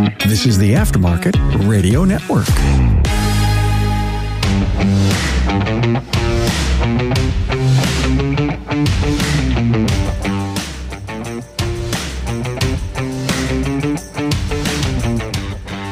This 0.00 0.46
is 0.46 0.56
the 0.56 0.72
Aftermarket 0.72 1.68
Radio 1.68 2.04
Network. 2.06 2.48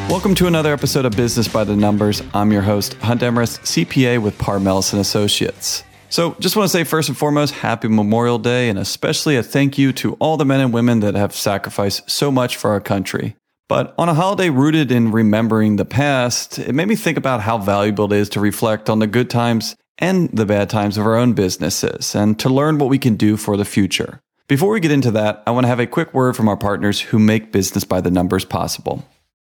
Welcome 0.09 0.35
to 0.37 0.47
another 0.47 0.73
episode 0.73 1.05
of 1.05 1.13
Business 1.13 1.47
by 1.47 1.65
the 1.65 1.77
Numbers. 1.77 2.23
I'm 2.33 2.51
your 2.51 2.63
host, 2.63 2.95
Hunt 2.95 3.21
Demarest, 3.21 3.61
CPA 3.61 4.23
with 4.23 4.39
Paar 4.39 4.59
Melis 4.59 4.95
and 4.95 5.03
Associates. 5.03 5.85
So, 6.09 6.35
just 6.41 6.57
want 6.57 6.65
to 6.65 6.71
say 6.71 6.85
first 6.85 7.11
and 7.11 7.19
foremost, 7.19 7.53
happy 7.53 7.89
Memorial 7.89 8.39
Day, 8.39 8.71
and 8.71 8.79
especially 8.79 9.37
a 9.37 9.43
thank 9.43 9.77
you 9.77 9.93
to 9.93 10.15
all 10.15 10.39
the 10.39 10.47
men 10.47 10.61
and 10.61 10.73
women 10.73 11.01
that 11.01 11.15
have 11.15 11.35
sacrificed 11.35 12.11
so 12.11 12.31
much 12.31 12.57
for 12.57 12.71
our 12.71 12.81
country. 12.81 13.37
But 13.69 13.95
on 13.99 14.09
a 14.09 14.15
holiday 14.15 14.49
rooted 14.49 14.91
in 14.91 15.13
remembering 15.13 15.77
the 15.77 15.85
past, 15.85 16.59
it 16.59 16.75
made 16.75 16.89
me 16.89 16.97
think 16.97 17.19
about 17.19 17.43
how 17.43 17.59
valuable 17.59 18.11
it 18.13 18.17
is 18.17 18.31
to 18.31 18.41
reflect 18.41 18.89
on 18.89 18.99
the 18.99 19.07
good 19.07 19.29
times 19.29 19.77
and 19.99 20.31
the 20.31 20.47
bad 20.47 20.71
times 20.71 20.97
of 20.97 21.05
our 21.05 21.17
own 21.17 21.35
businesses 21.35 22.15
and 22.15 22.39
to 22.41 22.49
learn 22.49 22.79
what 22.79 22.89
we 22.89 22.99
can 22.99 23.17
do 23.17 23.37
for 23.37 23.59
the 23.59 23.67
future. 23.67 24.21
Before 24.47 24.73
we 24.73 24.81
get 24.81 24.91
into 24.91 25.11
that, 25.11 25.43
I 25.47 25.51
want 25.51 25.65
to 25.65 25.69
have 25.69 25.81
a 25.81 25.87
quick 25.87 26.15
word 26.15 26.35
from 26.35 26.49
our 26.49 26.57
partners 26.57 27.01
who 27.01 27.19
make 27.19 27.53
Business 27.53 27.85
by 27.85 28.01
the 28.01 28.11
Numbers 28.11 28.47
possible. 28.47 29.05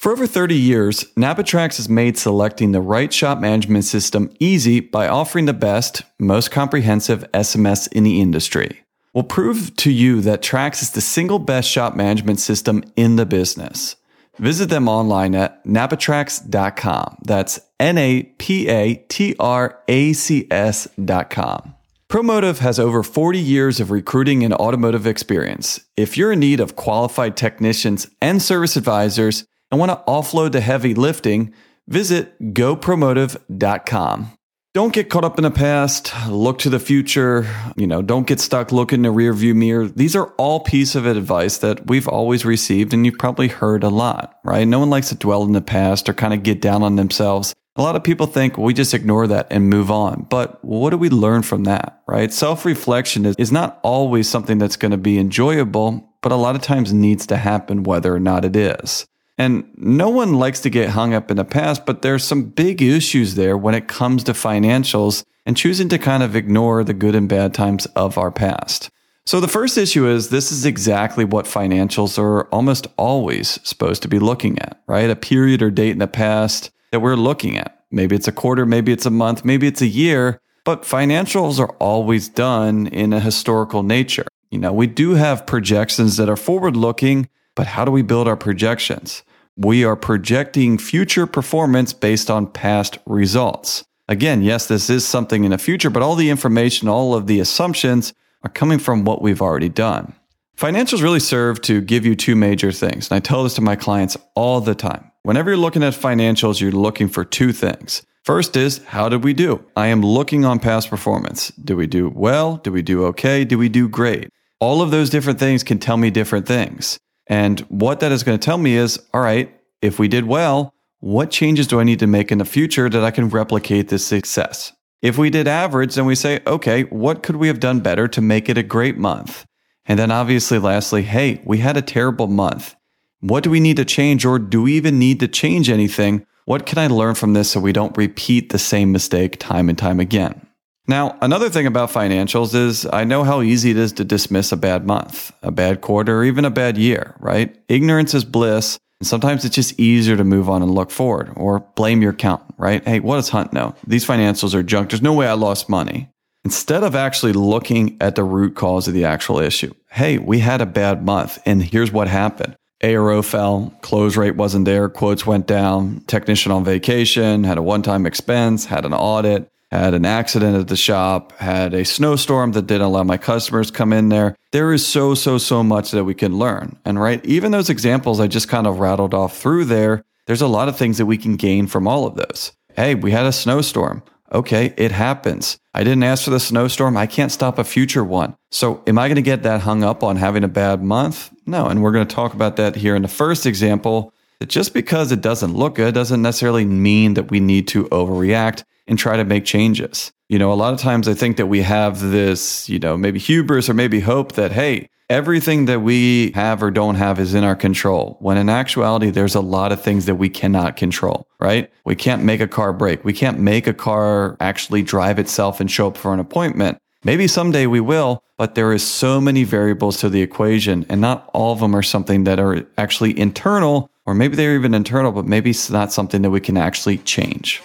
For 0.01 0.10
over 0.10 0.27
30 0.27 0.56
years, 0.56 1.04
NAPA 1.16 1.45
TRACS 1.45 1.77
has 1.77 1.88
made 1.88 2.18
selecting 2.18 2.73
the 2.73 2.80
right 2.80 3.12
shop 3.12 3.38
management 3.38 3.84
system 3.84 4.32
easy 4.40 4.80
by 4.80 5.06
offering 5.06 5.45
the 5.45 5.52
best, 5.52 6.02
most 6.18 6.51
comprehensive 6.51 7.24
SMS 7.32 7.87
in 7.92 8.02
the 8.02 8.20
industry. 8.20 8.80
We'll 9.12 9.24
prove 9.24 9.77
to 9.77 9.92
you 9.92 10.20
that 10.23 10.42
TRACS 10.42 10.82
is 10.82 10.90
the 10.90 11.01
single 11.01 11.38
best 11.38 11.68
shop 11.68 11.95
management 11.95 12.40
system 12.40 12.82
in 12.96 13.16
the 13.16 13.27
business. 13.27 13.95
Visit 14.41 14.71
them 14.71 14.89
online 14.89 15.35
at 15.35 15.62
NAPATRACS.com. 15.67 17.19
That's 17.24 17.60
N 17.79 17.99
A 17.99 18.23
P 18.38 18.69
A 18.69 18.95
T 18.95 19.37
R 19.38 19.82
A 19.87 20.15
C 20.15 20.47
S.com. 20.51 21.74
Promotive 22.09 22.59
has 22.59 22.80
over 22.80 23.02
40 23.02 23.38
years 23.38 23.79
of 23.79 23.91
recruiting 23.91 24.43
and 24.43 24.55
automotive 24.55 25.07
experience. 25.07 25.80
If 25.97 26.16
you're 26.16 26.32
in 26.32 26.41
need 26.41 26.59
of 26.59 26.74
qualified 26.74 27.37
technicians 27.37 28.09
and 28.21 28.43
service 28.43 28.77
advisors, 28.77 29.45
and 29.71 29.79
want 29.79 29.93
to 29.93 30.02
offload 30.10 30.52
the 30.52 30.60
heavy 30.60 30.95
lifting, 30.95 31.52
visit 31.87 32.54
gopromotive.com. 32.54 34.38
Don't 34.73 34.93
get 34.93 35.10
caught 35.10 35.24
up 35.24 35.37
in 35.37 35.43
the 35.43 35.51
past. 35.51 36.13
Look 36.29 36.60
to 36.60 36.71
the 36.71 36.79
future. 36.79 37.45
You 37.76 37.88
know, 37.88 38.02
don't 38.02 38.29
get 38.29 38.38
stuck 38.38 38.71
looking 38.71 38.99
in 38.99 39.02
the 39.02 39.09
rearview 39.09 39.52
mirror. 39.52 39.88
These 39.88 40.15
are 40.15 40.29
all 40.38 40.60
pieces 40.60 40.95
of 40.95 41.07
advice 41.07 41.59
that 41.59 41.88
we've 41.88 42.07
always 42.07 42.45
received 42.45 42.95
and 42.95 43.04
you've 43.04 43.18
probably 43.18 43.48
heard 43.48 43.82
a 43.82 43.88
lot, 43.88 44.38
right? 44.45 44.68
No 44.68 44.79
one 44.79 44.88
likes 44.88 45.09
to 45.09 45.16
dwell 45.16 45.43
in 45.43 45.51
the 45.51 45.60
past 45.60 46.09
or 46.09 46.15
kind 46.15 46.32
of 46.32 46.45
get 46.45 46.60
down 46.60 46.85
on 46.85 46.95
themselves. 46.95 47.52
A 47.74 47.82
lot 47.82 47.96
of 47.96 48.04
people 48.04 48.29
think 48.29 48.57
well, 48.57 48.65
we 48.65 48.73
just 48.73 48.95
ignore 48.95 49.26
that 49.26 49.48
and 49.51 49.68
move 49.68 49.91
on. 49.91 50.29
But 50.30 50.65
what 50.65 50.91
do 50.91 50.98
we 50.98 51.10
learn 51.10 51.43
from 51.43 51.65
that, 51.65 52.01
right? 52.07 52.32
Self 52.32 52.65
reflection 52.65 53.26
is, 53.26 53.35
is 53.41 53.51
not 53.51 53.80
always 53.82 54.29
something 54.29 54.59
that's 54.59 54.76
going 54.76 54.93
to 54.93 54.96
be 54.96 55.18
enjoyable, 55.18 56.09
but 56.23 56.30
a 56.30 56.37
lot 56.37 56.54
of 56.54 56.63
times 56.63 56.93
needs 56.93 57.26
to 57.26 57.38
happen 57.38 57.82
whether 57.82 58.15
or 58.15 58.21
not 58.21 58.45
it 58.45 58.54
is. 58.54 59.04
And 59.41 59.65
no 59.74 60.10
one 60.10 60.35
likes 60.35 60.60
to 60.60 60.69
get 60.69 60.91
hung 60.91 61.15
up 61.15 61.30
in 61.30 61.38
the 61.38 61.46
past, 61.46 61.87
but 61.87 62.02
there's 62.02 62.23
some 62.23 62.43
big 62.43 62.83
issues 62.83 63.37
there 63.37 63.57
when 63.57 63.74
it 63.74 63.88
comes 63.88 64.22
to 64.25 64.34
financials 64.34 65.25
and 65.47 65.56
choosing 65.56 65.88
to 65.88 65.99
kind 65.99 66.22
of 66.22 66.37
ignore 66.37 66.84
the 66.84 66.93
good 66.93 67.15
and 67.15 67.27
bad 67.27 67.55
times 67.55 67.87
of 67.97 68.19
our 68.19 68.31
past. 68.31 68.91
So 69.25 69.41
the 69.41 69.49
first 69.49 69.78
issue 69.78 70.06
is 70.06 70.28
this 70.28 70.53
is 70.53 70.66
exactly 70.66 71.25
what 71.25 71.47
financials 71.47 72.19
are 72.19 72.49
almost 72.49 72.87
always 72.99 73.59
supposed 73.66 74.03
to 74.03 74.09
be 74.09 74.19
looking 74.19 74.59
at, 74.59 74.78
right? 74.87 75.09
A 75.09 75.16
period 75.16 75.62
or 75.62 75.71
date 75.71 75.93
in 75.93 76.00
the 76.00 76.06
past 76.06 76.71
that 76.91 77.00
we're 77.00 77.16
looking 77.16 77.56
at. 77.56 77.82
Maybe 77.91 78.15
it's 78.15 78.28
a 78.28 78.32
quarter, 78.32 78.66
maybe 78.66 78.93
it's 78.93 79.06
a 79.06 79.10
month, 79.10 79.43
maybe 79.43 79.66
it's 79.66 79.81
a 79.81 79.87
year, 79.87 80.38
but 80.66 80.82
financials 80.82 81.59
are 81.59 81.75
always 81.78 82.28
done 82.28 82.88
in 82.88 83.14
a 83.14 83.20
historical 83.20 83.82
nature. 83.82 84.26
You 84.50 84.59
know, 84.59 84.75
we 84.75 84.87
do 84.87 85.14
have 85.14 85.47
projections 85.47 86.19
that 86.19 86.28
are 86.28 86.37
forward 86.37 86.76
looking, 86.76 87.31
but 87.54 87.69
how 87.69 87.87
do 87.87 87.91
we 87.91 88.03
build 88.03 88.28
our 88.28 88.37
projections? 88.37 89.22
We 89.62 89.84
are 89.84 89.94
projecting 89.94 90.78
future 90.78 91.26
performance 91.26 91.93
based 91.93 92.31
on 92.31 92.47
past 92.47 92.97
results. 93.04 93.84
Again, 94.09 94.41
yes, 94.41 94.66
this 94.66 94.88
is 94.88 95.06
something 95.06 95.44
in 95.44 95.50
the 95.50 95.59
future, 95.59 95.91
but 95.91 96.03
all 96.03 96.15
the 96.15 96.31
information, 96.31 96.88
all 96.88 97.15
of 97.15 97.26
the 97.26 97.41
assumptions 97.41 98.15
are 98.43 98.49
coming 98.49 98.78
from 98.78 99.04
what 99.04 99.20
we've 99.20 99.43
already 99.43 99.69
done. 99.69 100.15
Financials 100.56 101.03
really 101.03 101.20
serve 101.20 101.60
to 101.60 101.82
give 101.82 102.06
you 102.06 102.16
two 102.16 102.34
major 102.34 102.72
things. 102.72 103.10
And 103.10 103.16
I 103.16 103.20
tell 103.20 103.44
this 103.44 103.54
to 103.56 103.60
my 103.60 103.76
clients 103.76 104.16
all 104.34 104.62
the 104.62 104.75
time. 104.75 105.10
Whenever 105.25 105.50
you're 105.50 105.59
looking 105.59 105.82
at 105.82 105.93
financials, 105.93 106.59
you're 106.59 106.72
looking 106.72 107.09
for 107.09 107.22
two 107.22 107.53
things. 107.53 108.03
First 108.25 108.56
is, 108.56 108.78
how 108.84 109.10
did 109.10 109.22
we 109.25 109.34
do? 109.34 109.62
I 109.76 109.88
am 109.88 110.00
looking 110.00 110.47
on 110.47 110.59
past 110.59 110.88
performance. 110.88 111.50
Do 111.50 111.76
we 111.76 111.87
do 111.87 112.09
well? 112.09 112.56
Do 112.56 112.72
we 112.72 112.81
do 112.81 113.04
okay? 113.06 113.44
Do 113.44 113.59
we 113.59 113.69
do 113.69 113.91
great? 113.91 114.31
All 114.59 114.81
of 114.81 114.91
those 114.91 115.10
different 115.10 115.38
things 115.38 115.62
can 115.62 115.78
tell 115.78 115.99
me 115.99 116.10
different 116.10 116.47
things. 116.47 116.99
And 117.30 117.60
what 117.60 118.00
that 118.00 118.10
is 118.10 118.24
going 118.24 118.38
to 118.38 118.44
tell 118.44 118.58
me 118.58 118.74
is, 118.74 119.00
all 119.14 119.20
right, 119.20 119.54
if 119.80 120.00
we 120.00 120.08
did 120.08 120.26
well, 120.26 120.74
what 120.98 121.30
changes 121.30 121.68
do 121.68 121.78
I 121.80 121.84
need 121.84 122.00
to 122.00 122.08
make 122.08 122.32
in 122.32 122.38
the 122.38 122.44
future 122.44 122.91
that 122.91 123.04
I 123.04 123.12
can 123.12 123.28
replicate 123.28 123.88
this 123.88 124.04
success? 124.04 124.72
If 125.00 125.16
we 125.16 125.30
did 125.30 125.46
average, 125.46 125.94
then 125.94 126.06
we 126.06 126.16
say, 126.16 126.40
okay, 126.44 126.82
what 126.84 127.22
could 127.22 127.36
we 127.36 127.46
have 127.46 127.60
done 127.60 127.80
better 127.80 128.08
to 128.08 128.20
make 128.20 128.48
it 128.48 128.58
a 128.58 128.64
great 128.64 128.98
month? 128.98 129.46
And 129.86 129.98
then 129.98 130.10
obviously, 130.10 130.58
lastly, 130.58 131.02
hey, 131.04 131.40
we 131.44 131.58
had 131.58 131.76
a 131.76 131.82
terrible 131.82 132.26
month. 132.26 132.74
What 133.20 133.44
do 133.44 133.50
we 133.50 133.60
need 133.60 133.76
to 133.76 133.84
change, 133.84 134.26
or 134.26 134.38
do 134.38 134.62
we 134.62 134.74
even 134.74 134.98
need 134.98 135.20
to 135.20 135.28
change 135.28 135.70
anything? 135.70 136.26
What 136.46 136.66
can 136.66 136.78
I 136.78 136.88
learn 136.88 137.14
from 137.14 137.32
this 137.32 137.50
so 137.50 137.60
we 137.60 137.72
don't 137.72 137.96
repeat 137.96 138.50
the 138.50 138.58
same 138.58 138.90
mistake 138.90 139.38
time 139.38 139.69
and 139.69 139.78
time 139.78 140.00
again? 140.00 140.46
Now, 140.90 141.16
another 141.22 141.50
thing 141.50 141.68
about 141.68 141.92
financials 141.92 142.52
is 142.52 142.84
I 142.92 143.04
know 143.04 143.22
how 143.22 143.42
easy 143.42 143.70
it 143.70 143.76
is 143.76 143.92
to 143.92 144.04
dismiss 144.04 144.50
a 144.50 144.56
bad 144.56 144.84
month, 144.84 145.32
a 145.40 145.52
bad 145.52 145.82
quarter, 145.82 146.18
or 146.18 146.24
even 146.24 146.44
a 146.44 146.50
bad 146.50 146.76
year, 146.76 147.14
right? 147.20 147.56
Ignorance 147.68 148.12
is 148.12 148.24
bliss. 148.24 148.76
And 148.98 149.06
sometimes 149.06 149.44
it's 149.44 149.54
just 149.54 149.78
easier 149.78 150.16
to 150.16 150.24
move 150.24 150.50
on 150.50 150.62
and 150.62 150.74
look 150.74 150.90
forward 150.90 151.32
or 151.36 151.60
blame 151.76 152.02
your 152.02 152.10
accountant, 152.10 152.56
right? 152.58 152.84
Hey, 152.84 152.98
what 152.98 153.16
does 153.16 153.28
Hunt 153.28 153.52
know? 153.52 153.76
These 153.86 154.04
financials 154.04 154.52
are 154.52 154.64
junk. 154.64 154.90
There's 154.90 155.00
no 155.00 155.12
way 155.12 155.28
I 155.28 155.34
lost 155.34 155.68
money. 155.68 156.10
Instead 156.44 156.82
of 156.82 156.96
actually 156.96 157.34
looking 157.34 157.96
at 158.00 158.16
the 158.16 158.24
root 158.24 158.56
cause 158.56 158.88
of 158.88 158.94
the 158.94 159.04
actual 159.04 159.38
issue. 159.38 159.72
Hey, 159.92 160.18
we 160.18 160.40
had 160.40 160.60
a 160.60 160.66
bad 160.66 161.06
month 161.06 161.38
and 161.46 161.62
here's 161.62 161.92
what 161.92 162.08
happened. 162.08 162.56
ARO 162.82 163.24
fell, 163.24 163.72
close 163.80 164.16
rate 164.16 164.34
wasn't 164.34 164.64
there, 164.64 164.88
quotes 164.88 165.24
went 165.24 165.46
down, 165.46 166.00
technician 166.08 166.50
on 166.50 166.64
vacation, 166.64 167.44
had 167.44 167.58
a 167.58 167.62
one 167.62 167.82
time 167.82 168.06
expense, 168.06 168.64
had 168.64 168.84
an 168.84 168.92
audit, 168.92 169.48
had 169.70 169.94
an 169.94 170.04
accident 170.04 170.56
at 170.56 170.69
the 170.69 170.76
shop, 170.76 171.32
had 171.38 171.75
a 171.75 171.84
snowstorm 171.84 172.53
that 172.53 172.66
didn't 172.66 172.86
allow 172.86 173.04
my 173.04 173.16
customers 173.16 173.70
come 173.70 173.92
in 173.92 174.08
there. 174.08 174.36
There 174.53 174.72
is 174.72 174.86
so, 174.86 175.14
so, 175.14 175.38
so 175.38 175.62
much 175.62 175.92
that 175.92 176.04
we 176.04 176.14
can 176.14 176.38
learn. 176.38 176.76
And 176.84 177.00
right, 177.00 177.25
even 177.25 177.53
those 177.53 177.70
examples 177.70 178.19
I 178.19 178.26
just 178.26 178.48
kind 178.48 178.66
of 178.66 178.81
rattled 178.81 179.14
off 179.14 179.38
through 179.38 179.66
there, 179.66 180.04
there's 180.26 180.42
a 180.42 180.48
lot 180.48 180.69
of 180.69 180.76
things 180.76 180.98
that 180.98 181.06
we 181.06 181.19
can 181.19 181.36
gain 181.36 181.66
from 181.66 181.86
all 181.86 182.06
of 182.06 182.16
those. 182.16 182.53
Hey, 182.75 182.94
we 182.94 183.12
had 183.12 183.26
a 183.26 183.32
snowstorm. 183.32 184.03
Okay, 184.32 184.75
it 184.76 184.92
happens. 184.92 185.58
I 185.75 185.82
didn't 185.82 186.04
ask 186.04 186.25
for 186.25 186.31
the 186.31 186.38
snowstorm. 186.38 186.97
I 186.97 187.06
can't 187.06 187.32
stop 187.32 187.58
a 187.58 187.64
future 187.64 188.04
one. 188.04 188.37
So 188.50 188.82
am 188.87 188.98
I 188.98 189.08
going 189.08 189.16
to 189.16 189.22
get 189.22 189.42
that 189.42 189.62
hung 189.62 189.82
up 189.82 190.04
on 190.04 190.16
having 190.16 190.44
a 190.44 190.48
bad 190.48 190.82
month? 190.82 191.31
No. 191.47 191.66
And 191.66 191.82
we're 191.82 191.92
going 191.92 192.06
to 192.06 192.14
talk 192.14 192.32
about 192.32 192.56
that 192.56 192.76
here 192.76 192.94
in 192.94 193.02
the 193.02 193.08
first 193.08 193.44
example. 193.44 194.12
That 194.40 194.48
just 194.48 194.72
because 194.72 195.12
it 195.12 195.20
doesn't 195.20 195.54
look 195.54 195.74
good 195.74 195.94
doesn't 195.94 196.22
necessarily 196.22 196.64
mean 196.64 197.14
that 197.14 197.30
we 197.30 197.40
need 197.40 197.68
to 197.68 197.84
overreact 197.90 198.64
and 198.86 198.98
try 198.98 199.16
to 199.16 199.24
make 199.24 199.44
changes. 199.44 200.12
You 200.30 200.38
know, 200.38 200.50
a 200.50 200.54
lot 200.54 200.72
of 200.72 200.80
times 200.80 201.08
I 201.08 201.14
think 201.14 201.36
that 201.36 201.46
we 201.46 201.60
have 201.60 202.00
this, 202.00 202.68
you 202.68 202.78
know, 202.78 202.96
maybe 202.96 203.18
hubris 203.18 203.68
or 203.68 203.74
maybe 203.74 204.00
hope 204.00 204.32
that, 204.32 204.52
hey, 204.52 204.88
everything 205.10 205.66
that 205.66 205.80
we 205.80 206.30
have 206.34 206.62
or 206.62 206.70
don't 206.70 206.94
have 206.94 207.18
is 207.18 207.34
in 207.34 207.44
our 207.44 207.56
control. 207.56 208.16
When 208.20 208.38
in 208.38 208.48
actuality, 208.48 209.10
there's 209.10 209.34
a 209.34 209.40
lot 209.40 209.72
of 209.72 209.82
things 209.82 210.06
that 210.06 210.14
we 210.14 210.31
cannot 210.31 210.76
control, 210.76 211.26
right? 211.38 211.70
We 211.84 211.94
can't 211.94 212.25
make 212.25 212.40
a 212.40 212.48
car 212.48 212.72
break. 212.72 213.04
We 213.04 213.12
can't 213.12 213.40
make 213.40 213.66
a 213.66 213.75
car 213.75 214.38
actually 214.40 214.82
drive 214.82 215.19
itself 215.19 215.60
and 215.60 215.70
show 215.70 215.88
up 215.88 215.98
for 215.98 216.14
an 216.14 216.20
appointment. 216.20 216.78
Maybe 217.02 217.28
someday 217.28 217.66
we 217.66 217.81
will, 217.81 218.22
but 218.38 218.54
there 218.54 218.72
is 218.72 218.86
so 218.86 219.20
many 219.20 219.44
variables 219.44 219.98
to 219.98 220.08
the 220.08 220.22
equation 220.22 220.86
and 220.88 221.00
not 221.00 221.28
all 221.34 221.52
of 221.52 221.60
them 221.60 221.75
are 221.75 221.82
something 221.82 222.25
that 222.25 222.38
are 222.38 222.66
actually 222.78 223.19
internal 223.19 223.90
or 224.10 224.14
maybe 224.14 224.34
they're 224.34 224.56
even 224.56 224.74
internal, 224.74 225.12
but 225.12 225.24
maybe 225.24 225.50
it's 225.50 225.70
not 225.70 225.92
something 225.92 226.22
that 226.22 226.30
we 226.30 226.40
can 226.40 226.56
actually 226.56 226.98
change. 226.98 227.62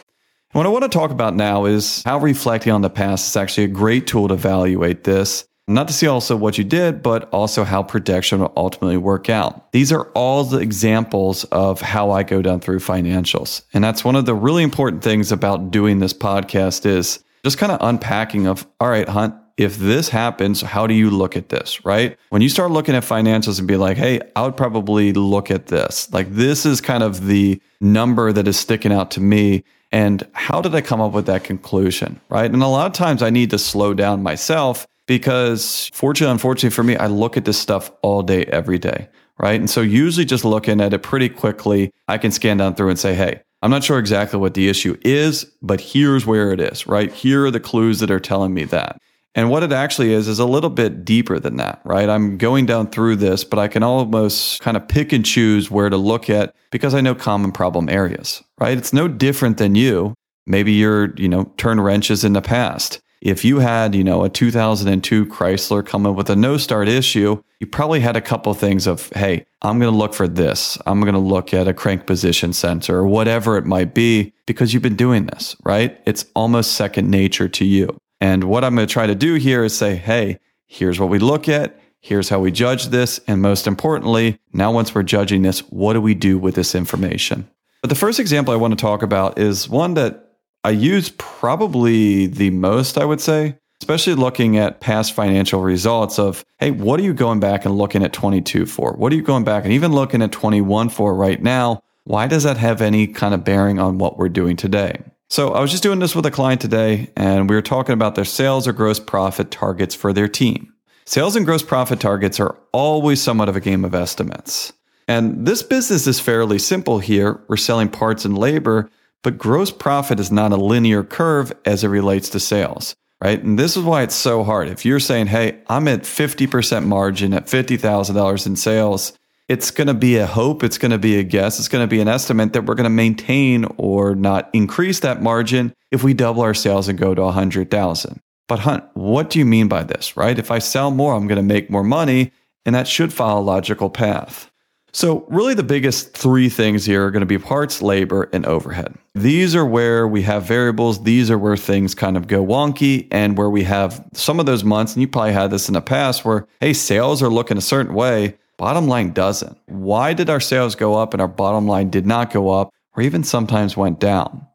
What 0.52 0.68
I 0.68 0.70
want 0.70 0.84
to 0.84 0.90
talk 0.90 1.10
about 1.10 1.36
now 1.36 1.66
is 1.66 2.04
how 2.06 2.20
reflecting 2.20 2.72
on 2.72 2.82
the 2.82 2.90
past 2.90 3.28
is 3.28 3.36
actually 3.36 3.64
a 3.64 3.70
great 3.70 4.06
tool 4.06 4.28
to 4.28 4.36
evaluate 4.36 5.06
this. 5.06 5.48
Not 5.68 5.88
to 5.88 5.94
see 5.94 6.06
also 6.06 6.36
what 6.36 6.60
you 6.60 6.64
did, 6.64 7.02
but 7.02 7.28
also 7.32 7.64
how 7.64 7.82
protection 7.82 8.42
will 8.42 8.54
ultimately 8.56 8.98
work 8.98 9.28
out. 9.28 9.72
These 9.72 9.92
are 9.92 10.04
all 10.12 10.44
the 10.44 10.60
examples 10.60 11.46
of 11.46 11.82
how 11.82 12.12
I 12.12 12.22
go 12.22 12.44
down 12.44 12.60
through 12.60 12.78
financials. 12.80 13.64
And 13.74 13.84
that's 13.84 14.06
one 14.06 14.16
of 14.16 14.28
the 14.28 14.36
really 14.36 14.62
important 14.62 15.04
things 15.04 15.32
about 15.32 15.72
doing 15.72 15.98
this 15.98 16.14
podcast 16.14 16.86
is 16.86 17.24
just 17.44 17.58
kind 17.58 17.72
of 17.72 17.80
unpacking 17.82 18.46
of, 18.46 18.68
all 18.80 18.90
right, 18.90 19.10
Hunt, 19.10 19.34
if 19.58 19.78
this 19.78 20.10
happens, 20.10 20.62
how 20.62 20.86
do 20.86 20.94
you 20.94 21.10
look 21.10 21.38
at 21.38 21.50
this, 21.50 21.86
right? 21.86 22.18
When 22.30 22.42
you 22.42 22.50
start 22.50 22.72
looking 22.72 22.96
at 22.96 23.04
financials 23.04 23.58
and 23.58 23.68
be 23.68 23.78
like, 23.78 23.96
hey, 23.98 24.20
I 24.36 24.44
would 24.44 24.58
probably 24.58 25.14
look 25.14 25.50
at 25.50 25.68
this. 25.68 26.12
Like, 26.12 26.30
this 26.34 26.66
is 26.66 26.82
kind 26.82 27.04
of 27.04 27.28
the 27.28 27.62
number 27.80 28.34
that 28.34 28.48
is 28.48 28.58
sticking 28.58 28.92
out 28.92 29.12
to 29.12 29.22
me. 29.22 29.64
And 29.92 30.28
how 30.34 30.62
did 30.62 30.76
I 30.76 30.82
come 30.82 31.00
up 31.00 31.14
with 31.14 31.26
that 31.28 31.46
conclusion, 31.46 32.20
right? 32.28 32.52
And 32.52 32.62
a 32.62 32.68
lot 32.68 32.88
of 32.88 32.94
times 32.94 33.24
I 33.24 33.30
need 33.30 33.50
to 33.52 33.58
slow 33.58 33.94
down 33.94 34.24
myself 34.24 34.88
because, 35.08 35.90
fortunately, 35.94 36.34
unfortunately 36.34 36.76
for 36.76 36.84
me, 36.84 36.98
I 36.98 37.08
look 37.08 37.38
at 37.38 37.46
this 37.46 37.58
stuff 37.58 37.92
all 38.02 38.24
day, 38.24 38.46
every 38.46 38.78
day, 38.78 39.08
right? 39.38 39.60
And 39.60 39.70
so, 39.70 39.80
usually 39.82 40.26
just 40.26 40.44
looking 40.44 40.82
at 40.82 40.94
it 40.94 41.04
pretty 41.04 41.30
quickly, 41.30 41.94
I 42.10 42.18
can 42.18 42.32
scan 42.32 42.58
down 42.58 42.76
through 42.76 42.90
and 42.90 43.00
say, 43.00 43.14
hey, 43.14 43.42
I'm 43.62 43.72
not 43.72 43.84
sure 43.84 44.00
exactly 44.00 44.40
what 44.40 44.54
the 44.54 44.68
issue 44.68 44.98
is, 45.06 45.46
but 45.62 45.80
here's 45.80 46.26
where 46.26 46.52
it 46.52 46.60
is, 46.60 46.88
right? 46.88 47.12
Here 47.12 47.46
are 47.46 47.52
the 47.52 47.60
clues 47.60 48.00
that 48.00 48.12
are 48.12 48.20
telling 48.20 48.54
me 48.54 48.66
that. 48.66 49.02
And 49.36 49.50
what 49.50 49.64
it 49.64 49.74
actually 49.74 50.14
is, 50.14 50.30
is 50.30 50.40
a 50.40 50.46
little 50.46 50.70
bit 50.70 51.04
deeper 51.04 51.40
than 51.40 51.58
that, 51.58 51.82
right? 51.84 52.10
I'm 52.10 52.38
going 52.38 52.66
down 52.66 52.90
through 52.90 53.18
this, 53.18 53.44
but 53.44 53.60
I 53.60 53.68
can 53.68 53.84
almost 53.84 54.62
kind 54.62 54.78
of 54.78 54.88
pick 54.88 55.12
and 55.12 55.26
choose 55.26 55.70
where 55.70 55.90
to 55.90 55.98
look 55.98 56.30
at 56.30 56.56
because 56.72 56.96
I 56.96 57.02
know 57.02 57.14
common 57.14 57.52
problem 57.52 57.90
areas, 57.90 58.42
right? 58.60 58.78
It's 58.78 58.94
no 58.94 59.10
different 59.10 59.58
than 59.58 59.76
you. 59.76 60.14
Maybe 60.48 60.72
you're, 60.72 61.14
you 61.16 61.28
know, 61.28 61.52
turn 61.58 61.82
wrenches 61.82 62.24
in 62.24 62.34
the 62.34 62.42
past. 62.42 63.02
If 63.22 63.44
you 63.44 63.60
had, 63.60 63.96
you 63.96 64.04
know, 64.04 64.24
a 64.24 64.30
2002 64.30 65.26
Chrysler 65.26 65.86
come 65.86 66.06
up 66.06 66.16
with 66.16 66.30
a 66.30 66.36
no 66.36 66.58
start 66.58 66.88
issue, 66.88 67.42
you 67.60 67.68
probably 67.68 68.00
had 68.00 68.16
a 68.16 68.22
couple 68.22 68.54
things 68.54 68.88
of, 68.88 69.10
hey, 69.16 69.46
I'm 69.64 69.80
going 69.80 69.92
to 69.92 69.98
look 69.98 70.14
for 70.14 70.28
this. 70.28 70.78
I'm 70.86 71.02
going 71.02 71.14
to 71.14 71.20
look 71.20 71.54
at 71.54 71.68
a 71.68 71.74
crank 71.74 72.06
position 72.06 72.54
sensor 72.54 72.98
or 72.98 73.08
whatever 73.08 73.58
it 73.58 73.66
might 73.66 73.94
be 73.94 74.32
because 74.46 74.74
you've 74.74 74.84
been 74.84 74.96
doing 74.96 75.26
this, 75.26 75.56
right? 75.64 76.00
It's 76.06 76.26
almost 76.36 76.74
second 76.74 77.10
nature 77.10 77.50
to 77.50 77.66
you. 77.66 77.98
And 78.26 78.46
what 78.46 78.64
I'm 78.64 78.74
going 78.74 78.88
to 78.88 78.92
try 78.92 79.06
to 79.06 79.14
do 79.14 79.36
here 79.36 79.64
is 79.64 79.78
say, 79.78 79.96
hey, 79.96 80.40
here's 80.66 81.00
what 81.00 81.10
we 81.10 81.20
look 81.20 81.48
at. 81.48 81.80
Here's 82.00 82.28
how 82.28 82.40
we 82.40 82.52
judge 82.52 82.88
this. 82.88 83.20
And 83.28 83.40
most 83.40 83.68
importantly, 83.68 84.40
now 84.52 84.72
once 84.72 84.96
we're 84.96 85.04
judging 85.04 85.44
this, 85.44 85.60
what 85.70 85.94
do 85.94 86.02
we 86.02 86.16
do 86.16 86.40
with 86.40 86.56
this 86.56 86.74
information? 86.74 87.48
But 87.84 87.90
the 87.90 87.96
first 87.96 88.20
example 88.20 88.52
I 88.52 88.58
want 88.58 88.72
to 88.72 88.82
talk 88.82 89.04
about 89.04 89.38
is 89.38 89.70
one 89.70 89.94
that 89.94 90.38
I 90.64 90.72
use 90.72 91.10
probably 91.20 92.26
the 92.26 92.50
most, 92.50 92.98
I 92.98 93.06
would 93.06 93.22
say, 93.22 93.60
especially 93.84 94.16
looking 94.16 94.58
at 94.58 94.80
past 94.80 95.14
financial 95.14 95.62
results 95.62 96.18
of, 96.18 96.44
hey, 96.58 96.72
what 96.72 97.00
are 97.00 97.04
you 97.04 97.14
going 97.14 97.40
back 97.40 97.64
and 97.64 97.78
looking 97.78 98.04
at 98.04 98.12
22 98.12 98.66
for? 98.66 98.94
What 98.94 99.14
are 99.14 99.16
you 99.16 99.22
going 99.22 99.44
back 99.44 99.66
and 99.66 99.74
even 99.74 99.92
looking 99.92 100.24
at 100.24 100.32
21 100.32 100.90
for 100.90 101.14
right 101.14 101.44
now? 101.44 101.84
Why 102.06 102.26
does 102.26 102.42
that 102.42 102.58
have 102.58 102.82
any 102.82 103.06
kind 103.06 103.36
of 103.36 103.44
bearing 103.44 103.78
on 103.78 104.00
what 104.00 104.18
we're 104.18 104.30
doing 104.30 104.56
today? 104.56 104.98
So 105.36 105.52
I 105.52 105.60
was 105.60 105.70
just 105.70 105.84
doing 105.84 106.00
this 106.00 106.16
with 106.16 106.26
a 106.26 106.32
client 106.32 106.62
today, 106.62 107.10
and 107.18 107.50
we 107.50 107.58
were 107.58 107.62
talking 107.62 107.92
about 107.92 108.16
their 108.16 108.24
sales 108.24 108.70
or 108.70 108.72
gross 108.72 109.02
profit 109.02 109.52
targets 109.52 109.94
for 109.94 110.14
their 110.14 110.30
team. 110.30 110.72
Sales 111.04 111.36
and 111.36 111.46
gross 111.46 111.62
profit 111.62 112.00
targets 112.00 112.40
are 112.40 112.56
always 112.72 113.22
somewhat 113.22 113.50
of 113.50 113.58
a 113.58 113.60
game 113.60 113.84
of 113.84 113.94
estimates. 113.94 114.72
And 115.10 115.46
this 115.46 115.62
business 115.62 116.08
is 116.08 116.22
fairly 116.22 116.58
simple 116.58 117.00
here. 117.00 117.42
We're 117.50 117.58
selling 117.58 117.90
parts 117.90 118.24
and 118.24 118.38
labor, 118.38 118.90
but 119.24 119.38
gross 119.38 119.72
profit 119.72 120.22
is 120.22 120.32
not 120.32 120.54
a 120.54 120.56
linear 120.56 121.04
curve 121.04 121.52
as 121.66 121.84
it 121.84 121.90
relates 121.90 122.30
to 122.30 122.40
sales, 122.40 122.96
right? 123.22 123.44
And 123.44 123.60
this 123.60 123.76
is 123.76 123.84
why 123.84 124.04
it's 124.04 124.16
so 124.16 124.42
hard. 124.42 124.70
If 124.70 124.86
you're 124.86 125.02
saying, 125.02 125.28
hey, 125.28 125.60
I'm 125.68 125.90
at 125.90 126.04
50% 126.04 126.86
margin 126.86 127.34
at 127.34 127.48
$50,000 127.48 128.48
in 128.48 128.56
sales, 128.56 129.12
it's 129.48 129.72
going 129.72 129.88
to 129.88 129.94
be 129.94 130.18
a 130.18 130.26
hope, 130.26 130.64
it's 130.64 130.78
going 130.78 130.92
to 130.92 130.98
be 130.98 131.20
a 131.20 131.24
guess, 131.24 131.60
it's 131.60 131.68
going 131.68 131.84
to 131.84 131.88
be 131.88 132.02
an 132.02 132.08
estimate 132.08 132.54
that 132.54 132.66
we're 132.66 132.76
going 132.76 132.86
to 132.86 132.90
maintain 132.90 133.66
or 133.78 134.16
not 134.16 134.50
increase 134.54 135.02
that 135.02 135.22
margin 135.22 135.74
if 135.92 136.04
we 136.04 136.14
double 136.14 136.42
our 136.42 136.54
sales 136.54 136.88
and 136.88 136.98
go 136.98 137.14
to 137.14 137.22
100,000. 137.22 138.20
But 138.48 138.60
Hunt, 138.60 138.84
what 138.94 139.30
do 139.30 139.40
you 139.40 139.46
mean 139.46 139.68
by 139.68 139.84
this, 139.84 140.18
right? 140.18 140.38
If 140.38 140.52
I 140.52 140.60
sell 140.60 140.92
more, 140.92 141.16
I'm 141.16 141.28
going 141.28 141.38
to 141.38 141.44
make 141.44 141.70
more 141.70 141.84
money, 141.84 142.32
and 142.66 142.76
that 142.76 142.88
should 142.88 143.14
follow 143.14 143.42
a 143.42 143.44
logical 143.44 143.90
path. 143.90 144.52
So, 144.94 145.26
really, 145.28 145.54
the 145.54 145.62
biggest 145.62 146.16
three 146.16 146.48
things 146.48 146.86
here 146.86 147.06
are 147.06 147.12
going 147.12 147.20
to 147.20 147.26
be 147.26 147.38
parts, 147.38 147.82
labor, 147.82 148.30
and 148.32 148.46
overhead. 148.46 148.96
These 149.14 149.54
are 149.54 149.66
where 149.66 150.08
we 150.08 150.22
have 150.22 150.44
variables. 150.44 151.04
These 151.04 151.30
are 151.30 151.38
where 151.38 151.58
things 151.58 151.94
kind 151.94 152.16
of 152.16 152.28
go 152.28 152.46
wonky 152.46 153.10
and 153.12 153.38
where 153.38 153.50
we 153.50 153.64
have 153.64 154.02
some 154.14 154.40
of 154.40 154.46
those 154.46 154.64
months, 154.64 154.94
and 154.94 155.02
you 155.02 155.10
probably 155.10 155.34
had 155.34 155.52
this 155.52 155.68
in 155.68 155.74
the 155.74 155.82
past 155.82 156.24
where, 156.24 156.48
hey, 156.62 156.72
sales 156.72 157.22
are 157.22 157.28
looking 157.28 157.58
a 157.58 157.62
certain 157.62 157.94
way, 157.94 158.38
Bottom 158.58 158.88
line 158.88 159.12
doesn't. 159.12 159.58
Why 159.66 160.14
did 160.14 160.30
our 160.30 160.40
sales 160.40 160.76
go 160.76 160.96
up 160.96 161.14
and 161.14 161.22
our 161.22 161.28
bottom 161.28 161.68
line 161.68 161.90
did 161.90 162.06
not 162.06 162.32
go 162.32 162.50
up 162.50 162.70
or 162.96 163.04
even 163.04 163.24
sometimes 163.24 163.76
went 163.76 164.00
down? 164.00 164.48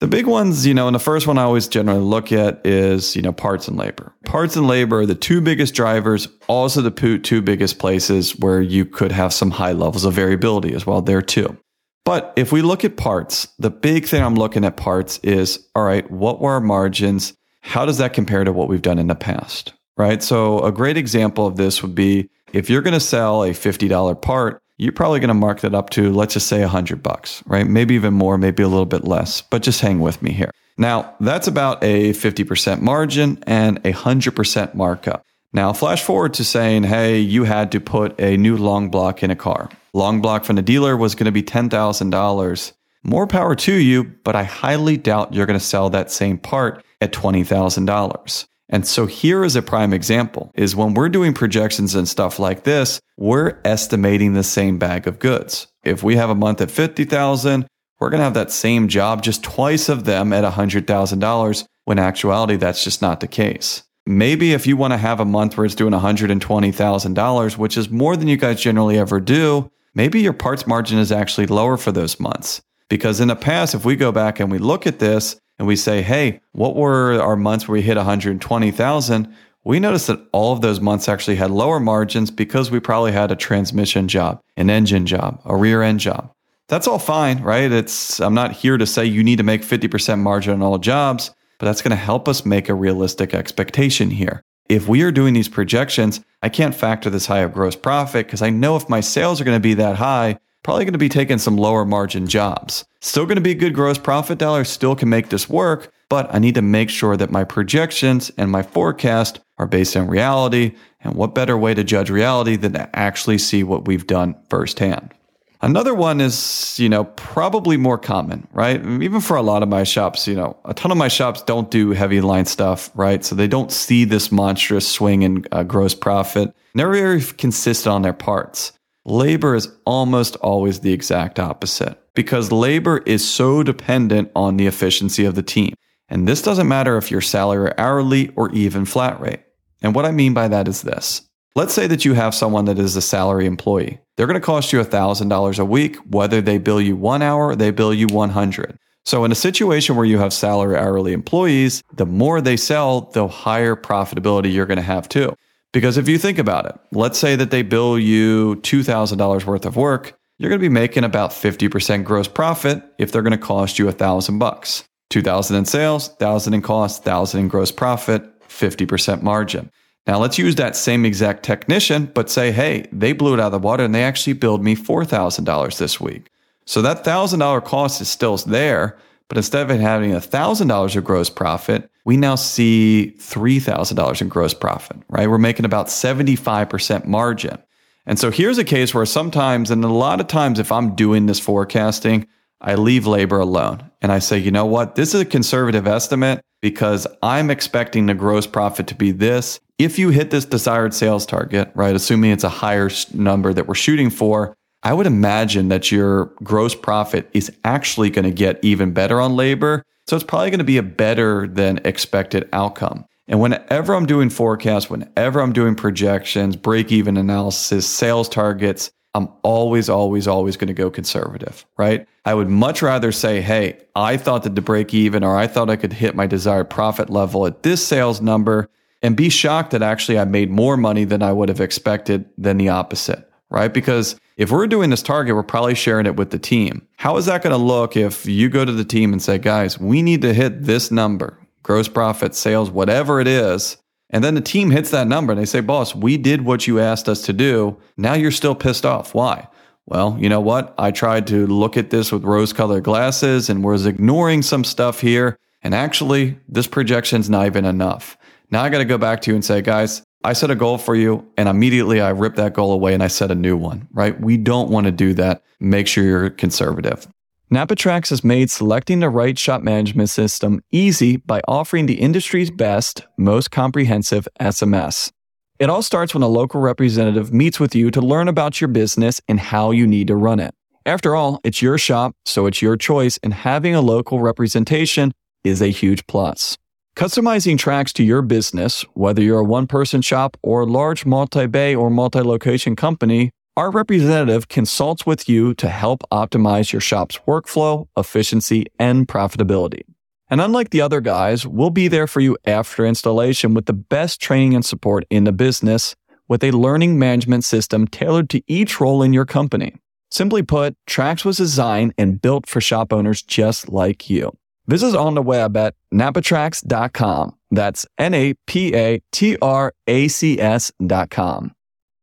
The 0.00 0.06
big 0.06 0.26
ones, 0.26 0.66
you 0.66 0.74
know, 0.74 0.88
and 0.88 0.94
the 0.94 1.00
first 1.00 1.26
one 1.26 1.38
I 1.38 1.44
always 1.44 1.68
generally 1.68 2.02
look 2.02 2.30
at 2.30 2.60
is, 2.66 3.16
you 3.16 3.22
know, 3.22 3.32
parts 3.32 3.66
and 3.66 3.78
labor. 3.78 4.12
Parts 4.26 4.54
and 4.54 4.66
labor 4.66 5.00
are 5.00 5.06
the 5.06 5.14
two 5.14 5.40
biggest 5.40 5.74
drivers, 5.74 6.28
also 6.48 6.82
the 6.82 7.18
two 7.18 7.40
biggest 7.40 7.78
places 7.78 8.38
where 8.38 8.60
you 8.60 8.84
could 8.84 9.10
have 9.10 9.32
some 9.32 9.50
high 9.50 9.72
levels 9.72 10.04
of 10.04 10.12
variability 10.12 10.74
as 10.74 10.86
well 10.86 11.00
there 11.00 11.22
too. 11.22 11.56
But 12.04 12.34
if 12.36 12.52
we 12.52 12.60
look 12.60 12.84
at 12.84 12.98
parts, 12.98 13.48
the 13.58 13.70
big 13.70 14.06
thing 14.06 14.22
I'm 14.22 14.34
looking 14.34 14.66
at 14.66 14.76
parts 14.76 15.18
is, 15.22 15.66
all 15.74 15.84
right, 15.84 16.08
what 16.10 16.42
were 16.42 16.52
our 16.52 16.60
margins? 16.60 17.32
How 17.62 17.86
does 17.86 17.96
that 17.96 18.12
compare 18.12 18.44
to 18.44 18.52
what 18.52 18.68
we've 18.68 18.82
done 18.82 18.98
in 18.98 19.06
the 19.06 19.14
past? 19.14 19.72
Right. 19.96 20.22
So 20.22 20.60
a 20.60 20.70
great 20.70 20.98
example 20.98 21.46
of 21.46 21.56
this 21.56 21.82
would 21.82 21.94
be 21.94 22.28
if 22.52 22.70
you're 22.70 22.82
going 22.82 22.94
to 22.94 23.00
sell 23.00 23.42
a 23.44 23.50
$50 23.50 24.22
part, 24.22 24.62
you're 24.78 24.92
probably 24.92 25.20
going 25.20 25.28
to 25.28 25.34
mark 25.34 25.60
that 25.60 25.74
up 25.74 25.90
to, 25.90 26.12
let's 26.12 26.34
just 26.34 26.48
say 26.48 26.60
100 26.60 27.02
bucks, 27.02 27.42
right? 27.46 27.66
Maybe 27.66 27.94
even 27.94 28.14
more, 28.14 28.36
maybe 28.36 28.62
a 28.62 28.68
little 28.68 28.86
bit 28.86 29.04
less, 29.04 29.40
but 29.40 29.62
just 29.62 29.80
hang 29.80 30.00
with 30.00 30.22
me 30.22 30.32
here. 30.32 30.50
Now, 30.78 31.14
that's 31.20 31.48
about 31.48 31.82
a 31.82 32.10
50% 32.10 32.82
margin 32.82 33.42
and 33.46 33.78
a 33.78 33.92
100% 33.92 34.74
markup. 34.74 35.24
Now, 35.52 35.72
flash 35.72 36.02
forward 36.02 36.34
to 36.34 36.44
saying, 36.44 36.82
hey, 36.82 37.18
you 37.18 37.44
had 37.44 37.72
to 37.72 37.80
put 37.80 38.20
a 38.20 38.36
new 38.36 38.58
long 38.58 38.90
block 38.90 39.22
in 39.22 39.30
a 39.30 39.36
car. 39.36 39.70
Long 39.94 40.20
block 40.20 40.44
from 40.44 40.56
the 40.56 40.62
dealer 40.62 40.94
was 40.96 41.14
going 41.14 41.24
to 41.24 41.32
be 41.32 41.42
$10,000. 41.42 42.72
More 43.02 43.26
power 43.26 43.54
to 43.54 43.72
you, 43.72 44.04
but 44.24 44.36
I 44.36 44.42
highly 44.42 44.98
doubt 44.98 45.32
you're 45.32 45.46
going 45.46 45.58
to 45.58 45.64
sell 45.64 45.88
that 45.90 46.10
same 46.10 46.36
part 46.36 46.84
at 47.00 47.12
$20,000. 47.12 48.46
And 48.68 48.86
so 48.86 49.06
here 49.06 49.44
is 49.44 49.54
a 49.54 49.62
prime 49.62 49.92
example 49.92 50.50
is 50.54 50.74
when 50.74 50.94
we're 50.94 51.08
doing 51.08 51.32
projections 51.32 51.94
and 51.94 52.08
stuff 52.08 52.38
like 52.38 52.64
this, 52.64 53.00
we're 53.16 53.58
estimating 53.64 54.32
the 54.32 54.42
same 54.42 54.78
bag 54.78 55.06
of 55.06 55.18
goods. 55.18 55.68
If 55.84 56.02
we 56.02 56.16
have 56.16 56.30
a 56.30 56.34
month 56.34 56.60
at 56.60 56.70
50,000, 56.70 57.66
we're 57.98 58.10
going 58.10 58.20
to 58.20 58.24
have 58.24 58.34
that 58.34 58.50
same 58.50 58.88
job, 58.88 59.22
just 59.22 59.42
twice 59.42 59.88
of 59.88 60.04
them 60.04 60.32
at 60.32 60.44
$100,000 60.44 61.64
when 61.84 61.98
actuality 61.98 62.56
that's 62.56 62.84
just 62.84 63.00
not 63.00 63.20
the 63.20 63.28
case. 63.28 63.84
Maybe 64.04 64.52
if 64.52 64.66
you 64.66 64.76
want 64.76 64.92
to 64.92 64.98
have 64.98 65.18
a 65.18 65.24
month 65.24 65.56
where 65.56 65.64
it's 65.64 65.74
doing 65.74 65.92
$120,000, 65.92 67.58
which 67.58 67.76
is 67.76 67.90
more 67.90 68.16
than 68.16 68.28
you 68.28 68.36
guys 68.36 68.60
generally 68.60 68.98
ever 68.98 69.18
do, 69.18 69.70
maybe 69.94 70.20
your 70.20 70.32
parts 70.32 70.66
margin 70.66 70.98
is 70.98 71.10
actually 71.10 71.46
lower 71.46 71.76
for 71.76 71.90
those 71.90 72.20
months. 72.20 72.62
Because 72.88 73.20
in 73.20 73.28
the 73.28 73.36
past, 73.36 73.74
if 73.74 73.84
we 73.84 73.96
go 73.96 74.12
back 74.12 74.40
and 74.40 74.50
we 74.50 74.58
look 74.58 74.86
at 74.86 74.98
this, 74.98 75.36
and 75.58 75.66
we 75.66 75.76
say, 75.76 76.02
hey, 76.02 76.40
what 76.52 76.76
were 76.76 77.20
our 77.20 77.36
months 77.36 77.66
where 77.66 77.74
we 77.74 77.82
hit 77.82 77.96
120,000? 77.96 79.34
We 79.64 79.80
noticed 79.80 80.06
that 80.06 80.20
all 80.32 80.52
of 80.52 80.60
those 80.60 80.80
months 80.80 81.08
actually 81.08 81.36
had 81.36 81.50
lower 81.50 81.80
margins 81.80 82.30
because 82.30 82.70
we 82.70 82.78
probably 82.78 83.12
had 83.12 83.32
a 83.32 83.36
transmission 83.36 84.06
job, 84.06 84.40
an 84.56 84.70
engine 84.70 85.06
job, 85.06 85.40
a 85.44 85.56
rear 85.56 85.82
end 85.82 86.00
job. 86.00 86.32
That's 86.68 86.86
all 86.86 86.98
fine, 86.98 87.42
right? 87.42 87.70
It's 87.70 88.20
I'm 88.20 88.34
not 88.34 88.52
here 88.52 88.76
to 88.76 88.86
say 88.86 89.04
you 89.04 89.24
need 89.24 89.38
to 89.38 89.44
make 89.44 89.62
50% 89.62 90.18
margin 90.18 90.52
on 90.54 90.62
all 90.62 90.78
jobs, 90.78 91.32
but 91.58 91.66
that's 91.66 91.82
going 91.82 91.90
to 91.90 91.96
help 91.96 92.28
us 92.28 92.44
make 92.44 92.68
a 92.68 92.74
realistic 92.74 93.34
expectation 93.34 94.10
here. 94.10 94.42
If 94.68 94.88
we 94.88 95.02
are 95.02 95.12
doing 95.12 95.32
these 95.32 95.48
projections, 95.48 96.20
I 96.42 96.48
can't 96.48 96.74
factor 96.74 97.08
this 97.08 97.26
high 97.26 97.40
of 97.40 97.52
gross 97.52 97.76
profit 97.76 98.26
because 98.26 98.42
I 98.42 98.50
know 98.50 98.76
if 98.76 98.88
my 98.88 99.00
sales 99.00 99.40
are 99.40 99.44
going 99.44 99.56
to 99.56 99.60
be 99.60 99.74
that 99.74 99.96
high, 99.96 100.38
probably 100.66 100.84
going 100.84 100.94
to 100.94 100.98
be 100.98 101.08
taking 101.08 101.38
some 101.38 101.56
lower 101.56 101.84
margin 101.84 102.26
jobs. 102.26 102.84
Still 102.98 103.24
going 103.24 103.36
to 103.36 103.40
be 103.40 103.54
good 103.54 103.72
gross 103.72 103.98
profit 103.98 104.36
dollar, 104.36 104.64
still 104.64 104.96
can 104.96 105.08
make 105.08 105.28
this 105.28 105.48
work, 105.48 105.92
but 106.08 106.34
I 106.34 106.40
need 106.40 106.56
to 106.56 106.60
make 106.60 106.90
sure 106.90 107.16
that 107.16 107.30
my 107.30 107.44
projections 107.44 108.32
and 108.36 108.50
my 108.50 108.64
forecast 108.64 109.38
are 109.58 109.68
based 109.68 109.96
on 109.96 110.08
reality. 110.08 110.74
And 111.00 111.14
what 111.14 111.36
better 111.36 111.56
way 111.56 111.72
to 111.74 111.84
judge 111.84 112.10
reality 112.10 112.56
than 112.56 112.72
to 112.72 112.90
actually 112.98 113.38
see 113.38 113.62
what 113.62 113.86
we've 113.86 114.08
done 114.08 114.34
firsthand? 114.50 115.14
Another 115.62 115.94
one 115.94 116.20
is, 116.20 116.76
you 116.80 116.88
know, 116.88 117.04
probably 117.04 117.76
more 117.76 117.96
common, 117.96 118.48
right? 118.52 118.84
Even 118.84 119.20
for 119.20 119.36
a 119.36 119.42
lot 119.42 119.62
of 119.62 119.68
my 119.68 119.84
shops, 119.84 120.26
you 120.26 120.34
know, 120.34 120.56
a 120.64 120.74
ton 120.74 120.90
of 120.90 120.98
my 120.98 121.06
shops 121.06 121.42
don't 121.42 121.70
do 121.70 121.92
heavy 121.92 122.20
line 122.20 122.44
stuff, 122.44 122.90
right? 122.96 123.24
So 123.24 123.36
they 123.36 123.46
don't 123.46 123.70
see 123.70 124.04
this 124.04 124.32
monstrous 124.32 124.90
swing 124.90 125.22
in 125.22 125.44
uh, 125.52 125.62
gross 125.62 125.94
profit. 125.94 126.52
They're 126.74 126.90
very 126.90 127.22
consistent 127.22 127.94
on 127.94 128.02
their 128.02 128.12
parts. 128.12 128.72
Labor 129.08 129.54
is 129.54 129.68
almost 129.84 130.34
always 130.36 130.80
the 130.80 130.92
exact 130.92 131.38
opposite 131.38 131.96
because 132.16 132.50
labor 132.50 132.98
is 133.06 133.24
so 133.26 133.62
dependent 133.62 134.32
on 134.34 134.56
the 134.56 134.66
efficiency 134.66 135.24
of 135.24 135.36
the 135.36 135.44
team. 135.44 135.74
And 136.08 136.26
this 136.26 136.42
doesn't 136.42 136.66
matter 136.66 136.96
if 136.96 137.08
you're 137.08 137.20
salary 137.20 137.68
or 137.68 137.80
hourly 137.80 138.30
or 138.30 138.50
even 138.50 138.84
flat 138.84 139.20
rate. 139.20 139.44
And 139.80 139.94
what 139.94 140.06
I 140.06 140.10
mean 140.10 140.34
by 140.34 140.48
that 140.48 140.66
is 140.66 140.82
this. 140.82 141.22
Let's 141.54 141.72
say 141.72 141.86
that 141.86 142.04
you 142.04 142.14
have 142.14 142.34
someone 142.34 142.64
that 142.64 142.80
is 142.80 142.96
a 142.96 143.00
salary 143.00 143.46
employee. 143.46 144.00
They're 144.16 144.26
going 144.26 144.40
to 144.40 144.44
cost 144.44 144.72
you 144.72 144.80
$1,000 144.80 145.58
a 145.60 145.64
week, 145.64 145.96
whether 146.10 146.40
they 146.40 146.58
bill 146.58 146.80
you 146.80 146.96
one 146.96 147.22
hour 147.22 147.50
or 147.50 147.56
they 147.56 147.70
bill 147.70 147.94
you 147.94 148.08
100. 148.08 148.76
So, 149.04 149.24
in 149.24 149.30
a 149.30 149.36
situation 149.36 149.94
where 149.94 150.04
you 150.04 150.18
have 150.18 150.32
salary 150.32 150.76
hourly 150.76 151.12
employees, 151.12 151.80
the 151.94 152.06
more 152.06 152.40
they 152.40 152.56
sell, 152.56 153.02
the 153.12 153.28
higher 153.28 153.76
profitability 153.76 154.52
you're 154.52 154.66
going 154.66 154.78
to 154.78 154.82
have 154.82 155.08
too. 155.08 155.36
Because 155.72 155.98
if 155.98 156.08
you 156.08 156.18
think 156.18 156.38
about 156.38 156.66
it, 156.66 156.78
let's 156.92 157.18
say 157.18 157.36
that 157.36 157.50
they 157.50 157.62
bill 157.62 157.98
you 157.98 158.56
$2,000 158.62 159.44
worth 159.44 159.66
of 159.66 159.76
work, 159.76 160.18
you're 160.38 160.50
going 160.50 160.60
to 160.60 160.68
be 160.68 160.72
making 160.72 161.04
about 161.04 161.30
50% 161.30 162.04
gross 162.04 162.28
profit 162.28 162.82
if 162.98 163.10
they're 163.10 163.22
going 163.22 163.32
to 163.32 163.38
cost 163.38 163.78
you 163.78 163.88
a 163.88 163.92
thousand 163.92 164.38
bucks. 164.38 164.84
2000 165.10 165.56
in 165.56 165.64
sales, 165.64 166.08
1000 166.18 166.54
in 166.54 166.62
cost, 166.62 167.04
1000 167.06 167.40
in 167.40 167.48
gross 167.48 167.70
profit, 167.70 168.22
50% 168.48 169.22
margin. 169.22 169.70
Now 170.06 170.18
let's 170.18 170.38
use 170.38 170.54
that 170.56 170.76
same 170.76 171.04
exact 171.04 171.42
technician, 171.42 172.10
but 172.14 172.30
say, 172.30 172.52
hey, 172.52 172.86
they 172.92 173.12
blew 173.12 173.34
it 173.34 173.40
out 173.40 173.46
of 173.46 173.52
the 173.52 173.58
water 173.58 173.84
and 173.84 173.94
they 173.94 174.04
actually 174.04 174.34
billed 174.34 174.62
me 174.62 174.76
$4,000 174.76 175.78
this 175.78 176.00
week. 176.00 176.30
So 176.64 176.82
that 176.82 177.04
$1,000 177.04 177.64
cost 177.64 178.00
is 178.00 178.08
still 178.08 178.36
there, 178.36 178.98
but 179.28 179.36
instead 179.36 179.62
of 179.62 179.70
it 179.70 179.80
having 179.80 180.12
$1,000 180.12 180.96
of 180.96 181.04
gross 181.04 181.30
profit, 181.30 181.90
we 182.04 182.16
now 182.16 182.36
see 182.36 183.14
$3,000 183.18 184.20
in 184.20 184.28
gross 184.28 184.54
profit, 184.54 184.98
right? 185.08 185.28
We're 185.28 185.38
making 185.38 185.64
about 185.64 185.88
75% 185.88 187.06
margin. 187.06 187.58
And 188.06 188.18
so 188.18 188.30
here's 188.30 188.58
a 188.58 188.64
case 188.64 188.94
where 188.94 189.04
sometimes, 189.04 189.70
and 189.70 189.84
a 189.84 189.88
lot 189.88 190.20
of 190.20 190.28
times, 190.28 190.60
if 190.60 190.70
I'm 190.70 190.94
doing 190.94 191.26
this 191.26 191.40
forecasting, 191.40 192.28
I 192.60 192.76
leave 192.76 193.06
labor 193.06 193.38
alone 193.38 193.90
and 194.00 194.12
I 194.12 194.20
say, 194.20 194.38
you 194.38 194.50
know 194.50 194.64
what? 194.64 194.94
This 194.94 195.14
is 195.14 195.20
a 195.20 195.26
conservative 195.26 195.86
estimate 195.86 196.40
because 196.62 197.06
I'm 197.22 197.50
expecting 197.50 198.06
the 198.06 198.14
gross 198.14 198.46
profit 198.46 198.86
to 198.88 198.94
be 198.94 199.10
this. 199.10 199.60
If 199.78 199.98
you 199.98 200.08
hit 200.08 200.30
this 200.30 200.46
desired 200.46 200.94
sales 200.94 201.26
target, 201.26 201.70
right, 201.74 201.94
assuming 201.94 202.30
it's 202.30 202.44
a 202.44 202.48
higher 202.48 202.88
number 203.12 203.52
that 203.52 203.66
we're 203.66 203.74
shooting 203.74 204.08
for, 204.08 204.55
I 204.86 204.92
would 204.92 205.08
imagine 205.08 205.66
that 205.70 205.90
your 205.90 206.26
gross 206.44 206.76
profit 206.76 207.28
is 207.32 207.50
actually 207.64 208.08
going 208.08 208.24
to 208.24 208.30
get 208.30 208.60
even 208.62 208.92
better 208.92 209.20
on 209.20 209.34
labor. 209.34 209.82
So 210.06 210.14
it's 210.14 210.24
probably 210.24 210.50
going 210.50 210.60
to 210.60 210.64
be 210.64 210.78
a 210.78 210.82
better 210.84 211.48
than 211.48 211.80
expected 211.84 212.48
outcome. 212.52 213.04
And 213.26 213.40
whenever 213.40 213.94
I'm 213.94 214.06
doing 214.06 214.30
forecasts, 214.30 214.88
whenever 214.88 215.40
I'm 215.40 215.52
doing 215.52 215.74
projections, 215.74 216.54
break 216.54 216.92
even 216.92 217.16
analysis, 217.16 217.84
sales 217.84 218.28
targets, 218.28 218.92
I'm 219.12 219.28
always, 219.42 219.88
always, 219.88 220.28
always 220.28 220.56
going 220.56 220.68
to 220.68 220.72
go 220.72 220.88
conservative, 220.88 221.66
right? 221.76 222.06
I 222.24 222.34
would 222.34 222.48
much 222.48 222.80
rather 222.80 223.10
say, 223.10 223.40
hey, 223.40 223.80
I 223.96 224.16
thought 224.16 224.44
that 224.44 224.54
to 224.54 224.62
break 224.62 224.94
even 224.94 225.24
or 225.24 225.36
I 225.36 225.48
thought 225.48 225.68
I 225.68 225.74
could 225.74 225.94
hit 225.94 226.14
my 226.14 226.28
desired 226.28 226.70
profit 226.70 227.10
level 227.10 227.44
at 227.44 227.64
this 227.64 227.84
sales 227.84 228.20
number 228.20 228.70
and 229.02 229.16
be 229.16 229.30
shocked 229.30 229.72
that 229.72 229.82
actually 229.82 230.20
I 230.20 230.26
made 230.26 230.48
more 230.48 230.76
money 230.76 231.04
than 231.04 231.24
I 231.24 231.32
would 231.32 231.48
have 231.48 231.60
expected 231.60 232.26
than 232.38 232.56
the 232.56 232.68
opposite, 232.68 233.25
right? 233.50 233.72
Because 233.72 234.18
if 234.36 234.50
we're 234.50 234.66
doing 234.66 234.90
this 234.90 235.02
target, 235.02 235.34
we're 235.34 235.42
probably 235.42 235.74
sharing 235.74 236.06
it 236.06 236.16
with 236.16 236.30
the 236.30 236.38
team. 236.38 236.86
How 236.96 237.16
is 237.16 237.26
that 237.26 237.42
going 237.42 237.52
to 237.52 237.62
look 237.62 237.96
if 237.96 238.26
you 238.26 238.48
go 238.48 238.64
to 238.64 238.72
the 238.72 238.84
team 238.84 239.12
and 239.12 239.22
say, 239.22 239.38
guys, 239.38 239.78
we 239.78 240.02
need 240.02 240.22
to 240.22 240.34
hit 240.34 240.64
this 240.64 240.90
number, 240.90 241.38
gross 241.62 241.88
profit, 241.88 242.34
sales, 242.34 242.70
whatever 242.70 243.20
it 243.20 243.28
is, 243.28 243.78
and 244.10 244.22
then 244.22 244.34
the 244.34 244.40
team 244.40 244.70
hits 244.70 244.90
that 244.90 245.08
number 245.08 245.32
and 245.32 245.40
they 245.40 245.46
say, 245.46 245.60
boss, 245.60 245.94
we 245.94 246.16
did 246.16 246.44
what 246.44 246.66
you 246.66 246.78
asked 246.80 247.08
us 247.08 247.22
to 247.22 247.32
do. 247.32 247.76
Now 247.96 248.14
you're 248.14 248.30
still 248.30 248.54
pissed 248.54 248.86
off. 248.86 249.14
Why? 249.14 249.48
Well, 249.86 250.16
you 250.18 250.28
know 250.28 250.40
what? 250.40 250.74
I 250.78 250.90
tried 250.90 251.26
to 251.28 251.46
look 251.46 251.76
at 251.76 251.90
this 251.90 252.10
with 252.12 252.24
rose 252.24 252.52
colored 252.52 252.84
glasses 252.84 253.48
and 253.48 253.64
was 253.64 253.86
ignoring 253.86 254.42
some 254.42 254.64
stuff 254.64 255.00
here. 255.00 255.36
And 255.62 255.74
actually, 255.74 256.38
this 256.48 256.66
projection's 256.66 257.30
not 257.30 257.46
even 257.46 257.64
enough. 257.64 258.16
Now 258.50 258.62
I 258.62 258.68
got 258.68 258.78
to 258.78 258.84
go 258.84 258.98
back 258.98 259.22
to 259.22 259.30
you 259.30 259.34
and 259.34 259.44
say, 259.44 259.62
guys, 259.62 260.02
I 260.26 260.32
set 260.32 260.50
a 260.50 260.56
goal 260.56 260.76
for 260.76 260.96
you 260.96 261.24
and 261.36 261.48
immediately 261.48 262.00
I 262.00 262.08
rip 262.10 262.34
that 262.34 262.52
goal 262.52 262.72
away 262.72 262.94
and 262.94 263.02
I 263.02 263.06
set 263.06 263.30
a 263.30 263.34
new 263.36 263.56
one, 263.56 263.86
right? 263.92 264.20
We 264.20 264.36
don't 264.36 264.68
want 264.70 264.86
to 264.86 264.90
do 264.90 265.14
that. 265.14 265.44
Make 265.60 265.86
sure 265.86 266.02
you're 266.02 266.30
conservative. 266.30 267.06
NAPA 267.48 267.76
TRACS 267.76 268.10
has 268.10 268.24
made 268.24 268.50
selecting 268.50 268.98
the 268.98 269.08
right 269.08 269.38
shop 269.38 269.62
management 269.62 270.10
system 270.10 270.64
easy 270.72 271.18
by 271.18 271.42
offering 271.46 271.86
the 271.86 272.00
industry's 272.00 272.50
best, 272.50 273.06
most 273.16 273.52
comprehensive 273.52 274.26
SMS. 274.40 275.12
It 275.60 275.70
all 275.70 275.80
starts 275.80 276.12
when 276.12 276.24
a 276.24 276.28
local 276.28 276.60
representative 276.60 277.32
meets 277.32 277.60
with 277.60 277.76
you 277.76 277.92
to 277.92 278.00
learn 278.00 278.26
about 278.26 278.60
your 278.60 278.66
business 278.66 279.20
and 279.28 279.38
how 279.38 279.70
you 279.70 279.86
need 279.86 280.08
to 280.08 280.16
run 280.16 280.40
it. 280.40 280.56
After 280.84 281.14
all, 281.14 281.40
it's 281.44 281.62
your 281.62 281.78
shop, 281.78 282.16
so 282.24 282.46
it's 282.46 282.60
your 282.60 282.76
choice, 282.76 283.16
and 283.22 283.32
having 283.32 283.76
a 283.76 283.80
local 283.80 284.18
representation 284.18 285.12
is 285.44 285.62
a 285.62 285.68
huge 285.68 286.04
plus. 286.08 286.58
Customizing 286.96 287.58
TRACS 287.58 287.92
to 287.92 288.02
your 288.02 288.22
business, 288.22 288.80
whether 288.94 289.20
you're 289.20 289.40
a 289.40 289.44
one 289.44 289.66
person 289.66 290.00
shop 290.00 290.38
or 290.42 290.62
a 290.62 290.64
large 290.64 291.04
multi 291.04 291.46
bay 291.46 291.74
or 291.74 291.90
multi 291.90 292.22
location 292.22 292.74
company, 292.74 293.32
our 293.54 293.70
representative 293.70 294.48
consults 294.48 295.04
with 295.04 295.28
you 295.28 295.52
to 295.56 295.68
help 295.68 296.04
optimize 296.10 296.72
your 296.72 296.80
shop's 296.80 297.18
workflow, 297.26 297.86
efficiency, 297.98 298.64
and 298.78 299.06
profitability. 299.06 299.82
And 300.30 300.40
unlike 300.40 300.70
the 300.70 300.80
other 300.80 301.02
guys, 301.02 301.46
we'll 301.46 301.68
be 301.68 301.86
there 301.86 302.06
for 302.06 302.20
you 302.20 302.38
after 302.46 302.86
installation 302.86 303.52
with 303.52 303.66
the 303.66 303.74
best 303.74 304.18
training 304.18 304.54
and 304.54 304.64
support 304.64 305.04
in 305.10 305.24
the 305.24 305.32
business 305.32 305.96
with 306.28 306.42
a 306.42 306.52
learning 306.52 306.98
management 306.98 307.44
system 307.44 307.86
tailored 307.86 308.30
to 308.30 308.42
each 308.46 308.80
role 308.80 309.02
in 309.02 309.12
your 309.12 309.26
company. 309.26 309.74
Simply 310.10 310.42
put, 310.42 310.74
TRACS 310.86 311.26
was 311.26 311.36
designed 311.36 311.92
and 311.98 312.22
built 312.22 312.46
for 312.46 312.62
shop 312.62 312.90
owners 312.90 313.20
just 313.20 313.68
like 313.68 314.08
you. 314.08 314.32
Visit 314.66 314.88
is 314.88 314.94
on 314.94 315.14
the 315.14 315.22
web 315.22 315.56
at 315.56 315.74
NAPATRACS.com. 315.94 317.36
That's 317.50 317.86
N 317.98 318.14
A 318.14 318.34
P 318.46 318.74
A 318.74 319.00
T 319.12 319.36
R 319.40 319.72
A 319.86 320.08
C 320.08 320.40
S.com. 320.40 321.52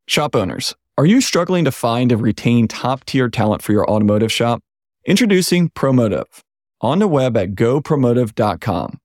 Shop 0.06 0.36
owners, 0.36 0.74
are 0.96 1.06
you 1.06 1.20
struggling 1.20 1.64
to 1.64 1.72
find 1.72 2.12
and 2.12 2.22
retain 2.22 2.68
top 2.68 3.04
tier 3.04 3.28
talent 3.28 3.62
for 3.62 3.72
your 3.72 3.88
automotive 3.90 4.32
shop? 4.32 4.62
Introducing 5.06 5.68
Promotive 5.70 6.40
on 6.80 6.98
the 6.98 7.08
web 7.08 7.36
at 7.36 7.50
gopromotive.com. 7.54 8.98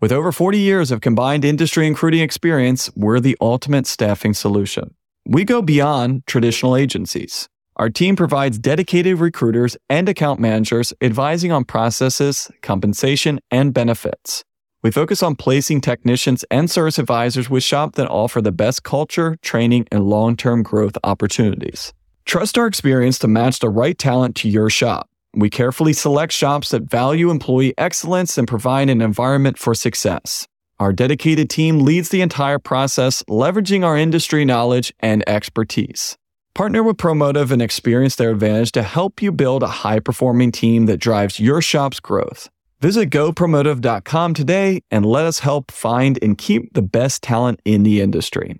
With 0.00 0.12
over 0.12 0.30
40 0.30 0.58
years 0.58 0.90
of 0.90 1.00
combined 1.00 1.44
industry 1.44 1.86
and 1.86 1.94
recruiting 1.94 2.20
experience, 2.20 2.90
we're 2.94 3.20
the 3.20 3.36
ultimate 3.40 3.86
staffing 3.86 4.34
solution. 4.34 4.94
We 5.24 5.44
go 5.44 5.62
beyond 5.62 6.26
traditional 6.26 6.76
agencies. 6.76 7.48
Our 7.76 7.90
team 7.90 8.16
provides 8.16 8.58
dedicated 8.58 9.18
recruiters 9.18 9.76
and 9.90 10.08
account 10.08 10.40
managers 10.40 10.94
advising 11.02 11.52
on 11.52 11.64
processes, 11.64 12.50
compensation, 12.62 13.38
and 13.50 13.74
benefits. 13.74 14.44
We 14.82 14.90
focus 14.90 15.22
on 15.22 15.36
placing 15.36 15.82
technicians 15.82 16.42
and 16.50 16.70
service 16.70 16.98
advisors 16.98 17.50
with 17.50 17.62
shops 17.62 17.96
that 17.96 18.08
offer 18.08 18.40
the 18.40 18.52
best 18.52 18.82
culture, 18.82 19.36
training, 19.42 19.86
and 19.92 20.04
long 20.04 20.36
term 20.36 20.62
growth 20.62 20.96
opportunities. 21.04 21.92
Trust 22.24 22.56
our 22.56 22.66
experience 22.66 23.18
to 23.18 23.28
match 23.28 23.58
the 23.58 23.68
right 23.68 23.98
talent 23.98 24.36
to 24.36 24.48
your 24.48 24.70
shop. 24.70 25.10
We 25.34 25.50
carefully 25.50 25.92
select 25.92 26.32
shops 26.32 26.70
that 26.70 26.84
value 26.84 27.30
employee 27.30 27.74
excellence 27.76 28.38
and 28.38 28.48
provide 28.48 28.88
an 28.88 29.02
environment 29.02 29.58
for 29.58 29.74
success. 29.74 30.48
Our 30.78 30.94
dedicated 30.94 31.50
team 31.50 31.80
leads 31.80 32.08
the 32.08 32.22
entire 32.22 32.58
process, 32.58 33.22
leveraging 33.24 33.84
our 33.84 33.98
industry 33.98 34.46
knowledge 34.46 34.94
and 35.00 35.22
expertise. 35.28 36.16
Partner 36.56 36.82
with 36.82 36.96
Promotive 36.96 37.50
and 37.50 37.60
experience 37.60 38.16
their 38.16 38.30
advantage 38.30 38.72
to 38.72 38.82
help 38.82 39.20
you 39.20 39.30
build 39.30 39.62
a 39.62 39.66
high 39.66 40.00
performing 40.00 40.50
team 40.50 40.86
that 40.86 40.96
drives 40.96 41.38
your 41.38 41.60
shop's 41.60 42.00
growth. 42.00 42.48
Visit 42.80 43.10
gopromotive.com 43.10 44.32
today 44.32 44.80
and 44.90 45.04
let 45.04 45.26
us 45.26 45.40
help 45.40 45.70
find 45.70 46.18
and 46.22 46.38
keep 46.38 46.72
the 46.72 46.80
best 46.80 47.22
talent 47.22 47.60
in 47.66 47.82
the 47.82 48.00
industry. 48.00 48.58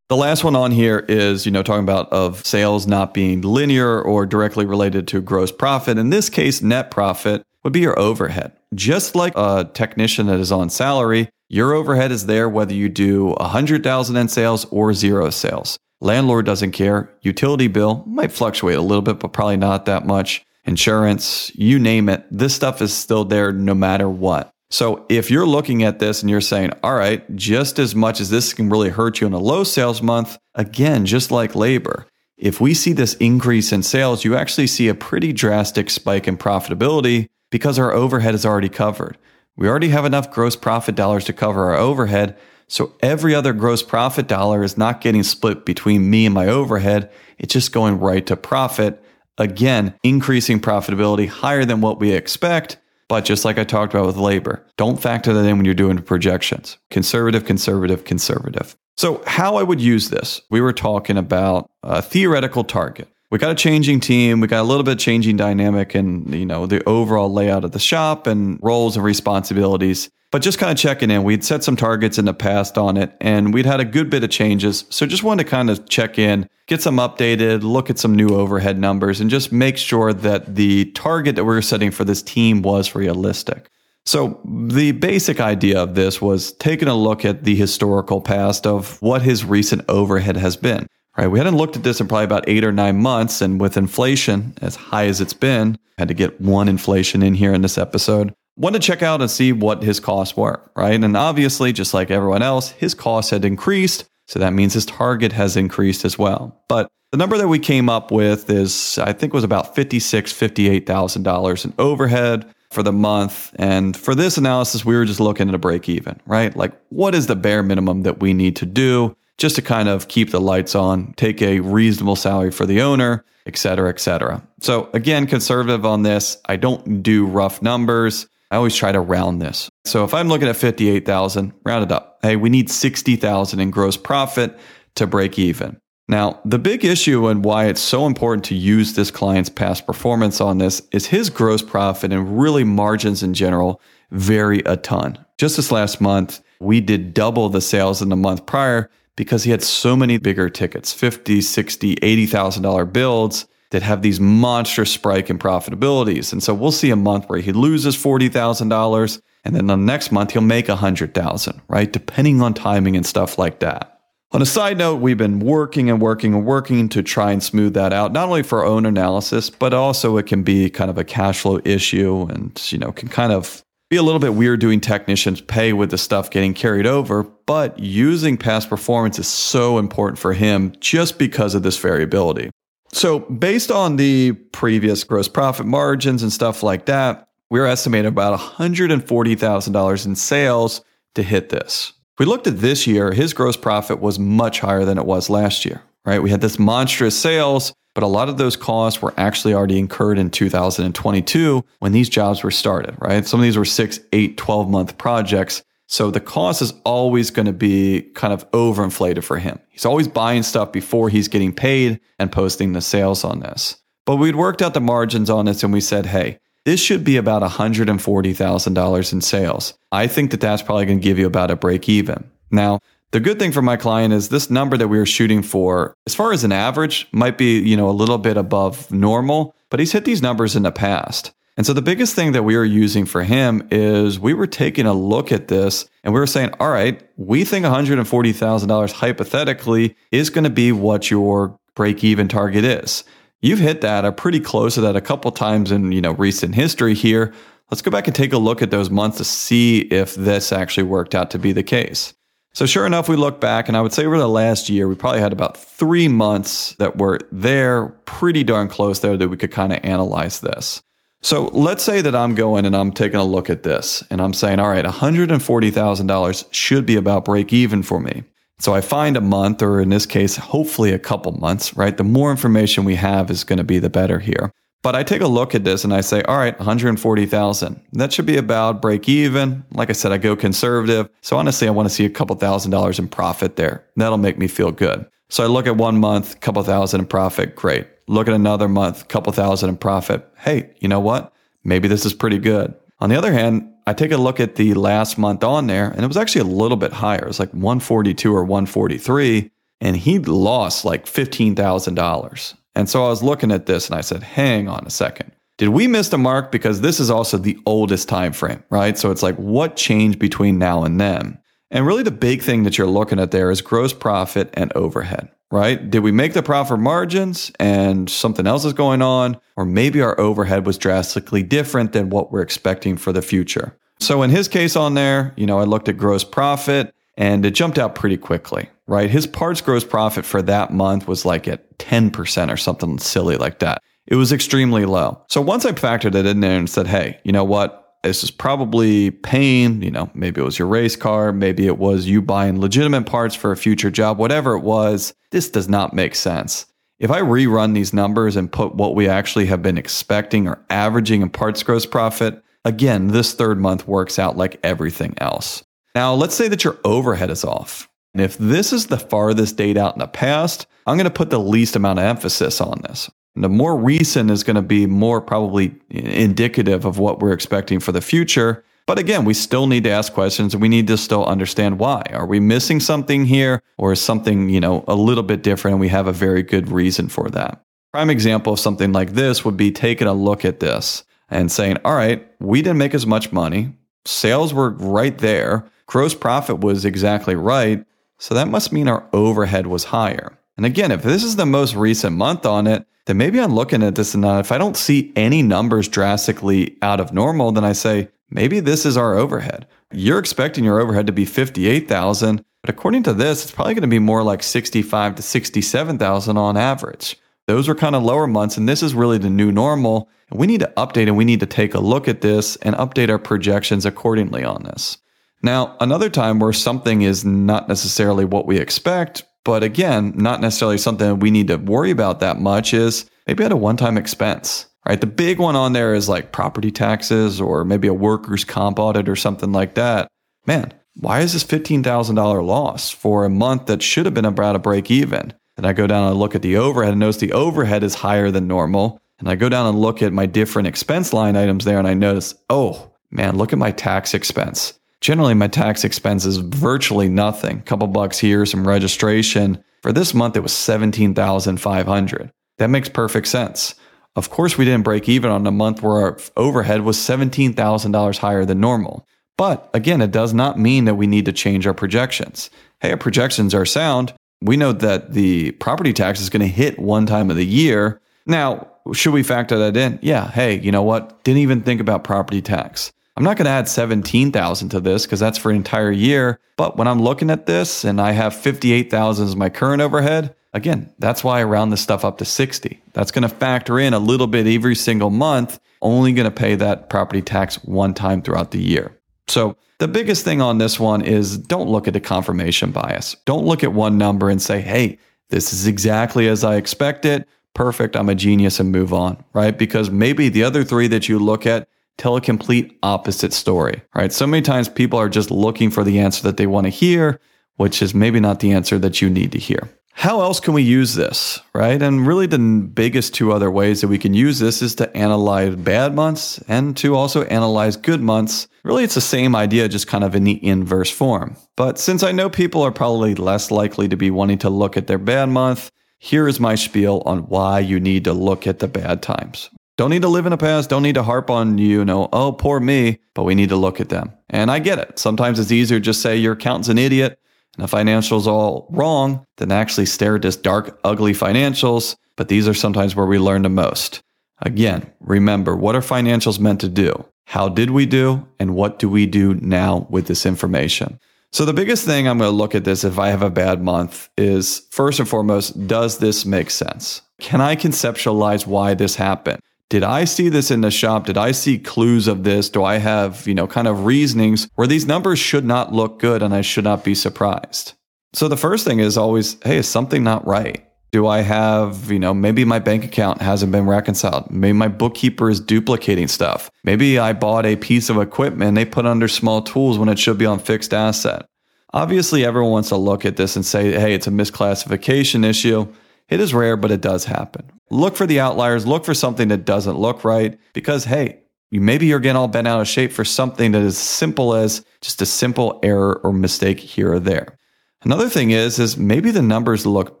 The 0.10 0.16
last 0.16 0.44
one 0.44 0.54
on 0.54 0.70
here 0.70 1.04
is, 1.08 1.44
you 1.44 1.50
know, 1.50 1.64
talking 1.64 1.82
about 1.82 2.12
of 2.12 2.46
sales 2.46 2.86
not 2.86 3.12
being 3.14 3.40
linear 3.40 4.00
or 4.00 4.26
directly 4.26 4.64
related 4.64 5.08
to 5.08 5.20
gross 5.20 5.50
profit. 5.50 5.98
In 5.98 6.10
this 6.10 6.30
case, 6.30 6.62
net 6.62 6.92
profit 6.92 7.42
would 7.64 7.72
be 7.72 7.80
your 7.80 7.98
overhead. 7.98 8.52
Just 8.76 9.16
like 9.16 9.32
a 9.34 9.68
technician 9.74 10.28
that 10.28 10.38
is 10.38 10.52
on 10.52 10.70
salary, 10.70 11.28
your 11.48 11.72
overhead 11.72 12.12
is 12.12 12.26
there 12.26 12.48
whether 12.48 12.74
you 12.74 12.88
do 12.88 13.30
100,000 13.40 14.16
in 14.16 14.28
sales 14.28 14.66
or 14.66 14.94
zero 14.94 15.30
sales. 15.30 15.80
Landlord 16.00 16.46
doesn't 16.46 16.72
care. 16.72 17.10
Utility 17.22 17.68
bill 17.68 18.04
might 18.06 18.32
fluctuate 18.32 18.76
a 18.76 18.82
little 18.82 19.02
bit, 19.02 19.18
but 19.18 19.32
probably 19.32 19.56
not 19.56 19.86
that 19.86 20.06
much 20.06 20.44
insurance, 20.64 21.50
you 21.54 21.78
name 21.78 22.08
it, 22.08 22.24
this 22.30 22.54
stuff 22.54 22.82
is 22.82 22.92
still 22.92 23.24
there 23.24 23.52
no 23.52 23.74
matter 23.74 24.08
what. 24.08 24.52
So 24.70 25.04
if 25.08 25.30
you're 25.30 25.46
looking 25.46 25.82
at 25.82 25.98
this 25.98 26.22
and 26.22 26.30
you're 26.30 26.40
saying, 26.40 26.72
all 26.82 26.94
right, 26.94 27.34
just 27.34 27.78
as 27.78 27.94
much 27.94 28.20
as 28.20 28.30
this 28.30 28.54
can 28.54 28.70
really 28.70 28.88
hurt 28.88 29.20
you 29.20 29.26
in 29.26 29.32
a 29.32 29.38
low 29.38 29.64
sales 29.64 30.00
month, 30.00 30.38
again, 30.54 31.06
just 31.06 31.30
like 31.30 31.56
labor, 31.56 32.06
if 32.36 32.60
we 32.60 32.72
see 32.72 32.92
this 32.92 33.14
increase 33.14 33.72
in 33.72 33.82
sales, 33.82 34.24
you 34.24 34.36
actually 34.36 34.68
see 34.68 34.88
a 34.88 34.94
pretty 34.94 35.32
drastic 35.32 35.90
spike 35.90 36.28
in 36.28 36.36
profitability 36.36 37.28
because 37.50 37.78
our 37.78 37.92
overhead 37.92 38.34
is 38.34 38.46
already 38.46 38.68
covered. 38.68 39.18
We 39.56 39.68
already 39.68 39.88
have 39.88 40.04
enough 40.04 40.30
gross 40.30 40.54
profit 40.54 40.94
dollars 40.94 41.24
to 41.24 41.32
cover 41.32 41.64
our 41.64 41.76
overhead. 41.76 42.38
So 42.70 42.94
every 43.02 43.34
other 43.34 43.52
gross 43.52 43.82
profit 43.82 44.28
dollar 44.28 44.62
is 44.62 44.78
not 44.78 45.00
getting 45.00 45.24
split 45.24 45.66
between 45.66 46.08
me 46.08 46.24
and 46.24 46.32
my 46.32 46.46
overhead. 46.46 47.10
It's 47.36 47.52
just 47.52 47.72
going 47.72 47.98
right 47.98 48.24
to 48.26 48.36
profit. 48.36 49.02
Again, 49.38 49.94
increasing 50.04 50.60
profitability 50.60 51.26
higher 51.26 51.64
than 51.64 51.80
what 51.80 51.98
we 51.98 52.12
expect. 52.12 52.78
But 53.08 53.24
just 53.24 53.44
like 53.44 53.58
I 53.58 53.64
talked 53.64 53.92
about 53.92 54.06
with 54.06 54.16
labor, 54.16 54.64
don't 54.76 55.02
factor 55.02 55.32
that 55.32 55.44
in 55.44 55.56
when 55.56 55.64
you're 55.64 55.74
doing 55.74 55.98
projections. 55.98 56.78
Conservative, 56.92 57.44
conservative, 57.44 58.04
conservative. 58.04 58.76
So, 58.96 59.20
how 59.26 59.56
I 59.56 59.64
would 59.64 59.80
use 59.80 60.10
this, 60.10 60.40
we 60.48 60.60
were 60.60 60.72
talking 60.72 61.16
about 61.16 61.68
a 61.82 62.00
theoretical 62.00 62.62
target. 62.62 63.08
we 63.32 63.38
got 63.38 63.50
a 63.50 63.56
changing 63.56 63.98
team. 63.98 64.38
We 64.38 64.46
got 64.46 64.60
a 64.60 64.68
little 64.68 64.84
bit 64.84 65.00
changing 65.00 65.36
dynamic 65.36 65.96
and, 65.96 66.32
you 66.32 66.46
know, 66.46 66.66
the 66.66 66.88
overall 66.88 67.32
layout 67.32 67.64
of 67.64 67.72
the 67.72 67.80
shop 67.80 68.28
and 68.28 68.60
roles 68.62 68.94
and 68.96 69.04
responsibilities. 69.04 70.08
But 70.30 70.42
just 70.42 70.58
kind 70.58 70.70
of 70.70 70.78
checking 70.78 71.10
in. 71.10 71.24
We'd 71.24 71.42
set 71.42 71.64
some 71.64 71.76
targets 71.76 72.16
in 72.16 72.24
the 72.24 72.34
past 72.34 72.78
on 72.78 72.96
it 72.96 73.16
and 73.20 73.52
we'd 73.52 73.66
had 73.66 73.80
a 73.80 73.84
good 73.84 74.10
bit 74.10 74.22
of 74.22 74.30
changes. 74.30 74.84
So 74.88 75.04
just 75.04 75.24
wanted 75.24 75.44
to 75.44 75.50
kind 75.50 75.68
of 75.68 75.88
check 75.88 76.18
in, 76.18 76.48
get 76.66 76.80
some 76.80 76.98
updated, 76.98 77.62
look 77.62 77.90
at 77.90 77.98
some 77.98 78.14
new 78.14 78.28
overhead 78.28 78.78
numbers 78.78 79.20
and 79.20 79.28
just 79.28 79.50
make 79.50 79.76
sure 79.76 80.12
that 80.12 80.54
the 80.54 80.84
target 80.92 81.34
that 81.34 81.44
we 81.44 81.48
were 81.48 81.62
setting 81.62 81.90
for 81.90 82.04
this 82.04 82.22
team 82.22 82.62
was 82.62 82.94
realistic. 82.94 83.70
So 84.06 84.40
the 84.44 84.92
basic 84.92 85.40
idea 85.40 85.82
of 85.82 85.94
this 85.94 86.22
was 86.22 86.52
taking 86.54 86.88
a 86.88 86.94
look 86.94 87.24
at 87.24 87.44
the 87.44 87.54
historical 87.54 88.20
past 88.20 88.66
of 88.66 89.00
what 89.02 89.22
his 89.22 89.44
recent 89.44 89.84
overhead 89.88 90.36
has 90.36 90.56
been. 90.56 90.86
Right, 91.18 91.26
we 91.26 91.38
hadn't 91.38 91.56
looked 91.56 91.76
at 91.76 91.82
this 91.82 92.00
in 92.00 92.06
probably 92.06 92.24
about 92.24 92.48
eight 92.48 92.64
or 92.64 92.72
nine 92.72 93.02
months, 93.02 93.42
and 93.42 93.60
with 93.60 93.76
inflation 93.76 94.54
as 94.62 94.76
high 94.76 95.06
as 95.06 95.20
it's 95.20 95.34
been, 95.34 95.76
had 95.98 96.08
to 96.08 96.14
get 96.14 96.40
one 96.40 96.68
inflation 96.68 97.22
in 97.22 97.34
here 97.34 97.52
in 97.52 97.62
this 97.62 97.76
episode. 97.76 98.32
Wanted 98.56 98.82
to 98.82 98.86
check 98.86 99.02
out 99.02 99.20
and 99.20 99.30
see 99.30 99.52
what 99.52 99.82
his 99.82 100.00
costs 100.00 100.36
were, 100.36 100.60
right? 100.76 101.02
And 101.02 101.16
obviously, 101.16 101.72
just 101.72 101.94
like 101.94 102.10
everyone 102.10 102.42
else, 102.42 102.70
his 102.70 102.94
costs 102.94 103.30
had 103.30 103.44
increased, 103.44 104.04
so 104.26 104.38
that 104.38 104.52
means 104.52 104.74
his 104.74 104.86
target 104.86 105.32
has 105.32 105.56
increased 105.56 106.04
as 106.04 106.18
well. 106.18 106.62
But 106.68 106.90
the 107.10 107.18
number 107.18 107.38
that 107.38 107.48
we 107.48 107.58
came 107.58 107.88
up 107.88 108.10
with 108.10 108.50
is, 108.50 108.98
I 108.98 109.12
think, 109.12 109.32
was 109.32 109.44
about 109.44 109.74
fifty-six, 109.74 110.32
fifty-eight 110.32 110.86
thousand 110.86 111.22
dollars 111.22 111.64
in 111.64 111.72
overhead 111.78 112.46
for 112.70 112.82
the 112.82 112.92
month. 112.92 113.50
And 113.56 113.96
for 113.96 114.14
this 114.14 114.36
analysis, 114.36 114.84
we 114.84 114.94
were 114.94 115.04
just 115.04 115.20
looking 115.20 115.48
at 115.48 115.54
a 115.54 115.58
break 115.58 115.88
even, 115.88 116.20
right? 116.26 116.54
Like, 116.54 116.72
what 116.90 117.14
is 117.14 117.26
the 117.26 117.36
bare 117.36 117.62
minimum 117.62 118.02
that 118.02 118.20
we 118.20 118.32
need 118.32 118.56
to 118.56 118.66
do 118.66 119.16
just 119.38 119.56
to 119.56 119.62
kind 119.62 119.88
of 119.88 120.06
keep 120.08 120.30
the 120.30 120.40
lights 120.40 120.74
on, 120.74 121.14
take 121.14 121.40
a 121.40 121.60
reasonable 121.60 122.14
salary 122.14 122.50
for 122.50 122.66
the 122.66 122.82
owner, 122.82 123.24
et 123.46 123.56
cetera, 123.56 123.88
et 123.88 123.98
cetera. 123.98 124.46
So 124.60 124.90
again, 124.92 125.26
conservative 125.26 125.86
on 125.86 126.02
this. 126.02 126.36
I 126.46 126.56
don't 126.56 127.02
do 127.02 127.24
rough 127.26 127.62
numbers. 127.62 128.28
I 128.50 128.56
always 128.56 128.74
try 128.74 128.92
to 128.92 129.00
round 129.00 129.40
this. 129.40 129.68
So 129.84 130.04
if 130.04 130.12
I'm 130.12 130.28
looking 130.28 130.48
at 130.48 130.56
58,000, 130.56 131.52
round 131.64 131.84
it 131.84 131.92
up. 131.92 132.18
Hey, 132.22 132.36
we 132.36 132.50
need 132.50 132.70
60,000 132.70 133.60
in 133.60 133.70
gross 133.70 133.96
profit 133.96 134.58
to 134.96 135.06
break 135.06 135.38
even. 135.38 135.78
Now, 136.08 136.40
the 136.44 136.58
big 136.58 136.84
issue 136.84 137.28
and 137.28 137.44
why 137.44 137.66
it's 137.66 137.80
so 137.80 138.04
important 138.04 138.44
to 138.46 138.56
use 138.56 138.94
this 138.94 139.12
client's 139.12 139.48
past 139.48 139.86
performance 139.86 140.40
on 140.40 140.58
this 140.58 140.82
is 140.90 141.06
his 141.06 141.30
gross 141.30 141.62
profit 141.62 142.12
and 142.12 142.40
really 142.40 142.64
margins 142.64 143.22
in 143.22 143.32
general 143.32 143.80
vary 144.10 144.58
a 144.66 144.76
ton. 144.76 145.24
Just 145.38 145.56
this 145.56 145.70
last 145.70 146.00
month, 146.00 146.42
we 146.58 146.80
did 146.80 147.14
double 147.14 147.48
the 147.48 147.60
sales 147.60 148.02
in 148.02 148.08
the 148.08 148.16
month 148.16 148.44
prior 148.44 148.90
because 149.14 149.44
he 149.44 149.52
had 149.52 149.62
so 149.62 149.94
many 149.94 150.18
bigger 150.18 150.50
tickets, 150.50 150.92
50, 150.92 151.40
60, 151.40 151.94
$80,000 151.96 152.92
builds 152.92 153.46
that 153.70 153.82
have 153.82 154.02
these 154.02 154.20
monstrous 154.20 154.92
spike 154.92 155.30
in 155.30 155.38
profitabilities. 155.38 156.32
And 156.32 156.42
so 156.42 156.52
we'll 156.54 156.72
see 156.72 156.90
a 156.90 156.96
month 156.96 157.28
where 157.28 157.40
he 157.40 157.52
loses 157.52 157.96
$40,000 157.96 159.20
and 159.44 159.56
then 159.56 159.66
the 159.66 159.76
next 159.76 160.12
month 160.12 160.32
he'll 160.32 160.42
make 160.42 160.68
100,000, 160.68 161.62
right? 161.68 161.90
Depending 161.90 162.42
on 162.42 162.52
timing 162.52 162.96
and 162.96 163.06
stuff 163.06 163.38
like 163.38 163.60
that. 163.60 164.00
On 164.32 164.40
a 164.40 164.46
side 164.46 164.78
note, 164.78 164.96
we've 164.96 165.18
been 165.18 165.40
working 165.40 165.90
and 165.90 166.00
working 166.00 166.34
and 166.34 166.44
working 166.44 166.88
to 166.90 167.02
try 167.02 167.32
and 167.32 167.42
smooth 167.42 167.74
that 167.74 167.92
out, 167.92 168.12
not 168.12 168.28
only 168.28 168.44
for 168.44 168.60
our 168.60 168.64
own 168.64 168.86
analysis, 168.86 169.50
but 169.50 169.74
also 169.74 170.16
it 170.18 170.26
can 170.26 170.44
be 170.44 170.70
kind 170.70 170.88
of 170.88 170.98
a 170.98 171.04
cash 171.04 171.40
flow 171.40 171.58
issue 171.64 172.28
and, 172.30 172.60
you 172.70 172.78
know, 172.78 172.92
can 172.92 173.08
kind 173.08 173.32
of 173.32 173.62
be 173.88 173.96
a 173.96 174.04
little 174.04 174.20
bit 174.20 174.34
weird 174.34 174.60
doing 174.60 174.80
technicians 174.80 175.40
pay 175.40 175.72
with 175.72 175.90
the 175.90 175.98
stuff 175.98 176.30
getting 176.30 176.54
carried 176.54 176.86
over, 176.86 177.24
but 177.46 177.76
using 177.80 178.36
past 178.36 178.68
performance 178.68 179.18
is 179.18 179.26
so 179.26 179.78
important 179.78 180.16
for 180.16 180.32
him 180.32 180.72
just 180.78 181.18
because 181.18 181.56
of 181.56 181.64
this 181.64 181.76
variability. 181.76 182.50
So, 182.92 183.20
based 183.20 183.70
on 183.70 183.96
the 183.96 184.32
previous 184.32 185.04
gross 185.04 185.28
profit 185.28 185.66
margins 185.66 186.22
and 186.22 186.32
stuff 186.32 186.62
like 186.62 186.86
that, 186.86 187.28
we're 187.48 187.66
estimating 187.66 188.08
about 188.08 188.38
$140,000 188.38 190.06
in 190.06 190.16
sales 190.16 190.82
to 191.14 191.22
hit 191.22 191.48
this 191.48 191.92
we 192.20 192.26
looked 192.26 192.46
at 192.46 192.60
this 192.60 192.86
year, 192.86 193.12
his 193.12 193.32
gross 193.32 193.56
profit 193.56 193.98
was 193.98 194.18
much 194.18 194.60
higher 194.60 194.84
than 194.84 194.98
it 194.98 195.06
was 195.06 195.30
last 195.30 195.64
year, 195.64 195.82
right? 196.04 196.22
We 196.22 196.28
had 196.28 196.42
this 196.42 196.58
monstrous 196.58 197.18
sales, 197.18 197.72
but 197.94 198.04
a 198.04 198.08
lot 198.08 198.28
of 198.28 198.36
those 198.36 198.56
costs 198.56 199.00
were 199.00 199.14
actually 199.16 199.54
already 199.54 199.78
incurred 199.78 200.18
in 200.18 200.28
2022 200.28 201.64
when 201.78 201.92
these 201.92 202.10
jobs 202.10 202.42
were 202.42 202.50
started, 202.50 202.94
right? 202.98 203.26
Some 203.26 203.40
of 203.40 203.44
these 203.44 203.56
were 203.56 203.64
six, 203.64 204.00
eight, 204.12 204.36
12 204.36 204.68
month 204.68 204.98
projects. 204.98 205.62
So 205.90 206.12
the 206.12 206.20
cost 206.20 206.62
is 206.62 206.72
always 206.84 207.32
going 207.32 207.46
to 207.46 207.52
be 207.52 208.02
kind 208.14 208.32
of 208.32 208.48
overinflated 208.52 209.24
for 209.24 209.38
him. 209.38 209.58
He's 209.70 209.84
always 209.84 210.06
buying 210.06 210.44
stuff 210.44 210.70
before 210.70 211.08
he's 211.08 211.26
getting 211.26 211.52
paid 211.52 211.98
and 212.16 212.30
posting 212.30 212.72
the 212.72 212.80
sales 212.80 213.24
on 213.24 213.40
this. 213.40 213.76
But 214.06 214.16
we'd 214.16 214.36
worked 214.36 214.62
out 214.62 214.72
the 214.72 214.80
margins 214.80 215.28
on 215.28 215.46
this 215.46 215.64
and 215.64 215.72
we 215.72 215.80
said, 215.80 216.06
hey, 216.06 216.38
this 216.64 216.78
should 216.78 217.02
be 217.02 217.16
about 217.16 217.42
$140,000 217.42 219.12
in 219.12 219.20
sales. 219.20 219.74
I 219.90 220.06
think 220.06 220.30
that 220.30 220.40
that's 220.40 220.62
probably 220.62 220.86
going 220.86 221.00
to 221.00 221.04
give 221.04 221.18
you 221.18 221.26
about 221.26 221.50
a 221.50 221.56
break 221.56 221.88
even. 221.88 222.30
Now, 222.52 222.78
the 223.10 223.18
good 223.18 223.40
thing 223.40 223.50
for 223.50 223.60
my 223.60 223.76
client 223.76 224.14
is 224.14 224.28
this 224.28 224.48
number 224.48 224.76
that 224.76 224.86
we 224.86 224.98
were 224.98 225.06
shooting 225.06 225.42
for, 225.42 225.94
as 226.06 226.14
far 226.14 226.32
as 226.32 226.44
an 226.44 226.52
average, 226.52 227.08
might 227.10 227.36
be, 227.36 227.58
you 227.58 227.76
know, 227.76 227.88
a 227.88 227.90
little 227.90 228.18
bit 228.18 228.36
above 228.36 228.92
normal, 228.92 229.56
but 229.70 229.80
he's 229.80 229.90
hit 229.90 230.04
these 230.04 230.22
numbers 230.22 230.54
in 230.54 230.62
the 230.62 230.70
past. 230.70 231.32
And 231.60 231.66
so 231.66 231.74
the 231.74 231.82
biggest 231.82 232.14
thing 232.14 232.32
that 232.32 232.42
we 232.42 232.56
were 232.56 232.64
using 232.64 233.04
for 233.04 233.22
him 233.22 233.68
is 233.70 234.18
we 234.18 234.32
were 234.32 234.46
taking 234.46 234.86
a 234.86 234.94
look 234.94 235.30
at 235.30 235.48
this 235.48 235.86
and 236.02 236.14
we 236.14 236.18
were 236.18 236.26
saying, 236.26 236.54
all 236.58 236.70
right, 236.70 237.06
we 237.18 237.44
think 237.44 237.66
$140,000 237.66 238.92
hypothetically 238.92 239.94
is 240.10 240.30
going 240.30 240.44
to 240.44 240.48
be 240.48 240.72
what 240.72 241.10
your 241.10 241.60
break 241.74 242.02
even 242.02 242.28
target 242.28 242.64
is. 242.64 243.04
You've 243.42 243.58
hit 243.58 243.82
that 243.82 244.06
or 244.06 244.12
pretty 244.12 244.40
close 244.40 244.76
to 244.76 244.80
that 244.80 244.96
a 244.96 245.02
couple 245.02 245.30
times 245.32 245.70
in, 245.70 245.92
you 245.92 246.00
know, 246.00 246.12
recent 246.12 246.54
history 246.54 246.94
here. 246.94 247.34
Let's 247.70 247.82
go 247.82 247.90
back 247.90 248.06
and 248.06 248.16
take 248.16 248.32
a 248.32 248.38
look 248.38 248.62
at 248.62 248.70
those 248.70 248.88
months 248.88 249.18
to 249.18 249.24
see 249.24 249.80
if 249.80 250.14
this 250.14 250.52
actually 250.54 250.84
worked 250.84 251.14
out 251.14 251.30
to 251.32 251.38
be 251.38 251.52
the 251.52 251.62
case. 251.62 252.14
So 252.54 252.64
sure 252.64 252.86
enough, 252.86 253.06
we 253.06 253.16
look 253.16 253.38
back 253.38 253.68
and 253.68 253.76
I 253.76 253.82
would 253.82 253.92
say 253.92 254.06
over 254.06 254.16
the 254.16 254.26
last 254.26 254.70
year, 254.70 254.88
we 254.88 254.94
probably 254.94 255.20
had 255.20 255.34
about 255.34 255.58
three 255.58 256.08
months 256.08 256.74
that 256.76 256.96
were 256.96 257.18
there 257.30 257.88
pretty 258.06 258.44
darn 258.44 258.68
close 258.68 259.00
there 259.00 259.18
that 259.18 259.28
we 259.28 259.36
could 259.36 259.52
kind 259.52 259.74
of 259.74 259.80
analyze 259.82 260.40
this. 260.40 260.82
So 261.22 261.48
let's 261.48 261.84
say 261.84 262.00
that 262.00 262.14
I'm 262.14 262.34
going 262.34 262.64
and 262.64 262.74
I'm 262.74 262.92
taking 262.92 263.20
a 263.20 263.24
look 263.24 263.50
at 263.50 263.62
this 263.62 264.02
and 264.10 264.20
I'm 264.22 264.32
saying, 264.32 264.58
all 264.58 264.68
right, 264.68 264.84
$140,000 264.84 266.48
should 266.50 266.86
be 266.86 266.96
about 266.96 267.24
break 267.24 267.52
even 267.52 267.82
for 267.82 268.00
me. 268.00 268.24
So 268.58 268.74
I 268.74 268.82
find 268.82 269.16
a 269.16 269.22
month, 269.22 269.62
or 269.62 269.80
in 269.80 269.88
this 269.88 270.04
case, 270.04 270.36
hopefully 270.36 270.92
a 270.92 270.98
couple 270.98 271.32
months, 271.32 271.74
right? 271.76 271.96
The 271.96 272.04
more 272.04 272.30
information 272.30 272.84
we 272.84 272.94
have 272.96 273.30
is 273.30 273.42
going 273.42 273.56
to 273.56 273.64
be 273.64 273.78
the 273.78 273.88
better 273.88 274.18
here. 274.18 274.52
But 274.82 274.94
I 274.94 275.02
take 275.02 275.20
a 275.20 275.26
look 275.26 275.54
at 275.54 275.64
this 275.64 275.84
and 275.84 275.92
I 275.92 276.00
say, 276.00 276.22
all 276.22 276.38
right, 276.38 276.58
140,000. 276.58 277.80
That 277.92 278.12
should 278.12 278.26
be 278.26 278.36
about 278.38 278.80
break 278.80 279.08
even. 279.08 279.64
Like 279.72 279.90
I 279.90 279.92
said, 279.92 280.12
I 280.12 280.18
go 280.18 280.36
conservative. 280.36 281.08
So 281.20 281.36
honestly, 281.36 281.68
I 281.68 281.70
want 281.70 281.88
to 281.88 281.94
see 281.94 282.06
a 282.06 282.10
couple 282.10 282.36
thousand 282.36 282.70
dollars 282.70 282.98
in 282.98 283.08
profit 283.08 283.56
there. 283.56 283.84
That'll 283.96 284.18
make 284.18 284.38
me 284.38 284.48
feel 284.48 284.72
good. 284.72 285.06
So 285.30 285.44
I 285.44 285.46
look 285.46 285.66
at 285.66 285.76
one 285.76 285.98
month, 285.98 286.40
couple 286.40 286.62
thousand 286.62 287.00
in 287.00 287.06
profit. 287.06 287.56
Great. 287.56 287.86
Look 288.08 288.28
at 288.28 288.34
another 288.34 288.68
month, 288.68 289.08
couple 289.08 289.32
thousand 289.32 289.70
in 289.70 289.76
profit. 289.76 290.28
Hey, 290.36 290.70
you 290.80 290.88
know 290.88 291.00
what? 291.00 291.32
Maybe 291.64 291.88
this 291.88 292.04
is 292.04 292.12
pretty 292.12 292.38
good. 292.38 292.74
On 292.98 293.08
the 293.08 293.16
other 293.16 293.32
hand, 293.32 293.72
I 293.86 293.92
take 293.92 294.12
a 294.12 294.16
look 294.16 294.40
at 294.40 294.56
the 294.56 294.74
last 294.74 295.18
month 295.18 295.42
on 295.42 295.66
there, 295.66 295.88
and 295.90 296.04
it 296.04 296.08
was 296.08 296.16
actually 296.16 296.42
a 296.42 296.54
little 296.54 296.76
bit 296.76 296.92
higher. 296.92 297.22
It 297.22 297.28
was 297.28 297.40
like 297.40 297.52
142 297.52 298.34
or 298.34 298.44
143, 298.44 299.50
and 299.80 299.96
he 299.96 300.18
lost 300.18 300.84
like 300.84 301.06
$15,000. 301.06 302.54
And 302.74 302.88
so 302.88 303.04
I 303.04 303.08
was 303.08 303.22
looking 303.22 303.50
at 303.50 303.66
this 303.66 303.88
and 303.88 303.96
I 303.96 304.00
said, 304.00 304.22
hang 304.22 304.68
on 304.68 304.86
a 304.86 304.90
second. 304.90 305.32
Did 305.58 305.68
we 305.70 305.86
miss 305.86 306.08
the 306.08 306.18
mark? 306.18 306.52
Because 306.52 306.80
this 306.80 307.00
is 307.00 307.10
also 307.10 307.36
the 307.36 307.58
oldest 307.66 308.08
time 308.08 308.32
frame, 308.32 308.62
right? 308.70 308.96
So 308.96 309.10
it's 309.10 309.22
like, 309.22 309.36
what 309.36 309.76
changed 309.76 310.18
between 310.18 310.58
now 310.58 310.84
and 310.84 311.00
then? 311.00 311.38
And 311.70 311.86
really, 311.86 312.02
the 312.02 312.10
big 312.10 312.42
thing 312.42 312.64
that 312.64 312.78
you're 312.78 312.86
looking 312.86 313.20
at 313.20 313.30
there 313.30 313.50
is 313.50 313.60
gross 313.60 313.92
profit 313.92 314.50
and 314.54 314.72
overhead 314.74 315.30
right? 315.50 315.90
Did 315.90 316.00
we 316.00 316.12
make 316.12 316.32
the 316.32 316.42
profit 316.42 316.78
margins 316.78 317.50
and 317.58 318.08
something 318.08 318.46
else 318.46 318.64
is 318.64 318.72
going 318.72 319.02
on? 319.02 319.36
Or 319.56 319.64
maybe 319.64 320.00
our 320.00 320.18
overhead 320.18 320.64
was 320.64 320.78
drastically 320.78 321.42
different 321.42 321.92
than 321.92 322.10
what 322.10 322.30
we're 322.30 322.42
expecting 322.42 322.96
for 322.96 323.12
the 323.12 323.22
future. 323.22 323.76
So 323.98 324.22
in 324.22 324.30
his 324.30 324.48
case 324.48 324.76
on 324.76 324.94
there, 324.94 325.34
you 325.36 325.46
know, 325.46 325.58
I 325.58 325.64
looked 325.64 325.88
at 325.88 325.98
gross 325.98 326.24
profit 326.24 326.94
and 327.16 327.44
it 327.44 327.50
jumped 327.50 327.78
out 327.78 327.94
pretty 327.94 328.16
quickly, 328.16 328.70
right? 328.86 329.10
His 329.10 329.26
parts 329.26 329.60
gross 329.60 329.84
profit 329.84 330.24
for 330.24 330.40
that 330.42 330.72
month 330.72 331.06
was 331.06 331.24
like 331.24 331.46
at 331.48 331.78
10% 331.78 332.52
or 332.52 332.56
something 332.56 332.98
silly 332.98 333.36
like 333.36 333.58
that. 333.58 333.82
It 334.06 334.14
was 334.14 334.32
extremely 334.32 334.86
low. 334.86 335.22
So 335.28 335.40
once 335.40 335.64
I 335.64 335.72
factored 335.72 336.14
it 336.14 336.26
in 336.26 336.40
there 336.40 336.58
and 336.58 336.70
said, 336.70 336.86
hey, 336.86 337.20
you 337.24 337.32
know 337.32 337.44
what? 337.44 337.79
This 338.02 338.24
is 338.24 338.30
probably 338.30 339.10
pain. 339.10 339.82
You 339.82 339.90
know, 339.90 340.10
maybe 340.14 340.40
it 340.40 340.44
was 340.44 340.58
your 340.58 340.68
race 340.68 340.96
car. 340.96 341.32
Maybe 341.32 341.66
it 341.66 341.78
was 341.78 342.06
you 342.06 342.22
buying 342.22 342.60
legitimate 342.60 343.06
parts 343.06 343.34
for 343.34 343.52
a 343.52 343.56
future 343.56 343.90
job, 343.90 344.18
whatever 344.18 344.54
it 344.54 344.60
was. 344.60 345.12
This 345.30 345.50
does 345.50 345.68
not 345.68 345.94
make 345.94 346.14
sense. 346.14 346.66
If 346.98 347.10
I 347.10 347.20
rerun 347.20 347.74
these 347.74 347.94
numbers 347.94 348.36
and 348.36 348.52
put 348.52 348.74
what 348.74 348.94
we 348.94 349.08
actually 349.08 349.46
have 349.46 349.62
been 349.62 349.78
expecting 349.78 350.46
or 350.46 350.62
averaging 350.68 351.22
in 351.22 351.30
parts 351.30 351.62
gross 351.62 351.86
profit, 351.86 352.42
again, 352.64 353.08
this 353.08 353.32
third 353.32 353.58
month 353.58 353.88
works 353.88 354.18
out 354.18 354.36
like 354.36 354.60
everything 354.62 355.14
else. 355.18 355.64
Now, 355.94 356.14
let's 356.14 356.34
say 356.34 356.46
that 356.48 356.62
your 356.62 356.78
overhead 356.84 357.30
is 357.30 357.44
off. 357.44 357.88
And 358.12 358.22
if 358.22 358.36
this 358.38 358.72
is 358.72 358.86
the 358.86 358.98
farthest 358.98 359.56
date 359.56 359.76
out 359.76 359.94
in 359.94 360.00
the 360.00 360.06
past, 360.06 360.66
I'm 360.86 360.96
going 360.96 361.04
to 361.04 361.10
put 361.10 361.30
the 361.30 361.38
least 361.38 361.76
amount 361.76 362.00
of 362.00 362.04
emphasis 362.04 362.60
on 362.60 362.80
this. 362.82 363.10
The 363.36 363.48
more 363.48 363.76
recent 363.76 364.30
is 364.30 364.42
going 364.42 364.56
to 364.56 364.62
be 364.62 364.86
more 364.86 365.20
probably 365.20 365.74
indicative 365.88 366.84
of 366.84 366.98
what 366.98 367.20
we're 367.20 367.32
expecting 367.32 367.80
for 367.80 367.92
the 367.92 368.00
future. 368.00 368.64
But 368.86 368.98
again, 368.98 369.24
we 369.24 369.34
still 369.34 369.68
need 369.68 369.84
to 369.84 369.90
ask 369.90 370.12
questions 370.12 370.52
and 370.52 370.60
we 370.60 370.68
need 370.68 370.88
to 370.88 370.96
still 370.96 371.24
understand 371.24 371.78
why. 371.78 372.02
Are 372.10 372.26
we 372.26 372.40
missing 372.40 372.80
something 372.80 373.24
here 373.24 373.62
or 373.78 373.92
is 373.92 374.00
something, 374.00 374.48
you 374.48 374.60
know, 374.60 374.84
a 374.88 374.96
little 374.96 375.22
bit 375.22 375.42
different 375.42 375.74
and 375.74 375.80
we 375.80 375.88
have 375.88 376.08
a 376.08 376.12
very 376.12 376.42
good 376.42 376.70
reason 376.70 377.08
for 377.08 377.30
that? 377.30 377.62
Prime 377.92 378.10
example 378.10 378.54
of 378.54 378.60
something 378.60 378.92
like 378.92 379.12
this 379.12 379.44
would 379.44 379.56
be 379.56 379.70
taking 379.70 380.08
a 380.08 380.12
look 380.12 380.44
at 380.44 380.60
this 380.60 381.04
and 381.28 381.52
saying, 381.52 381.76
all 381.84 381.94
right, 381.94 382.26
we 382.40 382.62
didn't 382.62 382.78
make 382.78 382.94
as 382.94 383.06
much 383.06 383.32
money. 383.32 383.72
Sales 384.04 384.52
were 384.52 384.70
right 384.70 385.18
there. 385.18 385.64
Gross 385.86 386.14
profit 386.14 386.60
was 386.60 386.84
exactly 386.84 387.36
right. 387.36 387.84
So 388.18 388.34
that 388.34 388.48
must 388.48 388.72
mean 388.72 388.88
our 388.88 389.08
overhead 389.12 389.66
was 389.66 389.84
higher. 389.84 390.36
And 390.60 390.66
again, 390.66 390.92
if 390.92 391.02
this 391.02 391.24
is 391.24 391.36
the 391.36 391.46
most 391.46 391.74
recent 391.74 392.18
month 392.18 392.44
on 392.44 392.66
it, 392.66 392.84
then 393.06 393.16
maybe 393.16 393.40
I'm 393.40 393.54
looking 393.54 393.82
at 393.82 393.94
this 393.94 394.12
and 394.12 394.26
if 394.26 394.52
I 394.52 394.58
don't 394.58 394.76
see 394.76 395.10
any 395.16 395.40
numbers 395.40 395.88
drastically 395.88 396.76
out 396.82 397.00
of 397.00 397.14
normal, 397.14 397.50
then 397.50 397.64
I 397.64 397.72
say, 397.72 398.10
maybe 398.28 398.60
this 398.60 398.84
is 398.84 398.94
our 398.94 399.16
overhead. 399.16 399.66
You're 399.90 400.18
expecting 400.18 400.62
your 400.62 400.78
overhead 400.78 401.06
to 401.06 401.14
be 401.14 401.24
58,000, 401.24 402.44
but 402.60 402.68
according 402.68 403.04
to 403.04 403.14
this, 403.14 403.42
it's 403.42 403.52
probably 403.52 403.72
going 403.72 403.84
to 403.84 403.88
be 403.88 403.98
more 403.98 404.22
like 404.22 404.42
65 404.42 405.14
to 405.14 405.22
67,000 405.22 406.36
on 406.36 406.58
average. 406.58 407.16
Those 407.46 407.66
were 407.66 407.74
kind 407.74 407.96
of 407.96 408.02
lower 408.02 408.26
months, 408.26 408.58
and 408.58 408.68
this 408.68 408.82
is 408.82 408.92
really 408.92 409.16
the 409.16 409.30
new 409.30 409.50
normal. 409.50 410.10
And 410.28 410.38
we 410.38 410.46
need 410.46 410.60
to 410.60 410.72
update 410.76 411.06
and 411.06 411.16
we 411.16 411.24
need 411.24 411.40
to 411.40 411.46
take 411.46 411.72
a 411.72 411.80
look 411.80 412.06
at 412.06 412.20
this 412.20 412.56
and 412.56 412.76
update 412.76 413.08
our 413.08 413.18
projections 413.18 413.86
accordingly 413.86 414.44
on 414.44 414.64
this. 414.64 414.98
Now, 415.42 415.78
another 415.80 416.10
time 416.10 416.38
where 416.38 416.52
something 416.52 417.00
is 417.00 417.24
not 417.24 417.66
necessarily 417.66 418.26
what 418.26 418.44
we 418.44 418.58
expect, 418.58 419.24
but 419.44 419.62
again, 419.62 420.12
not 420.16 420.40
necessarily 420.40 420.78
something 420.78 421.18
we 421.18 421.30
need 421.30 421.48
to 421.48 421.56
worry 421.56 421.90
about 421.90 422.20
that 422.20 422.38
much 422.38 422.74
is 422.74 423.08
maybe 423.26 423.44
at 423.44 423.52
a 423.52 423.56
one 423.56 423.76
time 423.76 423.96
expense, 423.96 424.66
right? 424.86 425.00
The 425.00 425.06
big 425.06 425.38
one 425.38 425.56
on 425.56 425.72
there 425.72 425.94
is 425.94 426.08
like 426.08 426.32
property 426.32 426.70
taxes 426.70 427.40
or 427.40 427.64
maybe 427.64 427.88
a 427.88 427.94
workers' 427.94 428.44
comp 428.44 428.78
audit 428.78 429.08
or 429.08 429.16
something 429.16 429.52
like 429.52 429.74
that. 429.74 430.08
Man, 430.46 430.72
why 430.94 431.20
is 431.20 431.32
this 431.32 431.44
$15,000 431.44 432.44
loss 432.44 432.90
for 432.90 433.24
a 433.24 433.30
month 433.30 433.66
that 433.66 433.82
should 433.82 434.04
have 434.04 434.14
been 434.14 434.24
about 434.24 434.56
a 434.56 434.58
break 434.58 434.90
even? 434.90 435.32
And 435.56 435.66
I 435.66 435.72
go 435.72 435.86
down 435.86 436.08
and 436.08 436.18
look 436.18 436.34
at 436.34 436.42
the 436.42 436.56
overhead 436.56 436.92
and 436.92 437.00
notice 437.00 437.18
the 437.18 437.32
overhead 437.32 437.82
is 437.82 437.94
higher 437.94 438.30
than 438.30 438.46
normal. 438.46 439.00
And 439.18 439.28
I 439.28 439.36
go 439.36 439.48
down 439.48 439.66
and 439.66 439.78
look 439.78 440.02
at 440.02 440.12
my 440.12 440.26
different 440.26 440.68
expense 440.68 441.12
line 441.12 441.36
items 441.36 441.64
there 441.64 441.78
and 441.78 441.86
I 441.86 441.94
notice, 441.94 442.34
oh 442.48 442.90
man, 443.10 443.36
look 443.36 443.52
at 443.52 443.58
my 443.58 443.70
tax 443.70 444.14
expense. 444.14 444.79
Generally, 445.00 445.34
my 445.34 445.48
tax 445.48 445.84
expense 445.84 446.26
is 446.26 446.36
virtually 446.38 447.08
nothing. 447.08 447.58
A 447.58 447.62
couple 447.62 447.86
bucks 447.86 448.18
here, 448.18 448.44
some 448.44 448.68
registration. 448.68 449.62
For 449.82 449.92
this 449.92 450.12
month, 450.12 450.36
it 450.36 450.42
was 450.42 450.52
17,500. 450.52 452.30
That 452.58 452.68
makes 452.68 452.88
perfect 452.88 453.26
sense. 453.28 453.74
Of 454.16 454.28
course, 454.28 454.58
we 454.58 454.64
didn't 454.64 454.84
break 454.84 455.08
even 455.08 455.30
on 455.30 455.46
a 455.46 455.52
month 455.52 455.82
where 455.82 455.96
our 455.96 456.18
overhead 456.36 456.82
was 456.82 456.98
$17,000 456.98 458.18
higher 458.18 458.44
than 458.44 458.60
normal. 458.60 459.06
But 459.38 459.70
again, 459.72 460.02
it 460.02 460.10
does 460.10 460.34
not 460.34 460.58
mean 460.58 460.84
that 460.84 460.96
we 460.96 461.06
need 461.06 461.24
to 461.24 461.32
change 461.32 461.66
our 461.66 461.72
projections. 461.72 462.50
Hey, 462.80 462.90
our 462.90 462.98
projections 462.98 463.54
are 463.54 463.64
sound. 463.64 464.12
We 464.42 464.58
know 464.58 464.72
that 464.72 465.14
the 465.14 465.52
property 465.52 465.94
tax 465.94 466.20
is 466.20 466.28
going 466.28 466.40
to 466.42 466.48
hit 466.48 466.78
one 466.78 467.06
time 467.06 467.30
of 467.30 467.36
the 467.36 467.46
year. 467.46 468.00
Now, 468.26 468.68
should 468.92 469.14
we 469.14 469.22
factor 469.22 469.56
that 469.58 469.76
in? 469.76 469.98
Yeah. 470.02 470.30
Hey, 470.30 470.58
you 470.58 470.72
know 470.72 470.82
what? 470.82 471.24
Didn't 471.24 471.38
even 471.38 471.62
think 471.62 471.80
about 471.80 472.04
property 472.04 472.42
tax. 472.42 472.92
I'm 473.20 473.24
not 473.24 473.36
going 473.36 473.44
to 473.44 473.50
add 473.50 473.68
17,000 473.68 474.70
to 474.70 474.80
this 474.80 475.04
because 475.04 475.20
that's 475.20 475.36
for 475.36 475.50
an 475.50 475.56
entire 475.56 475.90
year. 475.90 476.40
But 476.56 476.78
when 476.78 476.88
I'm 476.88 477.02
looking 477.02 477.28
at 477.28 477.44
this 477.44 477.84
and 477.84 478.00
I 478.00 478.12
have 478.12 478.34
58,000 478.34 479.26
as 479.26 479.36
my 479.36 479.50
current 479.50 479.82
overhead, 479.82 480.34
again, 480.54 480.90
that's 480.98 481.22
why 481.22 481.40
I 481.40 481.42
round 481.42 481.70
this 481.70 481.82
stuff 481.82 482.02
up 482.02 482.16
to 482.16 482.24
60. 482.24 482.80
That's 482.94 483.10
going 483.10 483.20
to 483.20 483.28
factor 483.28 483.78
in 483.78 483.92
a 483.92 483.98
little 483.98 484.26
bit 484.26 484.46
every 484.46 484.74
single 484.74 485.10
month, 485.10 485.60
only 485.82 486.14
going 486.14 486.24
to 486.24 486.30
pay 486.30 486.54
that 486.54 486.88
property 486.88 487.20
tax 487.20 487.62
one 487.62 487.92
time 487.92 488.22
throughout 488.22 488.52
the 488.52 488.62
year. 488.62 488.98
So 489.28 489.54
the 489.80 489.88
biggest 489.88 490.24
thing 490.24 490.40
on 490.40 490.56
this 490.56 490.80
one 490.80 491.02
is 491.02 491.36
don't 491.36 491.68
look 491.68 491.86
at 491.86 491.92
the 491.92 492.00
confirmation 492.00 492.70
bias. 492.70 493.16
Don't 493.26 493.44
look 493.44 493.62
at 493.62 493.74
one 493.74 493.98
number 493.98 494.30
and 494.30 494.40
say, 494.40 494.62
hey, 494.62 494.98
this 495.28 495.52
is 495.52 495.66
exactly 495.66 496.26
as 496.26 496.42
I 496.42 496.56
expected. 496.56 497.26
Perfect. 497.52 497.96
I'm 497.96 498.08
a 498.08 498.14
genius 498.14 498.60
and 498.60 498.72
move 498.72 498.94
on, 498.94 499.22
right? 499.34 499.58
Because 499.58 499.90
maybe 499.90 500.30
the 500.30 500.42
other 500.42 500.64
three 500.64 500.88
that 500.88 501.06
you 501.06 501.18
look 501.18 501.44
at 501.44 501.68
tell 502.00 502.16
a 502.16 502.20
complete 502.20 502.78
opposite 502.82 503.32
story, 503.32 503.82
right? 503.94 504.12
So 504.12 504.26
many 504.26 504.42
times 504.42 504.68
people 504.68 504.98
are 504.98 505.08
just 505.08 505.30
looking 505.30 505.70
for 505.70 505.84
the 505.84 506.00
answer 506.00 506.22
that 506.24 506.38
they 506.38 506.46
want 506.46 506.64
to 506.64 506.70
hear, 506.70 507.20
which 507.56 507.82
is 507.82 507.94
maybe 507.94 508.20
not 508.20 508.40
the 508.40 508.52
answer 508.52 508.78
that 508.78 509.02
you 509.02 509.10
need 509.10 509.32
to 509.32 509.38
hear. 509.38 509.68
How 509.92 510.22
else 510.22 510.40
can 510.40 510.54
we 510.54 510.62
use 510.62 510.94
this, 510.94 511.40
right? 511.54 511.82
And 511.82 512.06
really, 512.06 512.26
the 512.26 512.38
biggest 512.38 513.12
two 513.12 513.32
other 513.32 513.50
ways 513.50 513.82
that 513.82 513.88
we 513.88 513.98
can 513.98 514.14
use 514.14 514.38
this 514.38 514.62
is 514.62 514.74
to 514.76 514.96
analyze 514.96 515.54
bad 515.56 515.94
months 515.94 516.42
and 516.48 516.74
to 516.78 516.94
also 516.94 517.24
analyze 517.24 517.76
good 517.76 518.00
months. 518.00 518.48
Really, 518.64 518.84
it's 518.84 518.94
the 518.94 519.02
same 519.02 519.36
idea, 519.36 519.68
just 519.68 519.88
kind 519.88 520.02
of 520.02 520.14
in 520.14 520.24
the 520.24 520.42
inverse 520.42 520.90
form. 520.90 521.36
But 521.54 521.78
since 521.78 522.02
I 522.02 522.12
know 522.12 522.30
people 522.30 522.62
are 522.62 522.72
probably 522.72 523.14
less 523.14 523.50
likely 523.50 523.88
to 523.88 523.96
be 523.96 524.10
wanting 524.10 524.38
to 524.38 524.48
look 524.48 524.78
at 524.78 524.86
their 524.86 524.96
bad 524.96 525.28
month, 525.28 525.70
here 525.98 526.26
is 526.26 526.40
my 526.40 526.54
spiel 526.54 527.02
on 527.04 527.28
why 527.28 527.58
you 527.58 527.78
need 527.78 528.04
to 528.04 528.14
look 528.14 528.46
at 528.46 528.60
the 528.60 528.68
bad 528.68 529.02
times. 529.02 529.50
Don't 529.80 529.88
need 529.88 530.02
to 530.02 530.08
live 530.08 530.26
in 530.26 530.30
the 530.30 530.36
past. 530.36 530.68
Don't 530.68 530.82
need 530.82 530.96
to 530.96 531.02
harp 531.02 531.30
on, 531.30 531.56
you 531.56 531.86
know, 531.86 532.10
oh, 532.12 532.32
poor 532.32 532.60
me, 532.60 532.98
but 533.14 533.22
we 533.22 533.34
need 533.34 533.48
to 533.48 533.56
look 533.56 533.80
at 533.80 533.88
them. 533.88 534.12
And 534.28 534.50
I 534.50 534.58
get 534.58 534.78
it. 534.78 534.98
Sometimes 534.98 535.38
it's 535.38 535.50
easier 535.50 535.78
to 535.78 535.82
just 535.82 536.02
say 536.02 536.18
your 536.18 536.34
accountant's 536.34 536.68
an 536.68 536.76
idiot 536.76 537.18
and 537.56 537.66
the 537.66 537.76
financials 537.76 538.26
all 538.26 538.66
wrong 538.68 539.24
than 539.38 539.50
actually 539.50 539.86
stare 539.86 540.16
at 540.16 540.20
this 540.20 540.36
dark, 540.36 540.78
ugly 540.84 541.14
financials. 541.14 541.96
But 542.16 542.28
these 542.28 542.46
are 542.46 542.52
sometimes 542.52 542.94
where 542.94 543.06
we 543.06 543.18
learn 543.18 543.40
the 543.40 543.48
most. 543.48 544.02
Again, 544.42 544.92
remember 545.00 545.56
what 545.56 545.74
are 545.74 545.80
financials 545.80 546.38
meant 546.38 546.60
to 546.60 546.68
do? 546.68 547.06
How 547.24 547.48
did 547.48 547.70
we 547.70 547.86
do? 547.86 548.28
And 548.38 548.54
what 548.54 548.78
do 548.78 548.86
we 548.86 549.06
do 549.06 549.32
now 549.36 549.86
with 549.88 550.08
this 550.08 550.26
information? 550.26 551.00
So 551.32 551.46
the 551.46 551.54
biggest 551.54 551.86
thing 551.86 552.06
I'm 552.06 552.18
going 552.18 552.30
to 552.30 552.36
look 552.36 552.54
at 552.54 552.64
this 552.64 552.84
if 552.84 552.98
I 552.98 553.08
have 553.08 553.22
a 553.22 553.30
bad 553.30 553.62
month 553.62 554.10
is 554.18 554.58
first 554.72 555.00
and 555.00 555.08
foremost, 555.08 555.66
does 555.66 556.00
this 556.00 556.26
make 556.26 556.50
sense? 556.50 557.00
Can 557.18 557.40
I 557.40 557.56
conceptualize 557.56 558.46
why 558.46 558.74
this 558.74 558.96
happened? 558.96 559.40
Did 559.70 559.84
I 559.84 560.04
see 560.04 560.28
this 560.28 560.50
in 560.50 560.60
the 560.60 560.70
shop? 560.70 561.06
Did 561.06 561.16
I 561.16 561.30
see 561.30 561.56
clues 561.56 562.08
of 562.08 562.24
this? 562.24 562.50
Do 562.50 562.64
I 562.64 562.78
have, 562.78 563.26
you 563.26 563.34
know, 563.34 563.46
kind 563.46 563.68
of 563.68 563.84
reasonings 563.84 564.48
where 564.56 564.66
these 564.66 564.84
numbers 564.84 565.20
should 565.20 565.44
not 565.44 565.72
look 565.72 566.00
good 566.00 566.22
and 566.22 566.34
I 566.34 566.40
should 566.40 566.64
not 566.64 566.84
be 566.84 566.94
surprised? 566.94 567.74
So 568.12 568.26
the 568.26 568.36
first 568.36 568.66
thing 568.66 568.80
is 568.80 568.98
always, 568.98 569.40
hey, 569.44 569.58
is 569.58 569.68
something 569.68 570.02
not 570.02 570.26
right? 570.26 570.66
Do 570.90 571.06
I 571.06 571.20
have, 571.20 571.88
you 571.88 572.00
know, 572.00 572.12
maybe 572.12 572.44
my 572.44 572.58
bank 572.58 572.84
account 572.84 573.22
hasn't 573.22 573.52
been 573.52 573.68
reconciled. 573.68 574.28
Maybe 574.28 574.54
my 574.54 574.66
bookkeeper 574.66 575.30
is 575.30 575.38
duplicating 575.38 576.08
stuff. 576.08 576.50
Maybe 576.64 576.98
I 576.98 577.12
bought 577.12 577.46
a 577.46 577.54
piece 577.54 577.88
of 577.88 577.98
equipment 577.98 578.56
they 578.56 578.64
put 578.64 578.86
under 578.86 579.06
small 579.06 579.40
tools 579.40 579.78
when 579.78 579.88
it 579.88 580.00
should 580.00 580.18
be 580.18 580.26
on 580.26 580.40
fixed 580.40 580.74
asset. 580.74 581.26
Obviously, 581.72 582.24
everyone 582.24 582.50
wants 582.50 582.70
to 582.70 582.76
look 582.76 583.04
at 583.04 583.16
this 583.16 583.36
and 583.36 583.46
say, 583.46 583.70
hey, 583.70 583.94
it's 583.94 584.08
a 584.08 584.10
misclassification 584.10 585.24
issue. 585.24 585.72
It 586.10 586.20
is 586.20 586.34
rare, 586.34 586.56
but 586.56 586.70
it 586.70 586.80
does 586.80 587.04
happen. 587.04 587.50
Look 587.70 587.96
for 587.96 588.06
the 588.06 588.20
outliers, 588.20 588.66
look 588.66 588.84
for 588.84 588.94
something 588.94 589.28
that 589.28 589.44
doesn't 589.44 589.78
look 589.78 590.04
right 590.04 590.38
because, 590.52 590.84
hey, 590.84 591.20
maybe 591.52 591.86
you're 591.86 592.00
getting 592.00 592.16
all 592.16 592.28
bent 592.28 592.48
out 592.48 592.60
of 592.60 592.68
shape 592.68 592.92
for 592.92 593.04
something 593.04 593.52
that 593.52 593.62
is 593.62 593.78
simple 593.78 594.34
as 594.34 594.64
just 594.80 595.00
a 595.00 595.06
simple 595.06 595.60
error 595.62 596.00
or 596.02 596.12
mistake 596.12 596.58
here 596.58 596.92
or 596.92 596.98
there. 596.98 597.38
Another 597.82 598.08
thing 598.08 598.32
is, 598.32 598.58
is 598.58 598.76
maybe 598.76 599.10
the 599.10 599.22
numbers 599.22 599.64
look 599.64 600.00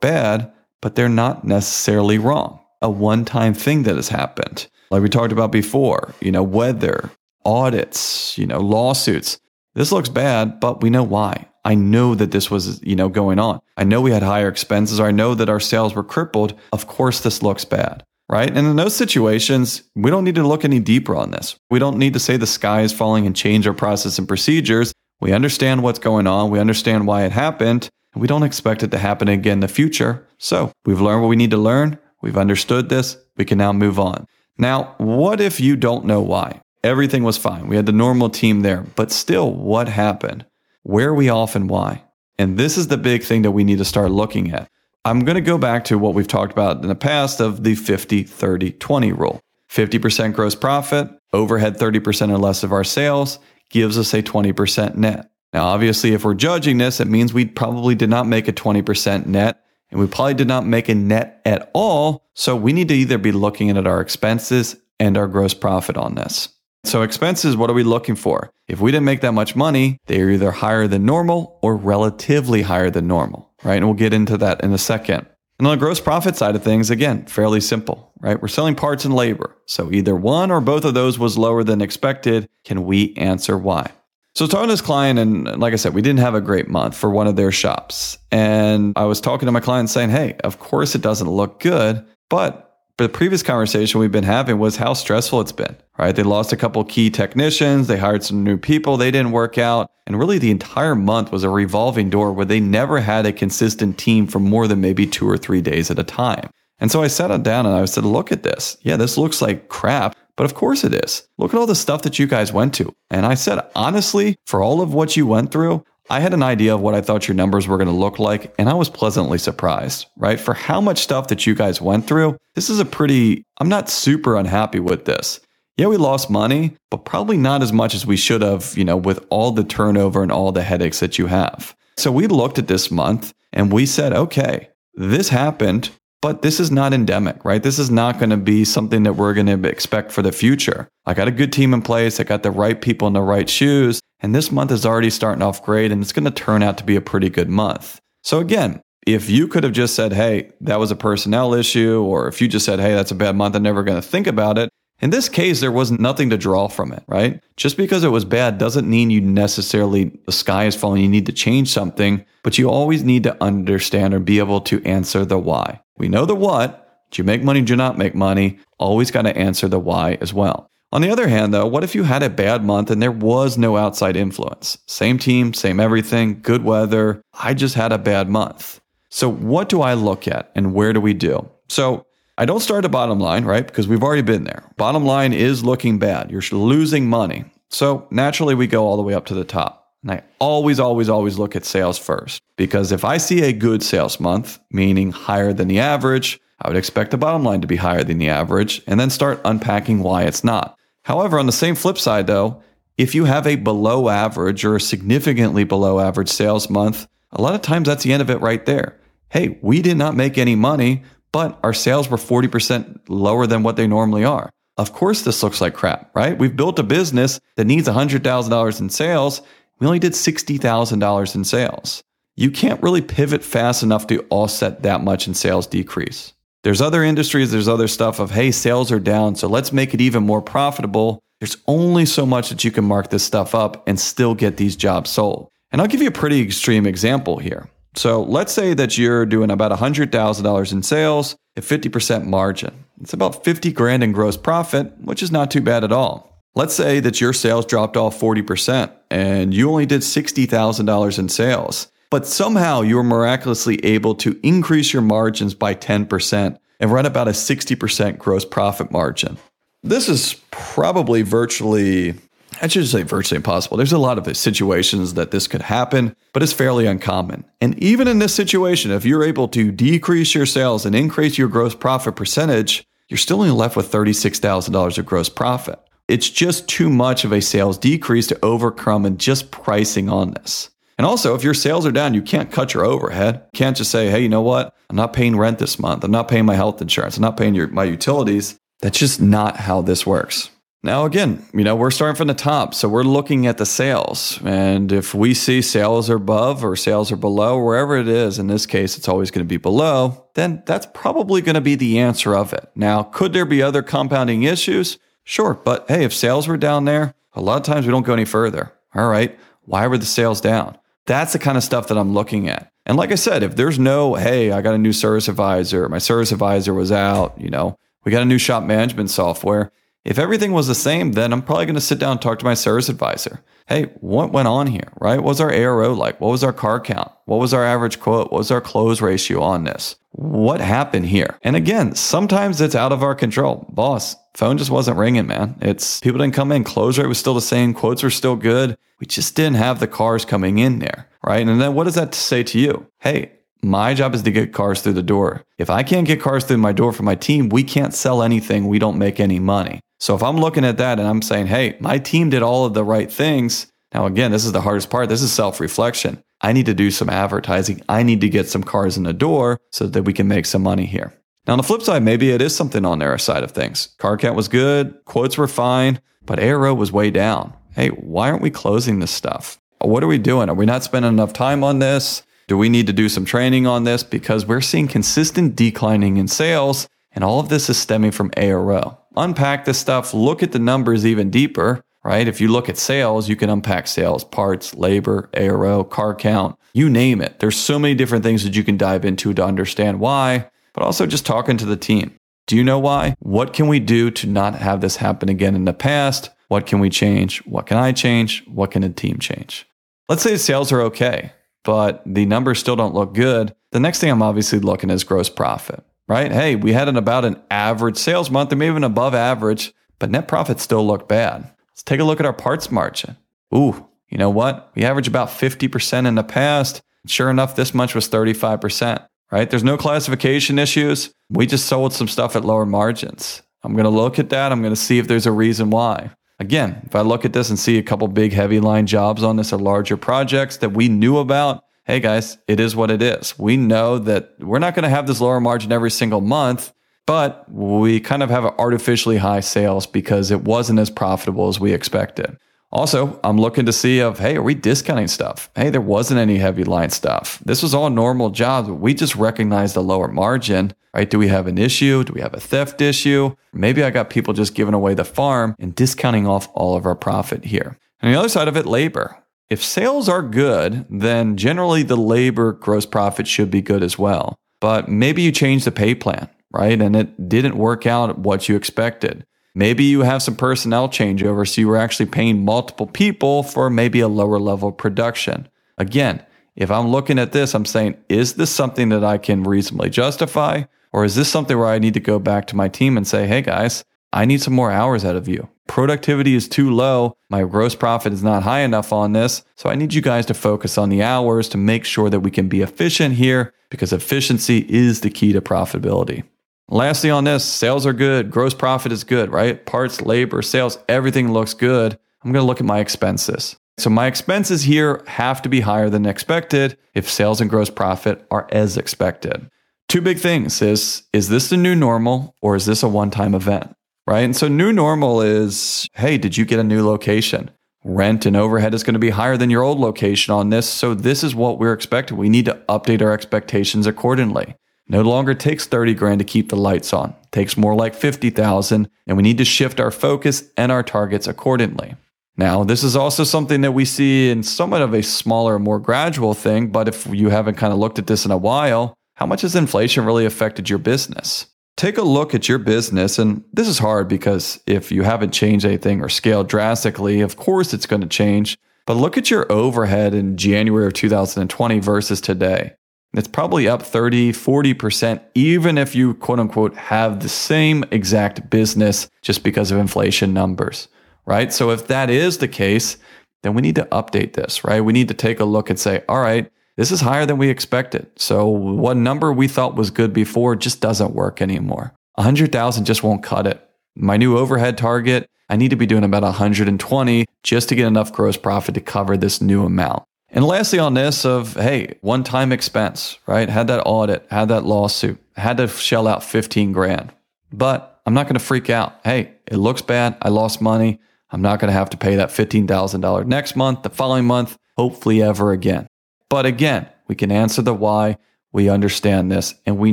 bad, 0.00 0.52
but 0.82 0.96
they're 0.96 1.08
not 1.08 1.44
necessarily 1.44 2.18
wrong. 2.18 2.60
A 2.82 2.90
one-time 2.90 3.54
thing 3.54 3.84
that 3.84 3.96
has 3.96 4.08
happened. 4.08 4.66
Like 4.90 5.02
we 5.02 5.08
talked 5.08 5.32
about 5.32 5.52
before, 5.52 6.14
you 6.20 6.32
know, 6.32 6.42
weather, 6.42 7.10
audits, 7.44 8.36
you 8.36 8.46
know, 8.46 8.58
lawsuits. 8.58 9.38
This 9.74 9.92
looks 9.92 10.08
bad, 10.08 10.60
but 10.60 10.82
we 10.82 10.90
know 10.90 11.04
why. 11.04 11.46
I 11.64 11.74
know 11.74 12.14
that 12.14 12.30
this 12.30 12.50
was, 12.50 12.82
you 12.82 12.96
know, 12.96 13.08
going 13.08 13.38
on. 13.38 13.60
I 13.76 13.84
know 13.84 14.00
we 14.00 14.10
had 14.10 14.22
higher 14.22 14.48
expenses 14.48 14.98
or 14.98 15.06
I 15.06 15.12
know 15.12 15.34
that 15.34 15.48
our 15.48 15.60
sales 15.60 15.94
were 15.94 16.02
crippled. 16.02 16.54
Of 16.72 16.86
course, 16.86 17.20
this 17.20 17.42
looks 17.42 17.64
bad, 17.64 18.02
right? 18.28 18.48
And 18.48 18.66
in 18.66 18.76
those 18.76 18.96
situations, 18.96 19.82
we 19.94 20.10
don't 20.10 20.24
need 20.24 20.34
to 20.36 20.46
look 20.46 20.64
any 20.64 20.80
deeper 20.80 21.14
on 21.14 21.30
this. 21.30 21.56
We 21.70 21.78
don't 21.78 21.98
need 21.98 22.14
to 22.14 22.20
say 22.20 22.36
the 22.36 22.46
sky 22.46 22.80
is 22.80 22.92
falling 22.92 23.26
and 23.26 23.36
change 23.36 23.66
our 23.66 23.74
process 23.74 24.18
and 24.18 24.26
procedures. 24.26 24.92
We 25.20 25.32
understand 25.32 25.82
what's 25.82 25.98
going 25.98 26.26
on. 26.26 26.50
We 26.50 26.58
understand 26.58 27.06
why 27.06 27.24
it 27.24 27.32
happened. 27.32 27.90
We 28.16 28.26
don't 28.26 28.42
expect 28.42 28.82
it 28.82 28.90
to 28.90 28.98
happen 28.98 29.28
again 29.28 29.54
in 29.54 29.60
the 29.60 29.68
future. 29.68 30.26
So 30.38 30.72
we've 30.84 31.00
learned 31.00 31.22
what 31.22 31.28
we 31.28 31.36
need 31.36 31.50
to 31.50 31.58
learn. 31.58 31.98
We've 32.22 32.38
understood 32.38 32.88
this. 32.88 33.16
We 33.36 33.44
can 33.44 33.58
now 33.58 33.72
move 33.72 34.00
on. 34.00 34.26
Now, 34.58 34.94
what 34.98 35.40
if 35.40 35.60
you 35.60 35.76
don't 35.76 36.06
know 36.06 36.20
why? 36.20 36.60
Everything 36.82 37.24
was 37.24 37.36
fine. 37.36 37.68
We 37.68 37.76
had 37.76 37.86
the 37.86 37.92
normal 37.92 38.30
team 38.30 38.60
there, 38.60 38.86
but 38.96 39.12
still, 39.12 39.52
what 39.52 39.88
happened? 39.88 40.46
where 40.82 41.10
are 41.10 41.14
we 41.14 41.28
off 41.28 41.54
and 41.54 41.68
why? 41.68 42.04
And 42.38 42.58
this 42.58 42.78
is 42.78 42.88
the 42.88 42.96
big 42.96 43.22
thing 43.22 43.42
that 43.42 43.50
we 43.50 43.64
need 43.64 43.78
to 43.78 43.84
start 43.84 44.10
looking 44.10 44.52
at. 44.52 44.68
I'm 45.04 45.20
going 45.20 45.36
to 45.36 45.40
go 45.40 45.58
back 45.58 45.84
to 45.86 45.98
what 45.98 46.14
we've 46.14 46.28
talked 46.28 46.52
about 46.52 46.82
in 46.82 46.88
the 46.88 46.94
past 46.94 47.40
of 47.40 47.64
the 47.64 47.74
50, 47.74 48.22
30, 48.22 48.72
20 48.72 49.12
rule. 49.12 49.40
50% 49.70 50.34
gross 50.34 50.54
profit, 50.54 51.08
overhead 51.32 51.78
30% 51.78 52.32
or 52.32 52.38
less 52.38 52.62
of 52.62 52.72
our 52.72 52.84
sales 52.84 53.38
gives 53.68 53.96
us 53.96 54.12
a 54.14 54.22
20% 54.22 54.96
net. 54.96 55.30
Now, 55.52 55.66
obviously, 55.66 56.12
if 56.12 56.24
we're 56.24 56.34
judging 56.34 56.78
this, 56.78 56.98
it 56.98 57.06
means 57.06 57.32
we 57.32 57.44
probably 57.44 57.94
did 57.94 58.10
not 58.10 58.26
make 58.26 58.48
a 58.48 58.52
20% 58.52 59.26
net 59.26 59.64
and 59.90 60.00
we 60.00 60.06
probably 60.06 60.34
did 60.34 60.48
not 60.48 60.66
make 60.66 60.88
a 60.88 60.94
net 60.94 61.40
at 61.44 61.70
all. 61.72 62.24
So 62.34 62.56
we 62.56 62.72
need 62.72 62.88
to 62.88 62.94
either 62.94 63.18
be 63.18 63.32
looking 63.32 63.70
at 63.70 63.86
our 63.86 64.00
expenses 64.00 64.76
and 64.98 65.16
our 65.16 65.28
gross 65.28 65.54
profit 65.54 65.96
on 65.96 66.14
this. 66.14 66.48
So, 66.84 67.02
expenses, 67.02 67.56
what 67.56 67.70
are 67.70 67.74
we 67.74 67.84
looking 67.84 68.16
for? 68.16 68.50
If 68.66 68.80
we 68.80 68.90
didn't 68.90 69.04
make 69.04 69.20
that 69.20 69.32
much 69.32 69.54
money, 69.54 69.98
they 70.06 70.20
are 70.20 70.30
either 70.30 70.50
higher 70.50 70.86
than 70.86 71.04
normal 71.04 71.58
or 71.62 71.76
relatively 71.76 72.62
higher 72.62 72.90
than 72.90 73.06
normal, 73.06 73.50
right? 73.62 73.76
And 73.76 73.86
we'll 73.86 73.94
get 73.94 74.14
into 74.14 74.36
that 74.38 74.62
in 74.62 74.72
a 74.72 74.78
second. 74.78 75.26
And 75.58 75.66
on 75.66 75.76
the 75.76 75.84
gross 75.84 76.00
profit 76.00 76.36
side 76.36 76.56
of 76.56 76.62
things, 76.62 76.88
again, 76.88 77.26
fairly 77.26 77.60
simple, 77.60 78.12
right? 78.20 78.40
We're 78.40 78.48
selling 78.48 78.74
parts 78.74 79.04
and 79.04 79.14
labor. 79.14 79.54
So 79.66 79.92
either 79.92 80.16
one 80.16 80.50
or 80.50 80.62
both 80.62 80.86
of 80.86 80.94
those 80.94 81.18
was 81.18 81.36
lower 81.36 81.62
than 81.62 81.82
expected. 81.82 82.48
Can 82.64 82.86
we 82.86 83.14
answer 83.16 83.58
why? 83.58 83.90
So 84.34 84.46
talking 84.46 84.68
to 84.68 84.72
this 84.72 84.80
client, 84.80 85.18
and 85.18 85.60
like 85.60 85.74
I 85.74 85.76
said, 85.76 85.92
we 85.92 86.00
didn't 86.00 86.20
have 86.20 86.34
a 86.34 86.40
great 86.40 86.68
month 86.68 86.96
for 86.96 87.10
one 87.10 87.26
of 87.26 87.36
their 87.36 87.52
shops. 87.52 88.16
And 88.30 88.94
I 88.96 89.04
was 89.04 89.20
talking 89.20 89.46
to 89.46 89.52
my 89.52 89.60
client 89.60 89.90
saying, 89.90 90.08
hey, 90.08 90.36
of 90.44 90.58
course 90.58 90.94
it 90.94 91.02
doesn't 91.02 91.28
look 91.28 91.60
good, 91.60 92.06
but 92.30 92.69
the 93.04 93.08
previous 93.08 93.42
conversation 93.42 94.00
we've 94.00 94.12
been 94.12 94.24
having 94.24 94.58
was 94.58 94.76
how 94.76 94.94
stressful 94.94 95.40
it's 95.40 95.52
been, 95.52 95.76
right? 95.98 96.14
They 96.14 96.22
lost 96.22 96.52
a 96.52 96.56
couple 96.56 96.82
key 96.84 97.10
technicians, 97.10 97.86
they 97.86 97.98
hired 97.98 98.24
some 98.24 98.42
new 98.42 98.56
people, 98.56 98.96
they 98.96 99.10
didn't 99.10 99.32
work 99.32 99.58
out. 99.58 99.90
And 100.06 100.18
really, 100.18 100.38
the 100.38 100.50
entire 100.50 100.94
month 100.94 101.30
was 101.30 101.44
a 101.44 101.48
revolving 101.48 102.10
door 102.10 102.32
where 102.32 102.46
they 102.46 102.60
never 102.60 103.00
had 103.00 103.26
a 103.26 103.32
consistent 103.32 103.98
team 103.98 104.26
for 104.26 104.40
more 104.40 104.66
than 104.66 104.80
maybe 104.80 105.06
two 105.06 105.28
or 105.28 105.38
three 105.38 105.60
days 105.60 105.90
at 105.90 105.98
a 105.98 106.04
time. 106.04 106.50
And 106.80 106.90
so 106.90 107.02
I 107.02 107.08
sat 107.08 107.28
down 107.42 107.66
and 107.66 107.74
I 107.74 107.84
said, 107.84 108.04
look 108.04 108.32
at 108.32 108.42
this. 108.42 108.76
Yeah, 108.82 108.96
this 108.96 109.18
looks 109.18 109.42
like 109.42 109.68
crap, 109.68 110.16
but 110.36 110.44
of 110.44 110.54
course 110.54 110.82
it 110.82 110.94
is. 110.94 111.28
Look 111.36 111.52
at 111.52 111.58
all 111.58 111.66
the 111.66 111.74
stuff 111.74 112.02
that 112.02 112.18
you 112.18 112.26
guys 112.26 112.52
went 112.52 112.74
to. 112.74 112.94
And 113.10 113.26
I 113.26 113.34
said, 113.34 113.60
honestly, 113.74 114.36
for 114.46 114.62
all 114.62 114.80
of 114.80 114.94
what 114.94 115.16
you 115.16 115.26
went 115.26 115.52
through, 115.52 115.84
I 116.10 116.18
had 116.18 116.34
an 116.34 116.42
idea 116.42 116.74
of 116.74 116.80
what 116.80 116.96
I 116.96 117.02
thought 117.02 117.28
your 117.28 117.36
numbers 117.36 117.68
were 117.68 117.76
going 117.76 117.86
to 117.86 117.94
look 117.94 118.18
like, 118.18 118.52
and 118.58 118.68
I 118.68 118.74
was 118.74 118.90
pleasantly 118.90 119.38
surprised, 119.38 120.06
right? 120.16 120.40
For 120.40 120.54
how 120.54 120.80
much 120.80 120.98
stuff 120.98 121.28
that 121.28 121.46
you 121.46 121.54
guys 121.54 121.80
went 121.80 122.08
through, 122.08 122.36
this 122.56 122.68
is 122.68 122.80
a 122.80 122.84
pretty, 122.84 123.44
I'm 123.58 123.68
not 123.68 123.88
super 123.88 124.34
unhappy 124.36 124.80
with 124.80 125.04
this. 125.04 125.38
Yeah, 125.76 125.86
we 125.86 125.96
lost 125.96 126.28
money, 126.28 126.76
but 126.90 127.04
probably 127.04 127.36
not 127.36 127.62
as 127.62 127.72
much 127.72 127.94
as 127.94 128.06
we 128.06 128.16
should 128.16 128.42
have, 128.42 128.74
you 128.76 128.84
know, 128.84 128.96
with 128.96 129.24
all 129.30 129.52
the 129.52 129.62
turnover 129.62 130.20
and 130.20 130.32
all 130.32 130.50
the 130.50 130.64
headaches 130.64 130.98
that 130.98 131.16
you 131.16 131.26
have. 131.26 131.76
So 131.96 132.10
we 132.10 132.26
looked 132.26 132.58
at 132.58 132.66
this 132.66 132.90
month 132.90 133.32
and 133.52 133.72
we 133.72 133.86
said, 133.86 134.12
okay, 134.12 134.68
this 134.94 135.28
happened, 135.28 135.90
but 136.20 136.42
this 136.42 136.58
is 136.58 136.72
not 136.72 136.92
endemic, 136.92 137.44
right? 137.44 137.62
This 137.62 137.78
is 137.78 137.88
not 137.88 138.18
going 138.18 138.30
to 138.30 138.36
be 138.36 138.64
something 138.64 139.04
that 139.04 139.12
we're 139.12 139.32
going 139.32 139.46
to 139.46 139.68
expect 139.68 140.10
for 140.10 140.22
the 140.22 140.32
future. 140.32 140.88
I 141.06 141.14
got 141.14 141.28
a 141.28 141.32
good 141.32 141.52
team 141.52 141.72
in 141.72 141.82
place. 141.82 142.18
I 142.18 142.24
got 142.24 142.42
the 142.42 142.50
right 142.50 142.80
people 142.82 143.06
in 143.06 143.14
the 143.14 143.22
right 143.22 143.48
shoes. 143.48 144.00
And 144.22 144.34
this 144.34 144.52
month 144.52 144.70
is 144.70 144.84
already 144.84 145.10
starting 145.10 145.42
off 145.42 145.62
great 145.62 145.92
and 145.92 146.02
it's 146.02 146.12
going 146.12 146.24
to 146.24 146.30
turn 146.30 146.62
out 146.62 146.78
to 146.78 146.84
be 146.84 146.96
a 146.96 147.00
pretty 147.00 147.30
good 147.30 147.48
month. 147.48 148.00
So 148.22 148.38
again, 148.38 148.80
if 149.06 149.30
you 149.30 149.48
could 149.48 149.64
have 149.64 149.72
just 149.72 149.94
said, 149.94 150.12
hey, 150.12 150.52
that 150.60 150.78
was 150.78 150.90
a 150.90 150.96
personnel 150.96 151.54
issue, 151.54 152.02
or 152.02 152.28
if 152.28 152.40
you 152.40 152.48
just 152.48 152.66
said, 152.66 152.80
hey, 152.80 152.94
that's 152.94 153.10
a 153.10 153.14
bad 153.14 153.34
month, 153.34 153.56
I'm 153.56 153.62
never 153.62 153.82
going 153.82 154.00
to 154.00 154.06
think 154.06 154.26
about 154.26 154.58
it. 154.58 154.70
In 155.00 155.08
this 155.08 155.30
case, 155.30 155.60
there 155.60 155.72
was 155.72 155.90
nothing 155.90 156.28
to 156.28 156.36
draw 156.36 156.68
from 156.68 156.92
it, 156.92 157.02
right? 157.06 157.42
Just 157.56 157.78
because 157.78 158.04
it 158.04 158.10
was 158.10 158.26
bad 158.26 158.58
doesn't 158.58 158.88
mean 158.88 159.08
you 159.08 159.22
necessarily, 159.22 160.12
the 160.26 160.32
sky 160.32 160.66
is 160.66 160.76
falling, 160.76 161.02
you 161.02 161.08
need 161.08 161.24
to 161.26 161.32
change 161.32 161.70
something, 161.70 162.22
but 162.42 162.58
you 162.58 162.68
always 162.68 163.02
need 163.02 163.22
to 163.22 163.42
understand 163.42 164.12
or 164.12 164.20
be 164.20 164.38
able 164.38 164.60
to 164.60 164.84
answer 164.84 165.24
the 165.24 165.38
why. 165.38 165.80
We 165.96 166.08
know 166.08 166.26
the 166.26 166.36
what. 166.36 167.08
Do 167.10 167.20
you 167.20 167.24
make 167.24 167.42
money? 167.42 167.62
Do 167.62 167.72
you 167.72 167.76
not 167.76 167.96
make 167.98 168.14
money? 168.14 168.58
Always 168.78 169.10
got 169.10 169.22
to 169.22 169.36
answer 169.36 169.66
the 169.66 169.80
why 169.80 170.18
as 170.20 170.34
well. 170.34 170.69
On 170.92 171.02
the 171.02 171.10
other 171.10 171.28
hand, 171.28 171.54
though, 171.54 171.68
what 171.68 171.84
if 171.84 171.94
you 171.94 172.02
had 172.02 172.24
a 172.24 172.28
bad 172.28 172.64
month 172.64 172.90
and 172.90 173.00
there 173.00 173.12
was 173.12 173.56
no 173.56 173.76
outside 173.76 174.16
influence? 174.16 174.76
Same 174.86 175.18
team, 175.18 175.54
same 175.54 175.78
everything, 175.78 176.40
good 176.42 176.64
weather. 176.64 177.22
I 177.32 177.54
just 177.54 177.76
had 177.76 177.92
a 177.92 177.98
bad 177.98 178.28
month. 178.28 178.80
So, 179.08 179.28
what 179.28 179.68
do 179.68 179.82
I 179.82 179.94
look 179.94 180.26
at 180.26 180.50
and 180.56 180.74
where 180.74 180.92
do 180.92 181.00
we 181.00 181.14
do? 181.14 181.48
So, 181.68 182.06
I 182.38 182.44
don't 182.44 182.60
start 182.60 182.78
at 182.78 182.82
the 182.82 182.88
bottom 182.88 183.20
line, 183.20 183.44
right? 183.44 183.64
Because 183.64 183.86
we've 183.86 184.02
already 184.02 184.22
been 184.22 184.44
there. 184.44 184.64
Bottom 184.78 185.04
line 185.04 185.32
is 185.32 185.62
looking 185.62 186.00
bad. 186.00 186.30
You're 186.30 186.42
losing 186.50 187.08
money. 187.08 187.44
So, 187.68 188.08
naturally, 188.10 188.56
we 188.56 188.66
go 188.66 188.84
all 188.84 188.96
the 188.96 189.02
way 189.02 189.14
up 189.14 189.26
to 189.26 189.34
the 189.34 189.44
top. 189.44 189.92
And 190.02 190.10
I 190.10 190.22
always, 190.40 190.80
always, 190.80 191.08
always 191.08 191.38
look 191.38 191.54
at 191.54 191.64
sales 191.64 191.98
first. 191.98 192.42
Because 192.56 192.90
if 192.90 193.04
I 193.04 193.18
see 193.18 193.42
a 193.42 193.52
good 193.52 193.84
sales 193.84 194.18
month, 194.18 194.58
meaning 194.72 195.12
higher 195.12 195.52
than 195.52 195.68
the 195.68 195.78
average, 195.78 196.40
I 196.62 196.68
would 196.68 196.76
expect 196.76 197.12
the 197.12 197.16
bottom 197.16 197.44
line 197.44 197.60
to 197.60 197.66
be 197.66 197.76
higher 197.76 198.02
than 198.02 198.18
the 198.18 198.28
average 198.28 198.82
and 198.86 198.98
then 198.98 199.10
start 199.10 199.40
unpacking 199.44 200.00
why 200.00 200.24
it's 200.24 200.42
not. 200.42 200.76
However, 201.02 201.38
on 201.38 201.46
the 201.46 201.52
same 201.52 201.74
flip 201.74 201.98
side, 201.98 202.26
though, 202.26 202.62
if 202.98 203.14
you 203.14 203.24
have 203.24 203.46
a 203.46 203.56
below 203.56 204.08
average 204.08 204.64
or 204.64 204.78
significantly 204.78 205.64
below 205.64 206.00
average 206.00 206.28
sales 206.28 206.68
month, 206.68 207.06
a 207.32 207.40
lot 207.40 207.54
of 207.54 207.62
times 207.62 207.88
that's 207.88 208.04
the 208.04 208.12
end 208.12 208.22
of 208.22 208.30
it 208.30 208.40
right 208.40 208.64
there. 208.66 208.98
Hey, 209.30 209.58
we 209.62 209.80
did 209.80 209.96
not 209.96 210.16
make 210.16 210.36
any 210.36 210.56
money, 210.56 211.04
but 211.32 211.58
our 211.62 211.72
sales 211.72 212.10
were 212.10 212.16
40% 212.16 213.00
lower 213.08 213.46
than 213.46 213.62
what 213.62 213.76
they 213.76 213.86
normally 213.86 214.24
are. 214.24 214.50
Of 214.76 214.92
course, 214.92 215.22
this 215.22 215.42
looks 215.42 215.60
like 215.60 215.74
crap, 215.74 216.10
right? 216.14 216.38
We've 216.38 216.56
built 216.56 216.78
a 216.78 216.82
business 216.82 217.40
that 217.56 217.66
needs 217.66 217.88
$100,000 217.88 218.80
in 218.80 218.90
sales. 218.90 219.42
We 219.78 219.86
only 219.86 219.98
did 219.98 220.12
$60,000 220.12 221.34
in 221.34 221.44
sales. 221.44 222.02
You 222.36 222.50
can't 222.50 222.82
really 222.82 223.02
pivot 223.02 223.44
fast 223.44 223.82
enough 223.82 224.06
to 224.08 224.26
offset 224.30 224.82
that 224.82 225.02
much 225.02 225.26
in 225.28 225.34
sales 225.34 225.66
decrease. 225.66 226.32
There's 226.62 226.82
other 226.82 227.02
industries, 227.02 227.50
there's 227.50 227.68
other 227.68 227.88
stuff 227.88 228.20
of, 228.20 228.32
hey, 228.32 228.50
sales 228.50 228.92
are 228.92 229.00
down, 229.00 229.34
so 229.34 229.48
let's 229.48 229.72
make 229.72 229.94
it 229.94 230.00
even 230.00 230.24
more 230.24 230.42
profitable. 230.42 231.22
There's 231.40 231.56
only 231.66 232.04
so 232.04 232.26
much 232.26 232.50
that 232.50 232.64
you 232.64 232.70
can 232.70 232.84
mark 232.84 233.08
this 233.08 233.24
stuff 233.24 233.54
up 233.54 233.82
and 233.88 233.98
still 233.98 234.34
get 234.34 234.58
these 234.58 234.76
jobs 234.76 235.08
sold. 235.08 235.48
And 235.72 235.80
I'll 235.80 235.88
give 235.88 236.02
you 236.02 236.08
a 236.08 236.12
pretty 236.12 236.42
extreme 236.42 236.86
example 236.86 237.38
here. 237.38 237.70
So 237.94 238.22
let's 238.22 238.52
say 238.52 238.74
that 238.74 238.98
you're 238.98 239.24
doing 239.24 239.50
about 239.50 239.72
$100,000 239.72 240.72
in 240.72 240.82
sales 240.82 241.34
at 241.56 241.64
50% 241.64 242.26
margin. 242.26 242.84
It's 243.00 243.14
about 243.14 243.42
50 243.42 243.72
grand 243.72 244.04
in 244.04 244.12
gross 244.12 244.36
profit, 244.36 244.92
which 245.00 245.22
is 245.22 245.32
not 245.32 245.50
too 245.50 245.62
bad 245.62 245.82
at 245.82 245.92
all. 245.92 246.42
Let's 246.54 246.74
say 246.74 247.00
that 247.00 247.20
your 247.20 247.32
sales 247.32 247.64
dropped 247.64 247.96
off 247.96 248.20
40% 248.20 248.92
and 249.10 249.54
you 249.54 249.70
only 249.70 249.86
did 249.86 250.02
$60,000 250.02 251.18
in 251.18 251.28
sales 251.28 251.89
but 252.10 252.26
somehow 252.26 252.82
you 252.82 252.96
were 252.96 253.04
miraculously 253.04 253.76
able 253.84 254.14
to 254.16 254.38
increase 254.42 254.92
your 254.92 255.02
margins 255.02 255.54
by 255.54 255.74
10% 255.74 256.58
and 256.80 256.92
run 256.92 257.06
about 257.06 257.28
a 257.28 257.32
60% 257.32 258.18
gross 258.18 258.44
profit 258.44 258.90
margin. 258.90 259.38
This 259.82 260.08
is 260.08 260.34
probably 260.50 261.22
virtually, 261.22 262.14
I 262.60 262.66
should 262.66 262.86
say 262.86 263.02
virtually 263.02 263.36
impossible. 263.36 263.76
There's 263.76 263.92
a 263.92 263.98
lot 263.98 264.18
of 264.18 264.36
situations 264.36 265.14
that 265.14 265.30
this 265.30 265.46
could 265.46 265.62
happen, 265.62 266.16
but 266.32 266.42
it's 266.42 266.52
fairly 266.52 266.86
uncommon. 266.86 267.44
And 267.60 267.78
even 267.78 268.08
in 268.08 268.18
this 268.18 268.34
situation, 268.34 268.90
if 268.90 269.04
you're 269.04 269.24
able 269.24 269.48
to 269.48 269.70
decrease 269.70 270.34
your 270.34 270.46
sales 270.46 270.84
and 270.84 270.94
increase 270.94 271.38
your 271.38 271.48
gross 271.48 271.74
profit 271.74 272.16
percentage, 272.16 272.84
you're 273.08 273.18
still 273.18 273.40
only 273.40 273.50
left 273.50 273.76
with 273.76 273.90
$36,000 273.90 274.98
of 274.98 275.06
gross 275.06 275.28
profit. 275.28 275.78
It's 276.08 276.28
just 276.28 276.68
too 276.68 276.90
much 276.90 277.24
of 277.24 277.32
a 277.32 277.40
sales 277.40 277.78
decrease 277.78 278.26
to 278.28 278.38
overcome 278.44 279.04
and 279.04 279.18
just 279.18 279.50
pricing 279.50 280.08
on 280.08 280.32
this. 280.32 280.69
And 281.00 281.06
also, 281.06 281.34
if 281.34 281.42
your 281.42 281.54
sales 281.54 281.86
are 281.86 281.92
down, 281.92 282.12
you 282.12 282.20
can't 282.20 282.52
cut 282.52 282.74
your 282.74 282.84
overhead. 282.84 283.36
You 283.54 283.56
can't 283.56 283.74
just 283.74 283.90
say, 283.90 284.10
hey, 284.10 284.20
you 284.20 284.28
know 284.28 284.42
what? 284.42 284.76
I'm 284.90 284.96
not 284.96 285.14
paying 285.14 285.34
rent 285.34 285.58
this 285.58 285.78
month. 285.78 286.04
I'm 286.04 286.10
not 286.10 286.28
paying 286.28 286.44
my 286.44 286.56
health 286.56 286.82
insurance. 286.82 287.16
I'm 287.16 287.22
not 287.22 287.38
paying 287.38 287.54
your, 287.54 287.68
my 287.68 287.84
utilities. 287.84 288.58
That's 288.80 288.98
just 288.98 289.18
not 289.18 289.56
how 289.56 289.80
this 289.80 290.06
works. 290.06 290.50
Now, 290.82 291.06
again, 291.06 291.42
you 291.54 291.64
know, 291.64 291.74
we're 291.74 291.90
starting 291.90 292.16
from 292.16 292.28
the 292.28 292.34
top. 292.34 292.74
So 292.74 292.86
we're 292.86 293.02
looking 293.02 293.46
at 293.46 293.56
the 293.56 293.64
sales. 293.64 294.38
And 294.44 294.92
if 294.92 295.14
we 295.14 295.32
see 295.32 295.62
sales 295.62 296.10
are 296.10 296.16
above 296.16 296.62
or 296.62 296.76
sales 296.76 297.10
are 297.10 297.16
below, 297.16 297.58
wherever 297.58 297.96
it 297.96 298.06
is, 298.06 298.38
in 298.38 298.48
this 298.48 298.66
case, 298.66 298.98
it's 298.98 299.08
always 299.08 299.30
going 299.30 299.46
to 299.46 299.48
be 299.48 299.56
below, 299.56 300.26
then 300.34 300.62
that's 300.66 300.86
probably 300.92 301.40
going 301.40 301.54
to 301.54 301.62
be 301.62 301.76
the 301.76 301.98
answer 301.98 302.36
of 302.36 302.52
it. 302.52 302.70
Now, 302.74 303.04
could 303.04 303.32
there 303.32 303.46
be 303.46 303.62
other 303.62 303.82
compounding 303.82 304.42
issues? 304.42 304.98
Sure. 305.24 305.54
But 305.54 305.86
hey, 305.88 306.04
if 306.04 306.12
sales 306.12 306.46
were 306.46 306.58
down 306.58 306.84
there, 306.84 307.14
a 307.32 307.40
lot 307.40 307.56
of 307.56 307.62
times 307.62 307.86
we 307.86 307.90
don't 307.90 308.04
go 308.04 308.12
any 308.12 308.26
further. 308.26 308.74
All 308.94 309.08
right. 309.08 309.40
Why 309.62 309.86
were 309.86 309.96
the 309.96 310.04
sales 310.04 310.42
down? 310.42 310.76
That's 311.10 311.32
the 311.32 311.40
kind 311.40 311.56
of 311.58 311.64
stuff 311.64 311.88
that 311.88 311.98
I'm 311.98 312.14
looking 312.14 312.48
at. 312.48 312.70
And 312.86 312.96
like 312.96 313.10
I 313.10 313.16
said, 313.16 313.42
if 313.42 313.56
there's 313.56 313.80
no, 313.80 314.14
hey, 314.14 314.52
I 314.52 314.62
got 314.62 314.76
a 314.76 314.78
new 314.78 314.92
service 314.92 315.26
advisor, 315.26 315.88
my 315.88 315.98
service 315.98 316.30
advisor 316.30 316.72
was 316.72 316.92
out, 316.92 317.34
you 317.36 317.50
know, 317.50 317.76
we 318.04 318.12
got 318.12 318.22
a 318.22 318.26
new 318.26 318.38
shop 318.38 318.62
management 318.62 319.10
software. 319.10 319.72
If 320.04 320.18
everything 320.18 320.52
was 320.52 320.66
the 320.66 320.74
same, 320.74 321.12
then 321.12 321.30
I'm 321.30 321.42
probably 321.42 321.66
going 321.66 321.74
to 321.74 321.80
sit 321.80 321.98
down 321.98 322.12
and 322.12 322.22
talk 322.22 322.38
to 322.38 322.44
my 322.44 322.54
service 322.54 322.88
advisor. 322.88 323.42
Hey, 323.68 323.84
what 324.00 324.32
went 324.32 324.48
on 324.48 324.66
here, 324.66 324.90
right? 324.98 325.18
What 325.18 325.28
was 325.28 325.40
our 325.42 325.52
ARO 325.52 325.96
like? 325.96 326.20
What 326.20 326.30
was 326.30 326.42
our 326.42 326.54
car 326.54 326.80
count? 326.80 327.12
What 327.26 327.38
was 327.38 327.52
our 327.52 327.64
average 327.64 328.00
quote? 328.00 328.32
What 328.32 328.38
was 328.38 328.50
our 328.50 328.62
close 328.62 329.02
ratio 329.02 329.42
on 329.42 329.64
this? 329.64 329.96
What 330.12 330.60
happened 330.60 331.06
here? 331.06 331.38
And 331.42 331.54
again, 331.54 331.94
sometimes 331.94 332.62
it's 332.62 332.74
out 332.74 332.92
of 332.92 333.02
our 333.02 333.14
control. 333.14 333.66
Boss, 333.68 334.16
phone 334.34 334.56
just 334.56 334.70
wasn't 334.70 334.96
ringing, 334.96 335.26
man. 335.26 335.56
It's 335.60 336.00
people 336.00 336.18
didn't 336.18 336.34
come 336.34 336.50
in. 336.50 336.64
Close 336.64 336.98
rate 336.98 337.06
was 337.06 337.18
still 337.18 337.34
the 337.34 337.42
same. 337.42 337.74
Quotes 337.74 338.02
were 338.02 338.10
still 338.10 338.36
good. 338.36 338.78
We 339.00 339.06
just 339.06 339.36
didn't 339.36 339.56
have 339.56 339.80
the 339.80 339.86
cars 339.86 340.24
coming 340.24 340.58
in 340.58 340.78
there, 340.78 341.08
right? 341.22 341.46
And 341.46 341.60
then 341.60 341.74
what 341.74 341.84
does 341.84 341.94
that 341.94 342.14
say 342.14 342.42
to 342.44 342.58
you? 342.58 342.86
Hey, 343.00 343.32
my 343.62 343.92
job 343.92 344.14
is 344.14 344.22
to 344.22 344.32
get 344.32 344.54
cars 344.54 344.80
through 344.80 344.94
the 344.94 345.02
door. 345.02 345.44
If 345.58 345.68
I 345.68 345.82
can't 345.82 346.06
get 346.06 346.22
cars 346.22 346.44
through 346.44 346.58
my 346.58 346.72
door 346.72 346.92
for 346.92 347.02
my 347.02 347.14
team, 347.14 347.50
we 347.50 347.62
can't 347.62 347.94
sell 347.94 348.22
anything. 348.22 348.66
We 348.66 348.78
don't 348.78 348.98
make 348.98 349.20
any 349.20 349.38
money. 349.38 349.80
So 350.00 350.14
if 350.14 350.22
I'm 350.22 350.38
looking 350.38 350.64
at 350.64 350.78
that 350.78 350.98
and 350.98 351.06
I'm 351.06 351.22
saying, 351.22 351.46
hey, 351.46 351.76
my 351.78 351.98
team 351.98 352.30
did 352.30 352.42
all 352.42 352.64
of 352.64 352.74
the 352.74 352.84
right 352.84 353.12
things. 353.12 353.70
Now, 353.92 354.06
again, 354.06 354.32
this 354.32 354.46
is 354.46 354.52
the 354.52 354.62
hardest 354.62 354.88
part. 354.88 355.08
This 355.08 355.22
is 355.22 355.32
self 355.32 355.60
reflection. 355.60 356.22
I 356.40 356.52
need 356.52 356.66
to 356.66 356.74
do 356.74 356.90
some 356.90 357.10
advertising. 357.10 357.82
I 357.88 358.02
need 358.02 358.22
to 358.22 358.28
get 358.30 358.48
some 358.48 358.62
cars 358.62 358.96
in 358.96 359.02
the 359.02 359.12
door 359.12 359.60
so 359.72 359.86
that 359.86 360.04
we 360.04 360.14
can 360.14 360.26
make 360.26 360.46
some 360.46 360.62
money 360.62 360.86
here. 360.86 361.12
Now, 361.46 361.52
on 361.54 361.58
the 361.58 361.64
flip 361.64 361.82
side, 361.82 362.02
maybe 362.02 362.30
it 362.30 362.40
is 362.40 362.56
something 362.56 362.84
on 362.84 362.98
their 362.98 363.16
side 363.18 363.42
of 363.42 363.50
things. 363.50 363.94
Car 363.98 364.16
count 364.16 364.36
was 364.36 364.48
good, 364.48 365.04
quotes 365.04 365.36
were 365.36 365.48
fine, 365.48 366.00
but 366.24 366.38
ARO 366.38 366.74
was 366.76 366.92
way 366.92 367.10
down. 367.10 367.52
Hey, 367.74 367.88
why 367.88 368.30
aren't 368.30 368.42
we 368.42 368.50
closing 368.50 369.00
this 369.00 369.10
stuff? 369.10 369.60
What 369.80 370.02
are 370.02 370.08
we 370.08 370.18
doing? 370.18 370.48
Are 370.48 370.54
we 370.54 370.66
not 370.66 370.84
spending 370.84 371.12
enough 371.12 371.32
time 371.32 371.62
on 371.62 371.78
this? 371.78 372.22
Do 372.48 372.56
we 372.56 372.68
need 372.68 372.86
to 372.86 372.92
do 372.92 373.08
some 373.08 373.24
training 373.24 373.66
on 373.66 373.84
this? 373.84 374.02
Because 374.02 374.46
we're 374.46 374.60
seeing 374.60 374.88
consistent 374.88 375.56
declining 375.56 376.16
in 376.16 376.26
sales, 376.26 376.88
and 377.12 377.22
all 377.22 377.40
of 377.40 377.48
this 377.48 377.68
is 377.68 377.78
stemming 377.78 378.12
from 378.12 378.30
ARO. 378.30 378.99
Unpack 379.20 379.66
this 379.66 379.78
stuff, 379.78 380.14
look 380.14 380.42
at 380.42 380.52
the 380.52 380.58
numbers 380.58 381.04
even 381.04 381.28
deeper, 381.28 381.84
right? 382.02 382.26
If 382.26 382.40
you 382.40 382.48
look 382.48 382.70
at 382.70 382.78
sales, 382.78 383.28
you 383.28 383.36
can 383.36 383.50
unpack 383.50 383.86
sales, 383.86 384.24
parts, 384.24 384.74
labor, 384.74 385.28
ARO, 385.34 385.84
car 385.90 386.14
count, 386.14 386.56
you 386.72 386.88
name 386.88 387.20
it. 387.20 387.38
There's 387.38 387.58
so 387.58 387.78
many 387.78 387.94
different 387.94 388.24
things 388.24 388.44
that 388.44 388.56
you 388.56 388.64
can 388.64 388.78
dive 388.78 389.04
into 389.04 389.34
to 389.34 389.44
understand 389.44 390.00
why, 390.00 390.48
but 390.72 390.82
also 390.82 391.04
just 391.04 391.26
talking 391.26 391.58
to 391.58 391.66
the 391.66 391.76
team. 391.76 392.18
Do 392.46 392.56
you 392.56 392.64
know 392.64 392.78
why? 392.78 393.14
What 393.18 393.52
can 393.52 393.68
we 393.68 393.78
do 393.78 394.10
to 394.10 394.26
not 394.26 394.54
have 394.54 394.80
this 394.80 394.96
happen 394.96 395.28
again 395.28 395.54
in 395.54 395.66
the 395.66 395.74
past? 395.74 396.30
What 396.48 396.64
can 396.64 396.80
we 396.80 396.88
change? 396.88 397.44
What 397.44 397.66
can 397.66 397.76
I 397.76 397.92
change? 397.92 398.42
What 398.46 398.70
can 398.70 398.80
the 398.80 398.88
team 398.88 399.18
change? 399.18 399.66
Let's 400.08 400.22
say 400.22 400.38
sales 400.38 400.72
are 400.72 400.80
okay, 400.80 401.32
but 401.62 402.02
the 402.06 402.24
numbers 402.24 402.58
still 402.58 402.74
don't 402.74 402.94
look 402.94 403.12
good. 403.12 403.54
The 403.72 403.80
next 403.80 403.98
thing 403.98 404.10
I'm 404.10 404.22
obviously 404.22 404.60
looking 404.60 404.88
is 404.88 405.04
gross 405.04 405.28
profit, 405.28 405.84
right? 406.10 406.32
Hey, 406.32 406.56
we 406.56 406.72
had 406.72 406.88
an 406.88 406.96
about 406.96 407.24
an 407.24 407.40
average 407.52 407.96
sales 407.96 408.32
month, 408.32 408.52
or 408.52 408.56
maybe 408.56 408.70
even 408.70 408.82
above 408.82 409.14
average, 409.14 409.72
but 410.00 410.10
net 410.10 410.26
profit 410.26 410.58
still 410.58 410.84
looked 410.84 411.08
bad. 411.08 411.48
Let's 411.70 411.84
take 411.84 412.00
a 412.00 412.04
look 412.04 412.18
at 412.18 412.26
our 412.26 412.32
parts 412.32 412.68
margin. 412.68 413.16
Ooh, 413.54 413.86
you 414.08 414.18
know 414.18 414.28
what? 414.28 414.72
We 414.74 414.84
averaged 414.84 415.06
about 415.06 415.28
50% 415.28 416.08
in 416.08 416.16
the 416.16 416.24
past. 416.24 416.82
Sure 417.06 417.30
enough, 417.30 417.54
this 417.54 417.72
month 417.72 417.94
was 417.94 418.08
35%, 418.08 419.06
right? 419.30 419.48
There's 419.48 419.62
no 419.62 419.76
classification 419.76 420.58
issues. 420.58 421.14
We 421.28 421.46
just 421.46 421.66
sold 421.66 421.92
some 421.92 422.08
stuff 422.08 422.34
at 422.34 422.44
lower 422.44 422.66
margins. 422.66 423.42
I'm 423.62 423.74
going 423.74 423.84
to 423.84 423.90
look 423.90 424.18
at 424.18 424.30
that. 424.30 424.50
I'm 424.50 424.62
going 424.62 424.74
to 424.74 424.80
see 424.80 424.98
if 424.98 425.06
there's 425.06 425.26
a 425.26 425.32
reason 425.32 425.70
why. 425.70 426.10
Again, 426.40 426.82
if 426.86 426.96
I 426.96 427.02
look 427.02 427.24
at 427.24 427.34
this 427.34 427.50
and 427.50 427.58
see 427.58 427.78
a 427.78 427.84
couple 427.84 428.08
big 428.08 428.32
heavy 428.32 428.58
line 428.58 428.86
jobs 428.86 429.22
on 429.22 429.36
this 429.36 429.52
or 429.52 429.58
larger 429.58 429.96
projects 429.96 430.56
that 430.56 430.72
we 430.72 430.88
knew 430.88 431.18
about, 431.18 431.62
hey 431.90 431.98
guys, 431.98 432.38
it 432.46 432.60
is 432.60 432.76
what 432.76 432.88
it 432.88 433.02
is. 433.02 433.36
We 433.36 433.56
know 433.56 433.98
that 433.98 434.34
we're 434.38 434.60
not 434.60 434.76
going 434.76 434.84
to 434.84 434.88
have 434.88 435.08
this 435.08 435.20
lower 435.20 435.40
margin 435.40 435.72
every 435.72 435.90
single 435.90 436.20
month, 436.20 436.72
but 437.04 437.44
we 437.50 437.98
kind 437.98 438.22
of 438.22 438.30
have 438.30 438.44
artificially 438.44 439.16
high 439.16 439.40
sales 439.40 439.88
because 439.88 440.30
it 440.30 440.44
wasn't 440.44 440.78
as 440.78 440.88
profitable 440.88 441.48
as 441.48 441.58
we 441.58 441.72
expected. 441.72 442.38
Also, 442.70 443.18
I'm 443.24 443.38
looking 443.40 443.66
to 443.66 443.72
see 443.72 443.98
of, 443.98 444.20
hey, 444.20 444.36
are 444.36 444.42
we 444.42 444.54
discounting 444.54 445.08
stuff? 445.08 445.50
Hey, 445.56 445.68
there 445.68 445.80
wasn't 445.80 446.20
any 446.20 446.38
heavy 446.38 446.62
line 446.62 446.90
stuff. 446.90 447.42
This 447.44 447.60
was 447.60 447.74
all 447.74 447.90
normal 447.90 448.30
jobs. 448.30 448.70
We 448.70 448.94
just 448.94 449.16
recognized 449.16 449.74
the 449.74 449.82
lower 449.82 450.06
margin, 450.06 450.72
right? 450.94 451.10
Do 451.10 451.18
we 451.18 451.26
have 451.26 451.48
an 451.48 451.58
issue? 451.58 452.04
Do 452.04 452.12
we 452.12 452.20
have 452.20 452.34
a 452.34 452.40
theft 452.40 452.80
issue? 452.80 453.34
Maybe 453.52 453.82
I 453.82 453.90
got 453.90 454.10
people 454.10 454.32
just 454.32 454.54
giving 454.54 454.74
away 454.74 454.94
the 454.94 455.04
farm 455.04 455.56
and 455.58 455.74
discounting 455.74 456.28
off 456.28 456.48
all 456.54 456.76
of 456.76 456.86
our 456.86 456.94
profit 456.94 457.46
here. 457.46 457.76
And 458.00 458.14
the 458.14 458.18
other 458.18 458.28
side 458.28 458.46
of 458.46 458.56
it, 458.56 458.64
labor. 458.64 459.19
If 459.50 459.64
sales 459.64 460.08
are 460.08 460.22
good, 460.22 460.86
then 460.88 461.36
generally 461.36 461.82
the 461.82 461.96
labor 461.96 462.52
gross 462.52 462.86
profit 462.86 463.26
should 463.26 463.50
be 463.50 463.60
good 463.60 463.82
as 463.82 463.98
well. 463.98 464.38
But 464.60 464.88
maybe 464.88 465.22
you 465.22 465.32
change 465.32 465.64
the 465.64 465.72
pay 465.72 465.96
plan, 465.96 466.28
right? 466.52 466.80
And 466.80 466.94
it 466.94 467.28
didn't 467.28 467.58
work 467.58 467.84
out 467.84 468.16
what 468.16 468.48
you 468.48 468.54
expected. 468.54 469.26
Maybe 469.52 469.82
you 469.82 470.02
have 470.02 470.22
some 470.22 470.36
personnel 470.36 470.88
changeover, 470.88 471.48
so 471.48 471.60
you 471.60 471.66
were 471.66 471.76
actually 471.76 472.06
paying 472.06 472.44
multiple 472.44 472.86
people 472.86 473.42
for 473.42 473.68
maybe 473.68 473.98
a 473.98 474.06
lower 474.06 474.38
level 474.38 474.70
production. 474.70 475.48
Again, 475.76 476.24
if 476.54 476.70
I'm 476.70 476.88
looking 476.88 477.18
at 477.18 477.32
this, 477.32 477.52
I'm 477.52 477.64
saying, 477.64 477.96
is 478.08 478.34
this 478.34 478.50
something 478.50 478.90
that 478.90 479.02
I 479.02 479.18
can 479.18 479.42
reasonably 479.42 479.90
justify? 479.90 480.62
Or 480.92 481.04
is 481.04 481.16
this 481.16 481.28
something 481.28 481.58
where 481.58 481.66
I 481.66 481.80
need 481.80 481.94
to 481.94 482.00
go 482.00 482.20
back 482.20 482.46
to 482.48 482.56
my 482.56 482.68
team 482.68 482.96
and 482.96 483.06
say, 483.06 483.26
hey 483.26 483.42
guys, 483.42 483.84
I 484.12 484.24
need 484.24 484.42
some 484.42 484.54
more 484.54 484.72
hours 484.72 485.04
out 485.04 485.16
of 485.16 485.28
you. 485.28 485.48
Productivity 485.68 486.34
is 486.34 486.48
too 486.48 486.70
low. 486.70 487.16
My 487.28 487.44
gross 487.44 487.76
profit 487.76 488.12
is 488.12 488.24
not 488.24 488.42
high 488.42 488.60
enough 488.60 488.92
on 488.92 489.12
this. 489.12 489.44
So 489.56 489.70
I 489.70 489.76
need 489.76 489.94
you 489.94 490.02
guys 490.02 490.26
to 490.26 490.34
focus 490.34 490.76
on 490.76 490.88
the 490.88 491.02
hours 491.02 491.48
to 491.50 491.58
make 491.58 491.84
sure 491.84 492.10
that 492.10 492.20
we 492.20 492.30
can 492.30 492.48
be 492.48 492.60
efficient 492.60 493.14
here 493.14 493.54
because 493.70 493.92
efficiency 493.92 494.66
is 494.68 495.02
the 495.02 495.10
key 495.10 495.32
to 495.32 495.40
profitability. 495.40 496.24
Lastly, 496.68 497.10
on 497.10 497.24
this, 497.24 497.44
sales 497.44 497.86
are 497.86 497.92
good, 497.92 498.30
gross 498.30 498.54
profit 498.54 498.92
is 498.92 499.04
good, 499.04 499.30
right? 499.30 499.64
Parts, 499.64 500.00
labor, 500.00 500.42
sales, 500.42 500.78
everything 500.88 501.32
looks 501.32 501.54
good. 501.54 501.98
I'm 502.24 502.32
going 502.32 502.42
to 502.42 502.46
look 502.46 502.60
at 502.60 502.66
my 502.66 502.80
expenses. 502.80 503.56
So 503.78 503.90
my 503.90 504.06
expenses 504.06 504.62
here 504.62 505.02
have 505.06 505.40
to 505.42 505.48
be 505.48 505.60
higher 505.60 505.88
than 505.88 506.04
expected 506.04 506.76
if 506.94 507.08
sales 507.08 507.40
and 507.40 507.48
gross 507.48 507.70
profit 507.70 508.26
are 508.30 508.46
as 508.52 508.76
expected. 508.76 509.48
Two 509.88 510.00
big 510.00 510.18
things 510.18 510.62
is 510.62 511.04
is 511.12 511.28
this 511.28 511.48
the 511.48 511.56
new 511.56 511.74
normal 511.74 512.36
or 512.42 512.54
is 512.56 512.66
this 512.66 512.82
a 512.82 512.88
one-time 512.88 513.34
event? 513.34 513.74
Right? 514.10 514.24
And 514.24 514.36
so 514.36 514.48
new 514.48 514.72
normal 514.72 515.22
is, 515.22 515.86
hey, 515.94 516.18
did 516.18 516.36
you 516.36 516.44
get 516.44 516.58
a 516.58 516.64
new 516.64 516.84
location? 516.84 517.48
Rent 517.84 518.26
and 518.26 518.36
overhead 518.36 518.74
is 518.74 518.82
going 518.82 518.94
to 518.94 518.98
be 518.98 519.10
higher 519.10 519.36
than 519.36 519.50
your 519.50 519.62
old 519.62 519.78
location 519.78 520.34
on 520.34 520.50
this, 520.50 520.68
so 520.68 520.94
this 520.94 521.22
is 521.22 521.32
what 521.32 521.60
we're 521.60 521.72
expecting. 521.72 522.16
We 522.16 522.28
need 522.28 522.46
to 522.46 522.60
update 522.68 523.02
our 523.02 523.12
expectations 523.12 523.86
accordingly. 523.86 524.56
No 524.88 525.02
longer 525.02 525.32
takes 525.32 525.64
30 525.64 525.94
grand 525.94 526.18
to 526.18 526.24
keep 526.24 526.48
the 526.48 526.56
lights 526.56 526.92
on. 526.92 527.10
It 527.22 527.30
takes 527.30 527.56
more 527.56 527.76
like 527.76 527.94
50,000 527.94 528.90
and 529.06 529.16
we 529.16 529.22
need 529.22 529.38
to 529.38 529.44
shift 529.44 529.78
our 529.78 529.92
focus 529.92 530.42
and 530.56 530.72
our 530.72 530.82
targets 530.82 531.28
accordingly. 531.28 531.94
Now, 532.36 532.64
this 532.64 532.82
is 532.82 532.96
also 532.96 533.22
something 533.22 533.60
that 533.60 533.74
we 533.74 533.84
see 533.84 534.28
in 534.28 534.42
somewhat 534.42 534.82
of 534.82 534.92
a 534.92 535.04
smaller, 535.04 535.60
more 535.60 535.78
gradual 535.78 536.34
thing, 536.34 536.72
but 536.72 536.88
if 536.88 537.06
you 537.06 537.28
haven't 537.28 537.58
kind 537.58 537.72
of 537.72 537.78
looked 537.78 538.00
at 538.00 538.08
this 538.08 538.24
in 538.24 538.32
a 538.32 538.36
while, 538.36 538.92
how 539.14 539.26
much 539.26 539.42
has 539.42 539.54
inflation 539.54 540.04
really 540.04 540.26
affected 540.26 540.68
your 540.68 540.80
business? 540.80 541.46
Take 541.80 541.96
a 541.96 542.02
look 542.02 542.34
at 542.34 542.46
your 542.46 542.58
business, 542.58 543.18
and 543.18 543.42
this 543.54 543.66
is 543.66 543.78
hard 543.78 544.06
because 544.06 544.62
if 544.66 544.92
you 544.92 545.02
haven't 545.02 545.32
changed 545.32 545.64
anything 545.64 546.02
or 546.02 546.10
scaled 546.10 546.46
drastically, 546.46 547.22
of 547.22 547.38
course 547.38 547.72
it's 547.72 547.86
going 547.86 548.02
to 548.02 548.06
change. 548.06 548.58
But 548.84 548.98
look 548.98 549.16
at 549.16 549.30
your 549.30 549.50
overhead 549.50 550.12
in 550.12 550.36
January 550.36 550.86
of 550.86 550.92
2020 550.92 551.78
versus 551.78 552.20
today. 552.20 552.74
It's 553.14 553.28
probably 553.28 553.66
up 553.66 553.80
30, 553.80 554.34
40%, 554.34 555.22
even 555.34 555.78
if 555.78 555.94
you 555.94 556.12
quote 556.12 556.38
unquote 556.38 556.76
have 556.76 557.20
the 557.20 557.30
same 557.30 557.82
exact 557.90 558.50
business 558.50 559.08
just 559.22 559.42
because 559.42 559.70
of 559.70 559.78
inflation 559.78 560.34
numbers, 560.34 560.86
right? 561.24 561.50
So 561.50 561.70
if 561.70 561.86
that 561.86 562.10
is 562.10 562.36
the 562.36 562.48
case, 562.48 562.98
then 563.42 563.54
we 563.54 563.62
need 563.62 563.76
to 563.76 563.86
update 563.86 564.34
this, 564.34 564.64
right? 564.64 564.82
We 564.82 564.92
need 564.92 565.08
to 565.08 565.14
take 565.14 565.40
a 565.40 565.46
look 565.46 565.70
and 565.70 565.80
say, 565.80 566.04
all 566.10 566.20
right, 566.20 566.52
this 566.80 566.90
is 566.90 567.02
higher 567.02 567.26
than 567.26 567.36
we 567.36 567.50
expected. 567.50 568.06
So 568.16 568.48
what 568.48 568.96
number 568.96 569.34
we 569.34 569.48
thought 569.48 569.76
was 569.76 569.90
good 569.90 570.14
before 570.14 570.56
just 570.56 570.80
doesn't 570.80 571.14
work 571.14 571.42
anymore. 571.42 571.92
100,000 572.14 572.86
just 572.86 573.02
won't 573.02 573.22
cut 573.22 573.46
it. 573.46 573.62
My 573.94 574.16
new 574.16 574.38
overhead 574.38 574.78
target, 574.78 575.28
I 575.50 575.56
need 575.56 575.68
to 575.68 575.76
be 575.76 575.84
doing 575.84 576.04
about 576.04 576.22
120 576.22 577.26
just 577.42 577.68
to 577.68 577.74
get 577.74 577.86
enough 577.86 578.14
gross 578.14 578.38
profit 578.38 578.74
to 578.76 578.80
cover 578.80 579.18
this 579.18 579.42
new 579.42 579.62
amount. 579.66 580.04
And 580.30 580.42
lastly, 580.42 580.78
on 580.78 580.94
this 580.94 581.26
of, 581.26 581.52
hey, 581.52 581.98
one 582.00 582.24
time 582.24 582.50
expense, 582.50 583.18
right? 583.26 583.50
Had 583.50 583.66
that 583.66 583.82
audit, 583.84 584.26
had 584.30 584.48
that 584.48 584.64
lawsuit, 584.64 585.18
had 585.36 585.58
to 585.58 585.68
shell 585.68 586.08
out 586.08 586.24
15 586.24 586.72
grand. 586.72 587.12
But 587.52 588.00
I'm 588.06 588.14
not 588.14 588.24
going 588.24 588.38
to 588.38 588.40
freak 588.40 588.70
out. 588.70 588.98
Hey, 589.04 589.32
it 589.46 589.58
looks 589.58 589.82
bad. 589.82 590.16
I 590.22 590.30
lost 590.30 590.62
money. 590.62 590.98
I'm 591.30 591.42
not 591.42 591.60
going 591.60 591.68
to 591.68 591.78
have 591.78 591.90
to 591.90 591.98
pay 591.98 592.16
that 592.16 592.30
$15,000 592.30 593.26
next 593.26 593.54
month, 593.54 593.82
the 593.82 593.90
following 593.90 594.24
month, 594.24 594.56
hopefully 594.78 595.22
ever 595.22 595.52
again. 595.52 595.86
But 596.30 596.46
again, 596.46 596.88
we 597.08 597.14
can 597.14 597.30
answer 597.30 597.60
the 597.60 597.74
why. 597.74 598.16
We 598.52 598.70
understand 598.70 599.30
this 599.30 599.54
and 599.66 599.78
we 599.78 599.92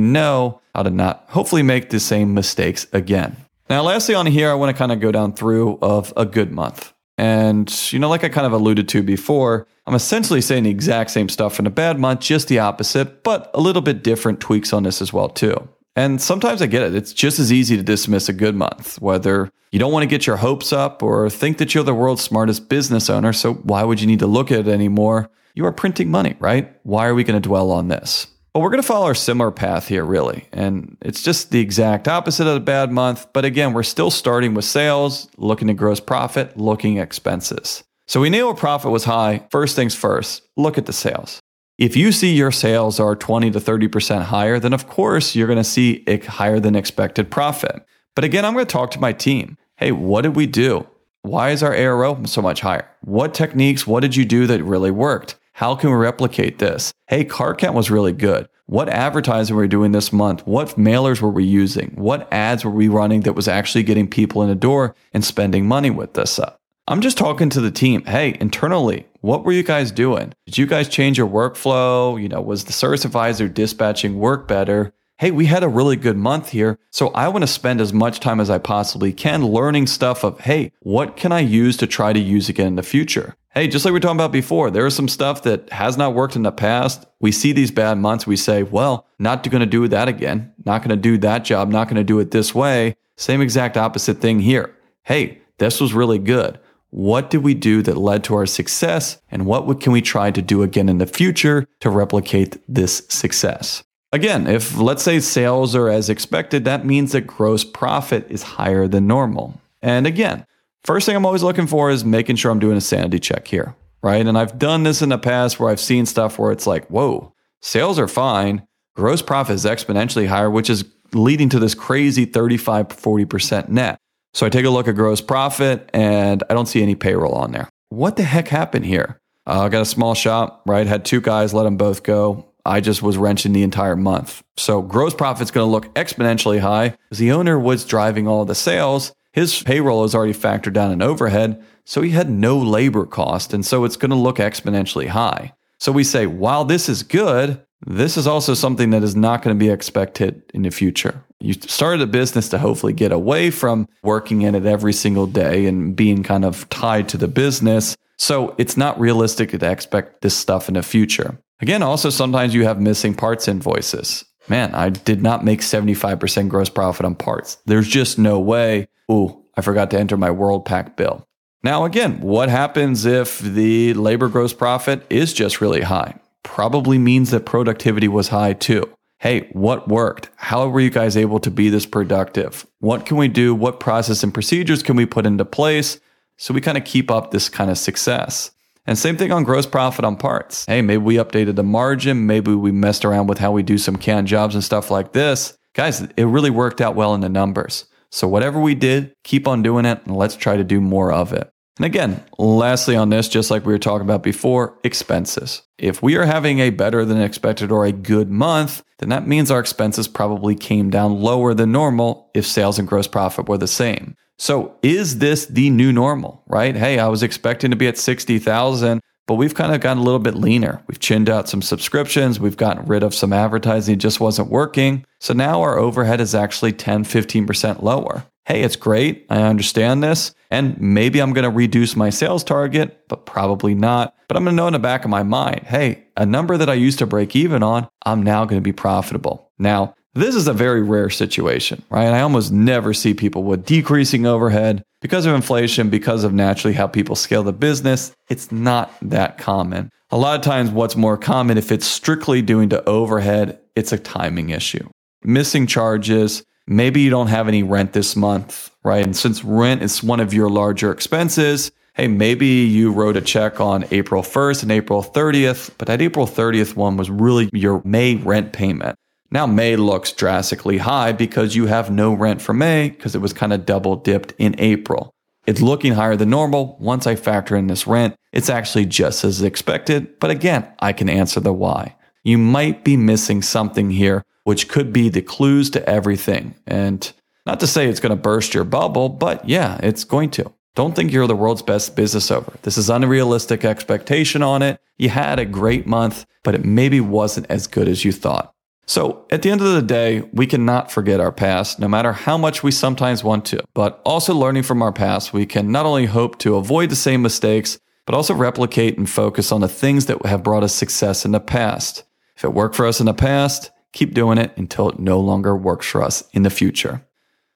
know 0.00 0.60
how 0.74 0.84
to 0.84 0.90
not 0.90 1.24
hopefully 1.28 1.62
make 1.62 1.90
the 1.90 2.00
same 2.00 2.32
mistakes 2.32 2.86
again. 2.92 3.36
Now, 3.68 3.82
lastly, 3.82 4.14
on 4.14 4.24
here, 4.26 4.50
I 4.50 4.54
want 4.54 4.74
to 4.74 4.78
kind 4.78 4.92
of 4.92 5.00
go 5.00 5.12
down 5.12 5.34
through 5.34 5.78
of 5.82 6.12
a 6.16 6.24
good 6.24 6.52
month. 6.52 6.94
And, 7.18 7.70
you 7.92 7.98
know, 7.98 8.08
like 8.08 8.24
I 8.24 8.28
kind 8.28 8.46
of 8.46 8.52
alluded 8.52 8.88
to 8.90 9.02
before, 9.02 9.66
I'm 9.86 9.94
essentially 9.94 10.40
saying 10.40 10.62
the 10.62 10.70
exact 10.70 11.10
same 11.10 11.28
stuff 11.28 11.58
in 11.58 11.66
a 11.66 11.70
bad 11.70 11.98
month, 11.98 12.20
just 12.20 12.48
the 12.48 12.60
opposite, 12.60 13.24
but 13.24 13.50
a 13.52 13.60
little 13.60 13.82
bit 13.82 14.04
different 14.04 14.40
tweaks 14.40 14.72
on 14.72 14.84
this 14.84 15.02
as 15.02 15.12
well, 15.12 15.28
too. 15.28 15.68
And 15.96 16.22
sometimes 16.22 16.62
I 16.62 16.66
get 16.66 16.82
it. 16.82 16.94
It's 16.94 17.12
just 17.12 17.40
as 17.40 17.52
easy 17.52 17.76
to 17.76 17.82
dismiss 17.82 18.28
a 18.28 18.32
good 18.32 18.54
month, 18.54 19.00
whether 19.00 19.50
you 19.72 19.80
don't 19.80 19.92
want 19.92 20.04
to 20.04 20.08
get 20.08 20.26
your 20.26 20.36
hopes 20.36 20.72
up 20.72 21.02
or 21.02 21.28
think 21.28 21.58
that 21.58 21.74
you're 21.74 21.82
the 21.82 21.94
world's 21.94 22.22
smartest 22.22 22.68
business 22.68 23.10
owner. 23.10 23.32
So 23.32 23.54
why 23.54 23.82
would 23.82 24.00
you 24.00 24.06
need 24.06 24.20
to 24.20 24.28
look 24.28 24.52
at 24.52 24.60
it 24.60 24.68
anymore? 24.68 25.28
You 25.58 25.66
are 25.66 25.72
printing 25.72 26.08
money, 26.08 26.36
right? 26.38 26.72
Why 26.84 27.08
are 27.08 27.16
we 27.16 27.24
going 27.24 27.42
to 27.42 27.48
dwell 27.48 27.72
on 27.72 27.88
this? 27.88 28.28
Well, 28.54 28.62
we're 28.62 28.70
going 28.70 28.80
to 28.80 28.86
follow 28.86 29.10
a 29.10 29.14
similar 29.16 29.50
path 29.50 29.88
here, 29.88 30.04
really. 30.04 30.46
And 30.52 30.96
it's 31.02 31.20
just 31.20 31.50
the 31.50 31.58
exact 31.58 32.06
opposite 32.06 32.46
of 32.46 32.54
a 32.54 32.60
bad 32.60 32.92
month. 32.92 33.26
But 33.32 33.44
again, 33.44 33.72
we're 33.72 33.82
still 33.82 34.12
starting 34.12 34.54
with 34.54 34.66
sales, 34.66 35.28
looking 35.36 35.68
at 35.68 35.76
gross 35.76 35.98
profit, 35.98 36.56
looking 36.56 37.00
at 37.00 37.02
expenses. 37.02 37.82
So 38.06 38.20
we 38.20 38.30
knew 38.30 38.46
our 38.46 38.54
profit 38.54 38.92
was 38.92 39.02
high. 39.02 39.48
First 39.50 39.74
things 39.74 39.96
first, 39.96 40.42
look 40.56 40.78
at 40.78 40.86
the 40.86 40.92
sales. 40.92 41.40
If 41.76 41.96
you 41.96 42.12
see 42.12 42.32
your 42.32 42.52
sales 42.52 43.00
are 43.00 43.16
20 43.16 43.50
to 43.50 43.58
30% 43.58 44.22
higher, 44.26 44.60
then 44.60 44.72
of 44.72 44.86
course 44.86 45.34
you're 45.34 45.48
going 45.48 45.56
to 45.56 45.64
see 45.64 46.04
a 46.06 46.20
higher 46.20 46.60
than 46.60 46.76
expected 46.76 47.32
profit. 47.32 47.84
But 48.14 48.22
again, 48.22 48.44
I'm 48.44 48.52
going 48.52 48.64
to 48.64 48.72
talk 48.72 48.92
to 48.92 49.00
my 49.00 49.12
team. 49.12 49.58
Hey, 49.76 49.90
what 49.90 50.22
did 50.22 50.36
we 50.36 50.46
do? 50.46 50.86
Why 51.22 51.50
is 51.50 51.64
our 51.64 51.74
ARO 51.74 52.28
so 52.28 52.40
much 52.40 52.60
higher? 52.60 52.88
What 53.00 53.34
techniques, 53.34 53.88
what 53.88 54.00
did 54.00 54.14
you 54.14 54.24
do 54.24 54.46
that 54.46 54.62
really 54.62 54.92
worked? 54.92 55.34
How 55.58 55.74
can 55.74 55.90
we 55.90 55.96
replicate 55.96 56.60
this? 56.60 56.92
Hey, 57.08 57.24
car 57.24 57.52
count 57.52 57.74
was 57.74 57.90
really 57.90 58.12
good. 58.12 58.48
What 58.66 58.88
advertising 58.88 59.56
were 59.56 59.62
we 59.62 59.66
doing 59.66 59.90
this 59.90 60.12
month? 60.12 60.46
What 60.46 60.78
mailers 60.78 61.20
were 61.20 61.30
we 61.30 61.42
using? 61.42 61.90
What 61.96 62.32
ads 62.32 62.64
were 62.64 62.70
we 62.70 62.86
running 62.86 63.22
that 63.22 63.32
was 63.32 63.48
actually 63.48 63.82
getting 63.82 64.06
people 64.06 64.40
in 64.40 64.48
the 64.48 64.54
door 64.54 64.94
and 65.12 65.24
spending 65.24 65.66
money 65.66 65.90
with 65.90 66.14
this? 66.14 66.38
I'm 66.86 67.00
just 67.00 67.18
talking 67.18 67.50
to 67.50 67.60
the 67.60 67.72
team. 67.72 68.04
Hey, 68.04 68.36
internally, 68.40 69.08
what 69.20 69.44
were 69.44 69.50
you 69.50 69.64
guys 69.64 69.90
doing? 69.90 70.32
Did 70.46 70.58
you 70.58 70.66
guys 70.66 70.88
change 70.88 71.18
your 71.18 71.26
workflow? 71.26 72.22
You 72.22 72.28
know, 72.28 72.40
was 72.40 72.66
the 72.66 72.72
service 72.72 73.04
advisor 73.04 73.48
dispatching 73.48 74.16
work 74.16 74.46
better? 74.46 74.94
Hey, 75.18 75.32
we 75.32 75.46
had 75.46 75.64
a 75.64 75.68
really 75.68 75.96
good 75.96 76.16
month 76.16 76.50
here. 76.50 76.78
So 76.90 77.08
I 77.08 77.28
want 77.28 77.42
to 77.42 77.48
spend 77.48 77.80
as 77.80 77.92
much 77.92 78.20
time 78.20 78.38
as 78.38 78.48
I 78.48 78.58
possibly 78.58 79.12
can 79.12 79.44
learning 79.44 79.88
stuff 79.88 80.24
of, 80.24 80.40
hey, 80.40 80.72
what 80.80 81.16
can 81.16 81.32
I 81.32 81.40
use 81.40 81.76
to 81.78 81.88
try 81.88 82.12
to 82.12 82.20
use 82.20 82.48
again 82.48 82.68
in 82.68 82.76
the 82.76 82.84
future? 82.84 83.34
Hey, 83.50 83.66
just 83.66 83.84
like 83.84 83.90
we 83.90 83.96
were 83.96 84.00
talking 84.00 84.16
about 84.16 84.30
before, 84.30 84.70
there 84.70 84.86
is 84.86 84.94
some 84.94 85.08
stuff 85.08 85.42
that 85.42 85.70
has 85.72 85.96
not 85.96 86.14
worked 86.14 86.36
in 86.36 86.44
the 86.44 86.52
past. 86.52 87.04
We 87.18 87.32
see 87.32 87.52
these 87.52 87.72
bad 87.72 87.98
months. 87.98 88.28
We 88.28 88.36
say, 88.36 88.62
well, 88.62 89.06
not 89.18 89.42
going 89.42 89.60
to 89.60 89.66
do 89.66 89.88
that 89.88 90.06
again. 90.06 90.52
Not 90.64 90.82
going 90.82 90.90
to 90.90 90.96
do 90.96 91.18
that 91.18 91.44
job. 91.44 91.68
Not 91.68 91.88
going 91.88 91.96
to 91.96 92.04
do 92.04 92.20
it 92.20 92.30
this 92.30 92.54
way. 92.54 92.94
Same 93.16 93.40
exact 93.40 93.76
opposite 93.76 94.18
thing 94.18 94.38
here. 94.38 94.76
Hey, 95.02 95.40
this 95.58 95.80
was 95.80 95.92
really 95.92 96.20
good. 96.20 96.60
What 96.90 97.30
did 97.30 97.42
we 97.42 97.54
do 97.54 97.82
that 97.82 97.96
led 97.96 98.22
to 98.24 98.36
our 98.36 98.46
success? 98.46 99.20
And 99.30 99.46
what 99.46 99.80
can 99.80 99.92
we 99.92 100.00
try 100.00 100.30
to 100.30 100.40
do 100.40 100.62
again 100.62 100.88
in 100.88 100.98
the 100.98 101.06
future 101.06 101.66
to 101.80 101.90
replicate 101.90 102.62
this 102.68 103.02
success? 103.08 103.82
Again, 104.12 104.46
if 104.46 104.78
let's 104.78 105.02
say 105.02 105.20
sales 105.20 105.74
are 105.74 105.88
as 105.88 106.08
expected, 106.08 106.64
that 106.64 106.86
means 106.86 107.12
that 107.12 107.22
gross 107.22 107.62
profit 107.62 108.26
is 108.30 108.42
higher 108.42 108.88
than 108.88 109.06
normal. 109.06 109.60
And 109.82 110.06
again, 110.06 110.46
first 110.82 111.04
thing 111.04 111.14
I'm 111.14 111.26
always 111.26 111.42
looking 111.42 111.66
for 111.66 111.90
is 111.90 112.04
making 112.04 112.36
sure 112.36 112.50
I'm 112.50 112.58
doing 112.58 112.78
a 112.78 112.80
sanity 112.80 113.18
check 113.18 113.46
here, 113.48 113.74
right? 114.02 114.26
And 114.26 114.38
I've 114.38 114.58
done 114.58 114.82
this 114.82 115.02
in 115.02 115.10
the 115.10 115.18
past 115.18 115.60
where 115.60 115.70
I've 115.70 115.80
seen 115.80 116.06
stuff 116.06 116.38
where 116.38 116.52
it's 116.52 116.66
like, 116.66 116.86
whoa, 116.86 117.34
sales 117.60 117.98
are 117.98 118.08
fine, 118.08 118.66
gross 118.96 119.20
profit 119.20 119.56
is 119.56 119.66
exponentially 119.66 120.26
higher, 120.26 120.50
which 120.50 120.70
is 120.70 120.86
leading 121.12 121.50
to 121.50 121.58
this 121.58 121.74
crazy 121.74 122.24
35, 122.24 122.88
40% 122.88 123.68
net. 123.68 123.98
So 124.32 124.46
I 124.46 124.48
take 124.48 124.64
a 124.64 124.70
look 124.70 124.88
at 124.88 124.94
gross 124.94 125.20
profit 125.20 125.90
and 125.92 126.42
I 126.48 126.54
don't 126.54 126.66
see 126.66 126.82
any 126.82 126.94
payroll 126.94 127.34
on 127.34 127.52
there. 127.52 127.68
What 127.90 128.16
the 128.16 128.22
heck 128.22 128.48
happened 128.48 128.86
here? 128.86 129.20
Uh, 129.46 129.62
I 129.62 129.68
got 129.68 129.82
a 129.82 129.86
small 129.86 130.14
shop, 130.14 130.62
right? 130.66 130.86
Had 130.86 131.04
two 131.04 131.20
guys, 131.20 131.52
let 131.52 131.64
them 131.64 131.76
both 131.76 132.02
go. 132.02 132.48
I 132.68 132.80
just 132.80 133.02
was 133.02 133.16
wrenching 133.16 133.52
the 133.52 133.62
entire 133.62 133.96
month. 133.96 134.42
So 134.56 134.82
gross 134.82 135.14
profit's 135.14 135.50
going 135.50 135.66
to 135.66 135.70
look 135.70 135.92
exponentially 135.94 136.60
high 136.60 136.90
because 136.90 137.18
the 137.18 137.32
owner 137.32 137.58
was 137.58 137.84
driving 137.84 138.28
all 138.28 138.44
the 138.44 138.54
sales. 138.54 139.12
His 139.32 139.62
payroll 139.62 140.04
is 140.04 140.14
already 140.14 140.34
factored 140.34 140.74
down 140.74 140.92
in 140.92 141.00
overhead, 141.00 141.64
so 141.84 142.02
he 142.02 142.10
had 142.10 142.28
no 142.28 142.58
labor 142.58 143.06
cost. 143.06 143.54
And 143.54 143.64
so 143.64 143.84
it's 143.84 143.96
going 143.96 144.10
to 144.10 144.16
look 144.16 144.36
exponentially 144.36 145.08
high. 145.08 145.54
So 145.78 145.92
we 145.92 146.04
say, 146.04 146.26
while 146.26 146.64
this 146.64 146.88
is 146.88 147.02
good, 147.02 147.64
this 147.86 148.16
is 148.16 148.26
also 148.26 148.54
something 148.54 148.90
that 148.90 149.04
is 149.04 149.14
not 149.14 149.42
going 149.42 149.56
to 149.56 149.58
be 149.58 149.70
expected 149.70 150.42
in 150.52 150.62
the 150.62 150.70
future. 150.70 151.22
You 151.40 151.54
started 151.54 152.02
a 152.02 152.06
business 152.06 152.48
to 152.48 152.58
hopefully 152.58 152.92
get 152.92 153.12
away 153.12 153.50
from 153.50 153.88
working 154.02 154.42
in 154.42 154.54
it 154.54 154.66
every 154.66 154.92
single 154.92 155.26
day 155.26 155.66
and 155.66 155.94
being 155.94 156.24
kind 156.24 156.44
of 156.44 156.68
tied 156.68 157.08
to 157.10 157.16
the 157.16 157.28
business. 157.28 157.96
So 158.16 158.56
it's 158.58 158.76
not 158.76 158.98
realistic 158.98 159.50
to 159.50 159.70
expect 159.70 160.22
this 160.22 160.36
stuff 160.36 160.68
in 160.68 160.74
the 160.74 160.82
future. 160.82 161.38
Again, 161.60 161.82
also 161.82 162.10
sometimes 162.10 162.54
you 162.54 162.64
have 162.64 162.80
missing 162.80 163.14
parts 163.14 163.48
invoices. 163.48 164.24
Man, 164.48 164.74
I 164.74 164.90
did 164.90 165.22
not 165.22 165.44
make 165.44 165.60
75% 165.60 166.48
gross 166.48 166.68
profit 166.68 167.04
on 167.04 167.14
parts. 167.14 167.58
There's 167.66 167.88
just 167.88 168.18
no 168.18 168.38
way. 168.38 168.88
Ooh, 169.10 169.44
I 169.56 169.60
forgot 169.60 169.90
to 169.90 169.98
enter 169.98 170.16
my 170.16 170.30
Worldpac 170.30 170.96
bill. 170.96 171.26
Now, 171.62 171.84
again, 171.84 172.20
what 172.20 172.48
happens 172.48 173.04
if 173.04 173.40
the 173.40 173.92
labor 173.94 174.28
gross 174.28 174.52
profit 174.52 175.04
is 175.10 175.32
just 175.32 175.60
really 175.60 175.82
high? 175.82 176.14
Probably 176.44 176.98
means 176.98 177.30
that 177.30 177.44
productivity 177.44 178.08
was 178.08 178.28
high 178.28 178.52
too. 178.52 178.90
Hey, 179.18 179.48
what 179.52 179.88
worked? 179.88 180.30
How 180.36 180.68
were 180.68 180.80
you 180.80 180.90
guys 180.90 181.16
able 181.16 181.40
to 181.40 181.50
be 181.50 181.68
this 181.68 181.84
productive? 181.84 182.64
What 182.78 183.04
can 183.04 183.16
we 183.16 183.26
do? 183.26 183.52
What 183.52 183.80
process 183.80 184.22
and 184.22 184.32
procedures 184.32 184.84
can 184.84 184.94
we 184.94 185.06
put 185.06 185.26
into 185.26 185.44
place 185.44 185.98
so 186.36 186.54
we 186.54 186.60
kind 186.60 186.78
of 186.78 186.84
keep 186.84 187.10
up 187.10 187.32
this 187.32 187.48
kind 187.48 187.68
of 187.68 187.78
success? 187.78 188.52
And 188.88 188.96
same 188.96 189.18
thing 189.18 189.32
on 189.32 189.44
gross 189.44 189.66
profit 189.66 190.06
on 190.06 190.16
parts. 190.16 190.64
Hey, 190.64 190.80
maybe 190.80 191.02
we 191.02 191.16
updated 191.16 191.56
the 191.56 191.62
margin. 191.62 192.26
Maybe 192.26 192.54
we 192.54 192.72
messed 192.72 193.04
around 193.04 193.26
with 193.26 193.36
how 193.36 193.52
we 193.52 193.62
do 193.62 193.76
some 193.76 193.96
canned 193.96 194.28
jobs 194.28 194.54
and 194.54 194.64
stuff 194.64 194.90
like 194.90 195.12
this. 195.12 195.58
Guys, 195.74 196.00
it 196.00 196.24
really 196.24 196.48
worked 196.48 196.80
out 196.80 196.94
well 196.94 197.14
in 197.14 197.20
the 197.20 197.28
numbers. 197.28 197.84
So 198.10 198.26
whatever 198.26 198.58
we 198.58 198.74
did, 198.74 199.12
keep 199.24 199.46
on 199.46 199.62
doing 199.62 199.84
it 199.84 200.00
and 200.06 200.16
let's 200.16 200.36
try 200.36 200.56
to 200.56 200.64
do 200.64 200.80
more 200.80 201.12
of 201.12 201.34
it. 201.34 201.50
And 201.76 201.84
again, 201.84 202.24
lastly 202.38 202.96
on 202.96 203.10
this, 203.10 203.28
just 203.28 203.50
like 203.50 203.66
we 203.66 203.74
were 203.74 203.78
talking 203.78 204.06
about 204.06 204.22
before, 204.22 204.78
expenses. 204.82 205.60
If 205.76 206.02
we 206.02 206.16
are 206.16 206.24
having 206.24 206.60
a 206.60 206.70
better 206.70 207.04
than 207.04 207.20
expected 207.20 207.70
or 207.70 207.84
a 207.84 207.92
good 207.92 208.30
month, 208.30 208.82
then 209.00 209.10
that 209.10 209.28
means 209.28 209.50
our 209.50 209.60
expenses 209.60 210.08
probably 210.08 210.54
came 210.54 210.88
down 210.88 211.20
lower 211.20 211.52
than 211.52 211.72
normal 211.72 212.30
if 212.32 212.46
sales 212.46 212.78
and 212.78 212.88
gross 212.88 213.06
profit 213.06 213.50
were 213.50 213.58
the 213.58 213.68
same. 213.68 214.16
So 214.38 214.76
is 214.82 215.18
this 215.18 215.46
the 215.46 215.68
new 215.70 215.92
normal, 215.92 216.42
right? 216.46 216.76
Hey, 216.76 216.98
I 216.98 217.08
was 217.08 217.22
expecting 217.22 217.70
to 217.70 217.76
be 217.76 217.88
at 217.88 217.98
60,000, 217.98 219.00
but 219.26 219.34
we've 219.34 219.54
kind 219.54 219.74
of 219.74 219.80
gotten 219.80 219.98
a 219.98 220.04
little 220.04 220.20
bit 220.20 220.36
leaner. 220.36 220.82
We've 220.86 221.00
chinned 221.00 221.28
out 221.28 221.48
some 221.48 221.60
subscriptions. 221.60 222.38
We've 222.38 222.56
gotten 222.56 222.86
rid 222.86 223.02
of 223.02 223.14
some 223.14 223.32
advertising. 223.32 223.94
It 223.94 223.98
just 223.98 224.20
wasn't 224.20 224.50
working. 224.50 225.04
So 225.20 225.34
now 225.34 225.60
our 225.62 225.76
overhead 225.76 226.20
is 226.20 226.34
actually 226.34 226.72
10, 226.72 227.04
15% 227.04 227.82
lower. 227.82 228.24
Hey, 228.46 228.62
it's 228.62 228.76
great. 228.76 229.26
I 229.28 229.42
understand 229.42 230.02
this. 230.02 230.32
And 230.50 230.80
maybe 230.80 231.20
I'm 231.20 231.34
going 231.34 231.44
to 231.44 231.50
reduce 231.50 231.96
my 231.96 232.08
sales 232.08 232.42
target, 232.42 233.06
but 233.08 233.26
probably 233.26 233.74
not. 233.74 234.14
But 234.28 234.38
I'm 234.38 234.44
going 234.44 234.56
to 234.56 234.56
know 234.56 234.68
in 234.68 234.72
the 234.72 234.78
back 234.78 235.04
of 235.04 235.10
my 235.10 235.22
mind, 235.22 235.64
hey, 235.66 236.04
a 236.16 236.24
number 236.24 236.56
that 236.56 236.70
I 236.70 236.74
used 236.74 237.00
to 237.00 237.06
break 237.06 237.36
even 237.36 237.62
on, 237.62 237.88
I'm 238.06 238.22
now 238.22 238.46
going 238.46 238.60
to 238.60 238.64
be 238.64 238.72
profitable. 238.72 239.50
Now, 239.58 239.94
this 240.14 240.34
is 240.34 240.48
a 240.48 240.52
very 240.52 240.82
rare 240.82 241.10
situation, 241.10 241.82
right? 241.90 242.08
I 242.08 242.20
almost 242.20 242.50
never 242.50 242.92
see 242.92 243.14
people 243.14 243.44
with 243.44 243.64
decreasing 243.64 244.26
overhead 244.26 244.82
because 245.00 245.26
of 245.26 245.34
inflation, 245.34 245.90
because 245.90 246.24
of 246.24 246.32
naturally 246.32 246.74
how 246.74 246.86
people 246.86 247.14
scale 247.14 247.42
the 247.42 247.52
business. 247.52 248.12
It's 248.28 248.50
not 248.50 248.92
that 249.02 249.38
common. 249.38 249.90
A 250.10 250.16
lot 250.16 250.36
of 250.36 250.42
times, 250.42 250.70
what's 250.70 250.96
more 250.96 251.18
common 251.18 251.58
if 251.58 251.70
it's 251.70 251.86
strictly 251.86 252.42
doing 252.42 252.70
to 252.70 252.86
overhead, 252.88 253.60
it's 253.76 253.92
a 253.92 253.98
timing 253.98 254.50
issue. 254.50 254.88
Missing 255.22 255.66
charges, 255.66 256.42
maybe 256.66 257.00
you 257.00 257.10
don't 257.10 257.26
have 257.28 257.46
any 257.46 257.62
rent 257.62 257.92
this 257.92 258.16
month, 258.16 258.70
right? 258.82 259.04
And 259.04 259.14
since 259.14 259.44
rent 259.44 259.82
is 259.82 260.02
one 260.02 260.20
of 260.20 260.32
your 260.32 260.48
larger 260.48 260.90
expenses, 260.90 261.70
hey, 261.94 262.08
maybe 262.08 262.46
you 262.46 262.90
wrote 262.90 263.16
a 263.16 263.20
check 263.20 263.60
on 263.60 263.84
April 263.90 264.22
1st 264.22 264.62
and 264.62 264.72
April 264.72 265.02
30th, 265.02 265.70
but 265.76 265.88
that 265.88 266.00
April 266.00 266.26
30th 266.26 266.74
one 266.74 266.96
was 266.96 267.10
really 267.10 267.50
your 267.52 267.82
May 267.84 268.16
rent 268.16 268.52
payment. 268.52 268.96
Now 269.30 269.46
May 269.46 269.76
looks 269.76 270.12
drastically 270.12 270.78
high 270.78 271.12
because 271.12 271.54
you 271.54 271.66
have 271.66 271.90
no 271.90 272.14
rent 272.14 272.40
for 272.40 272.54
May 272.54 272.90
because 272.90 273.14
it 273.14 273.20
was 273.20 273.32
kind 273.32 273.52
of 273.52 273.66
double 273.66 273.96
dipped 273.96 274.32
in 274.38 274.54
April. 274.58 275.14
It's 275.46 275.60
looking 275.60 275.94
higher 275.94 276.16
than 276.16 276.30
normal. 276.30 276.76
Once 276.80 277.06
I 277.06 277.14
factor 277.14 277.56
in 277.56 277.66
this 277.66 277.86
rent, 277.86 278.16
it's 278.32 278.50
actually 278.50 278.86
just 278.86 279.24
as 279.24 279.42
expected. 279.42 280.18
But 280.18 280.30
again, 280.30 280.66
I 280.78 280.92
can 280.92 281.08
answer 281.08 281.40
the 281.40 281.52
why. 281.52 281.96
You 282.22 282.38
might 282.38 282.84
be 282.84 282.96
missing 282.96 283.42
something 283.42 283.90
here, 283.90 284.24
which 284.44 284.68
could 284.68 284.92
be 284.92 285.08
the 285.08 285.22
clues 285.22 285.70
to 285.70 285.88
everything. 285.88 286.54
And 286.66 287.10
not 287.46 287.60
to 287.60 287.66
say 287.66 287.86
it's 287.86 288.00
going 288.00 288.10
to 288.10 288.16
burst 288.16 288.54
your 288.54 288.64
bubble, 288.64 289.08
but 289.08 289.48
yeah, 289.48 289.78
it's 289.82 290.04
going 290.04 290.30
to. 290.32 290.52
Don't 290.74 290.94
think 290.94 291.12
you're 291.12 291.26
the 291.26 291.34
world's 291.34 291.62
best 291.62 291.96
business 291.96 292.30
owner. 292.30 292.52
This 292.62 292.78
is 292.78 292.90
unrealistic 292.90 293.64
expectation 293.64 294.42
on 294.42 294.62
it. 294.62 294.80
You 294.96 295.08
had 295.08 295.38
a 295.38 295.44
great 295.44 295.86
month, 295.86 296.24
but 296.44 296.54
it 296.54 296.64
maybe 296.64 297.00
wasn't 297.00 297.46
as 297.50 297.66
good 297.66 297.88
as 297.88 298.04
you 298.04 298.12
thought. 298.12 298.54
So, 298.88 299.26
at 299.28 299.42
the 299.42 299.50
end 299.50 299.60
of 299.60 299.74
the 299.74 299.82
day, 299.82 300.22
we 300.32 300.46
cannot 300.46 300.90
forget 300.90 301.20
our 301.20 301.30
past, 301.30 301.78
no 301.78 301.88
matter 301.88 302.14
how 302.14 302.38
much 302.38 302.62
we 302.62 302.70
sometimes 302.70 303.22
want 303.22 303.44
to. 303.46 303.62
But 303.74 304.00
also, 304.02 304.32
learning 304.32 304.62
from 304.62 304.80
our 304.80 304.94
past, 304.94 305.34
we 305.34 305.44
can 305.44 305.70
not 305.70 305.84
only 305.84 306.06
hope 306.06 306.38
to 306.38 306.56
avoid 306.56 306.88
the 306.88 306.96
same 306.96 307.20
mistakes, 307.20 307.78
but 308.06 308.14
also 308.14 308.32
replicate 308.32 308.96
and 308.96 309.08
focus 309.08 309.52
on 309.52 309.60
the 309.60 309.68
things 309.68 310.06
that 310.06 310.24
have 310.24 310.42
brought 310.42 310.62
us 310.62 310.74
success 310.74 311.26
in 311.26 311.32
the 311.32 311.38
past. 311.38 312.04
If 312.34 312.44
it 312.44 312.54
worked 312.54 312.76
for 312.76 312.86
us 312.86 312.98
in 312.98 313.04
the 313.04 313.12
past, 313.12 313.70
keep 313.92 314.14
doing 314.14 314.38
it 314.38 314.56
until 314.56 314.88
it 314.88 314.98
no 314.98 315.20
longer 315.20 315.54
works 315.54 315.86
for 315.86 316.02
us 316.02 316.24
in 316.32 316.42
the 316.42 316.48
future. 316.48 317.06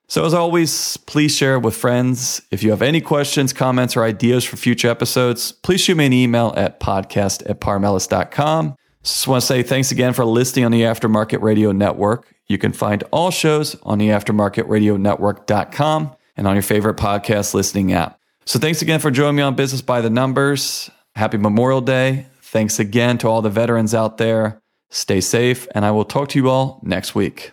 So, 0.09 0.27
as 0.27 0.35
always, 0.35 0.99
please 0.99 1.35
share 1.35 1.55
it 1.55 1.63
with 1.63 1.75
friends. 1.75 2.43
If 2.51 2.63
you 2.63 2.73
have 2.73 2.83
any 2.83 3.01
questions, 3.01 3.55
comments, 3.55 3.97
or 3.97 4.05
ideas 4.05 4.45
for 4.45 4.59
future 4.59 4.89
episodes, 4.89 5.53
please 5.53 5.81
shoot 5.81 5.97
me 5.97 6.05
an 6.05 6.13
email 6.13 6.53
at 6.59 6.79
podcast 6.79 7.49
at 7.49 7.59
paarmelis.com. 7.63 8.77
Just 9.03 9.27
want 9.27 9.41
to 9.41 9.47
say 9.47 9.63
thanks 9.63 9.91
again 9.91 10.13
for 10.13 10.25
listening 10.25 10.65
on 10.65 10.73
the 10.73 10.83
Aftermarket 10.83 11.43
Radio 11.43 11.73
Network. 11.73 12.33
You 12.47 12.59
can 12.59 12.73
find 12.73 13.03
all 13.11 13.31
shows 13.31 13.77
on 13.83 13.99
the 13.99 14.09
aftermarketradionetwork.com 14.09 16.17
and 16.37 16.47
on 16.47 16.55
your 16.55 16.63
favorite 16.63 16.97
podcast 16.97 17.55
listening 17.55 17.93
app. 17.93 18.19
So 18.45 18.59
thanks 18.59 18.83
again 18.83 19.01
for 19.01 19.11
joining 19.11 19.37
me 19.37 19.43
on 19.43 19.55
Business 19.55 19.83
by 19.83 20.01
the 20.01 20.11
Numbers. 20.11 20.91
Happy 21.15 21.39
Memorial 21.39 21.81
Day. 21.81 22.27
Thanks 22.43 22.79
again 22.79 23.19
to 23.19 23.29
all 23.29 23.43
the 23.43 23.51
veterans 23.51 23.95
out 23.95 24.19
there. 24.19 24.61
Stay 24.91 25.21
safe, 25.21 25.67
and 25.75 25.85
I 25.85 25.91
will 25.91 26.05
talk 26.05 26.29
to 26.31 26.39
you 26.39 26.51
all 26.51 26.81
next 26.83 27.15
week. 27.15 27.53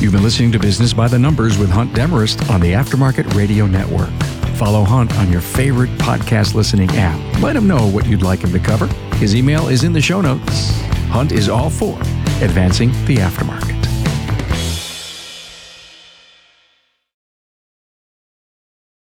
You've 0.00 0.12
been 0.12 0.22
listening 0.22 0.52
to 0.52 0.58
Business 0.58 0.92
by 0.92 1.08
the 1.08 1.18
Numbers 1.18 1.58
with 1.58 1.70
Hunt 1.70 1.94
Demarest 1.94 2.50
on 2.50 2.60
the 2.60 2.72
Aftermarket 2.72 3.34
Radio 3.34 3.66
Network. 3.66 4.10
Follow 4.56 4.84
Hunt 4.84 5.14
on 5.18 5.30
your 5.30 5.42
favorite 5.42 5.90
podcast 5.98 6.54
listening 6.54 6.88
app. 6.92 7.42
Let 7.42 7.54
him 7.54 7.68
know 7.68 7.90
what 7.90 8.06
you'd 8.06 8.22
like 8.22 8.40
him 8.40 8.52
to 8.52 8.58
cover. 8.58 8.86
His 9.16 9.36
email 9.36 9.68
is 9.68 9.84
in 9.84 9.92
the 9.92 10.00
show 10.00 10.22
notes. 10.22 10.70
Hunt 11.10 11.32
is 11.32 11.50
all 11.50 11.68
for 11.68 11.98
advancing 12.40 12.90
the 13.04 13.16
aftermarket. 13.16 13.75